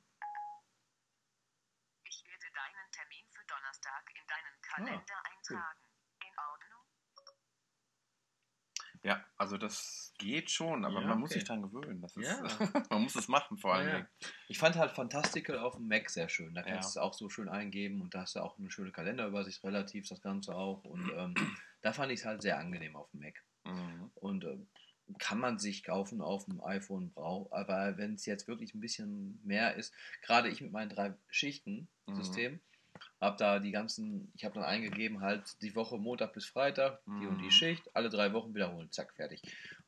[2.05, 5.79] Ich werde deinen Termin für Donnerstag in deinen Kalender eintragen.
[6.21, 6.85] In Ordnung?
[9.05, 11.41] Ja, also das geht schon, aber Ja, man muss okay.
[11.41, 12.01] sich dran gewöhnen.
[12.03, 12.43] Das ist, Ja.
[12.91, 14.07] man muss es machen vor allen Ja.
[14.49, 16.55] Ich fand halt Fantastical auf dem Mac sehr schön.
[16.55, 16.81] Da kannst Ja.
[16.83, 20.09] du es auch so schön eingeben und da hast du auch eine schöne Kalenderübersicht relativ,
[20.09, 20.85] das Ganze auch.
[20.85, 21.35] Und ähm,
[21.81, 23.43] da fand ich es halt sehr angenehm auf dem Mac.
[23.65, 24.11] Mhm.
[24.17, 24.69] Und ähm,
[25.19, 29.41] kann man sich kaufen auf dem iPhone, brau aber wenn es jetzt wirklich ein bisschen
[29.45, 32.15] mehr ist, gerade ich mit meinen drei Schichten Mhm.
[32.17, 32.61] System,
[33.21, 37.27] habe da die ganzen, ich habe dann eingegeben, halt die Woche Montag bis Freitag, die
[37.27, 37.51] und die Mhm.
[37.51, 39.41] Schicht, alle drei Wochen wiederholen, zack, fertig.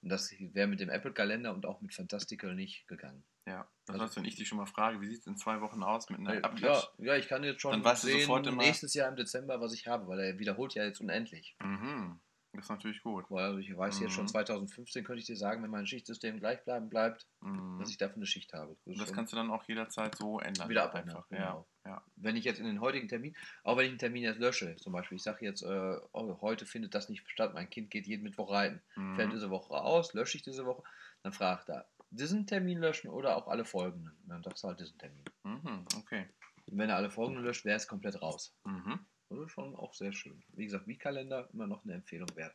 [0.03, 3.25] Und das wäre mit dem Apple-Kalender und auch mit Fantastical nicht gegangen.
[3.47, 5.61] Ja, das Also- heißt, wenn ich dich schon mal frage, wie sieht es in zwei
[5.61, 6.63] Wochen aus mit einer Weil, Update?
[6.63, 10.07] ja, ja, ich kann jetzt schon Dann sehen, nächstes Jahr im Dezember, was ich habe,
[10.07, 11.57] weil er wiederholt ja jetzt unendlich.
[11.63, 12.21] Mhm.
[12.55, 13.25] Das ist natürlich gut.
[13.31, 14.29] Weil ich weiß jetzt schon Mhm.
[14.29, 17.79] 2015, könnte ich dir sagen, wenn mein Schichtsystem gleich bleiben bleibt, Mhm.
[17.81, 18.77] dass ich dafür eine Schicht habe.
[18.85, 20.69] Und das kannst du dann auch jederzeit so ändern.
[20.69, 21.17] wieder abändern.
[21.17, 21.29] Einfach.
[21.29, 21.67] Genau.
[21.85, 22.05] Ja, ja.
[22.17, 24.93] Wenn ich jetzt in den heutigen Termin, auch wenn ich einen Termin jetzt lösche, zum
[24.93, 28.23] Beispiel, ich sage jetzt, äh, oh, heute findet das nicht statt, mein Kind geht jeden
[28.23, 29.17] Mittwoch reiten, Mhm.
[29.17, 30.83] fällt diese Woche aus, lösche ich diese Woche,
[31.23, 34.13] dann fragt er, diesen Termin löschen oder auch alle folgenden.
[34.23, 35.25] Und dann sagst du halt diesen Termin.
[35.43, 35.85] Mhm.
[35.99, 36.29] Okay.
[36.67, 38.55] Und wenn er alle folgenden löscht, wäre es komplett raus.
[38.65, 39.01] Mhm.
[39.49, 40.43] Schon auch sehr schön.
[40.55, 42.55] Wie gesagt, wie Kalender immer noch eine Empfehlung wert.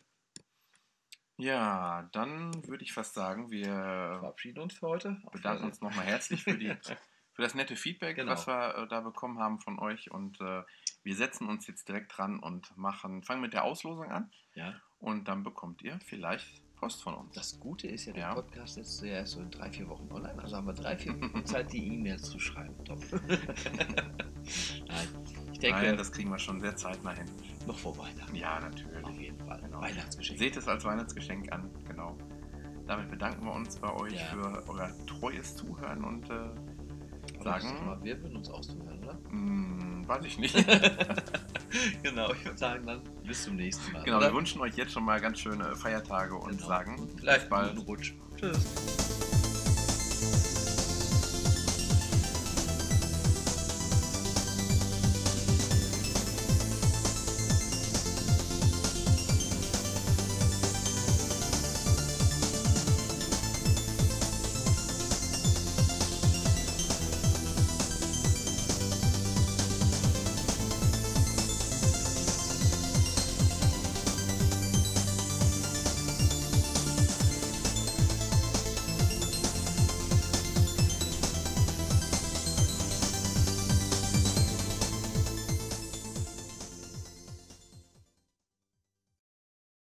[1.37, 3.69] Ja, dann würde ich fast sagen, wir
[4.19, 5.21] Verabschieden uns für heute.
[5.23, 6.73] Auf bedanken uns nochmal herzlich für, die,
[7.33, 8.31] für das nette Feedback, Genau.
[8.33, 10.11] was wir äh, da bekommen haben von euch.
[10.11, 10.63] Und äh,
[11.03, 14.29] wir setzen uns jetzt direkt dran und machen, fangen mit der Auslosung an.
[14.55, 14.75] Ja.
[14.97, 17.33] Und dann bekommt ihr vielleicht Post von uns.
[17.35, 18.33] Das Gute ist ja, der Ja.
[18.33, 20.41] Podcast ist ja erst so in drei, vier Wochen online.
[20.41, 22.83] Also haben wir drei, vier Wochen Zeit, die E-Mails zu schreiben.
[22.83, 22.99] Top.
[24.87, 25.07] Nein,
[25.59, 27.25] ich denke, Nein, das kriegen wir schon sehr zeitnah hin.
[27.67, 28.33] noch vor Weihnachten.
[28.33, 29.19] Ja, Auf natürlich.
[29.19, 29.59] jeden Fall.
[29.61, 29.81] Genau.
[29.81, 30.39] Weihnachtsgeschenk.
[30.39, 32.17] Seht es als Weihnachtsgeschenk an, genau.
[32.87, 34.25] Damit bedanken wir uns bei euch Ja.
[34.27, 39.19] für euer treues Zuhören und äh, Aber sagen- mal, wir würden uns auch zuhören, oder?
[39.31, 40.55] mh, weiß ich nicht.
[42.03, 44.03] genau, ich würde sagen, dann bis zum nächsten Mal.
[44.03, 44.27] genau, oder?
[44.31, 46.67] wir wünschen euch jetzt schon mal ganz schöne Feiertage und Genau.
[46.67, 47.77] sagen Vielleicht bald.
[47.85, 48.13] Rutsch.
[48.37, 48.97] Tschüss.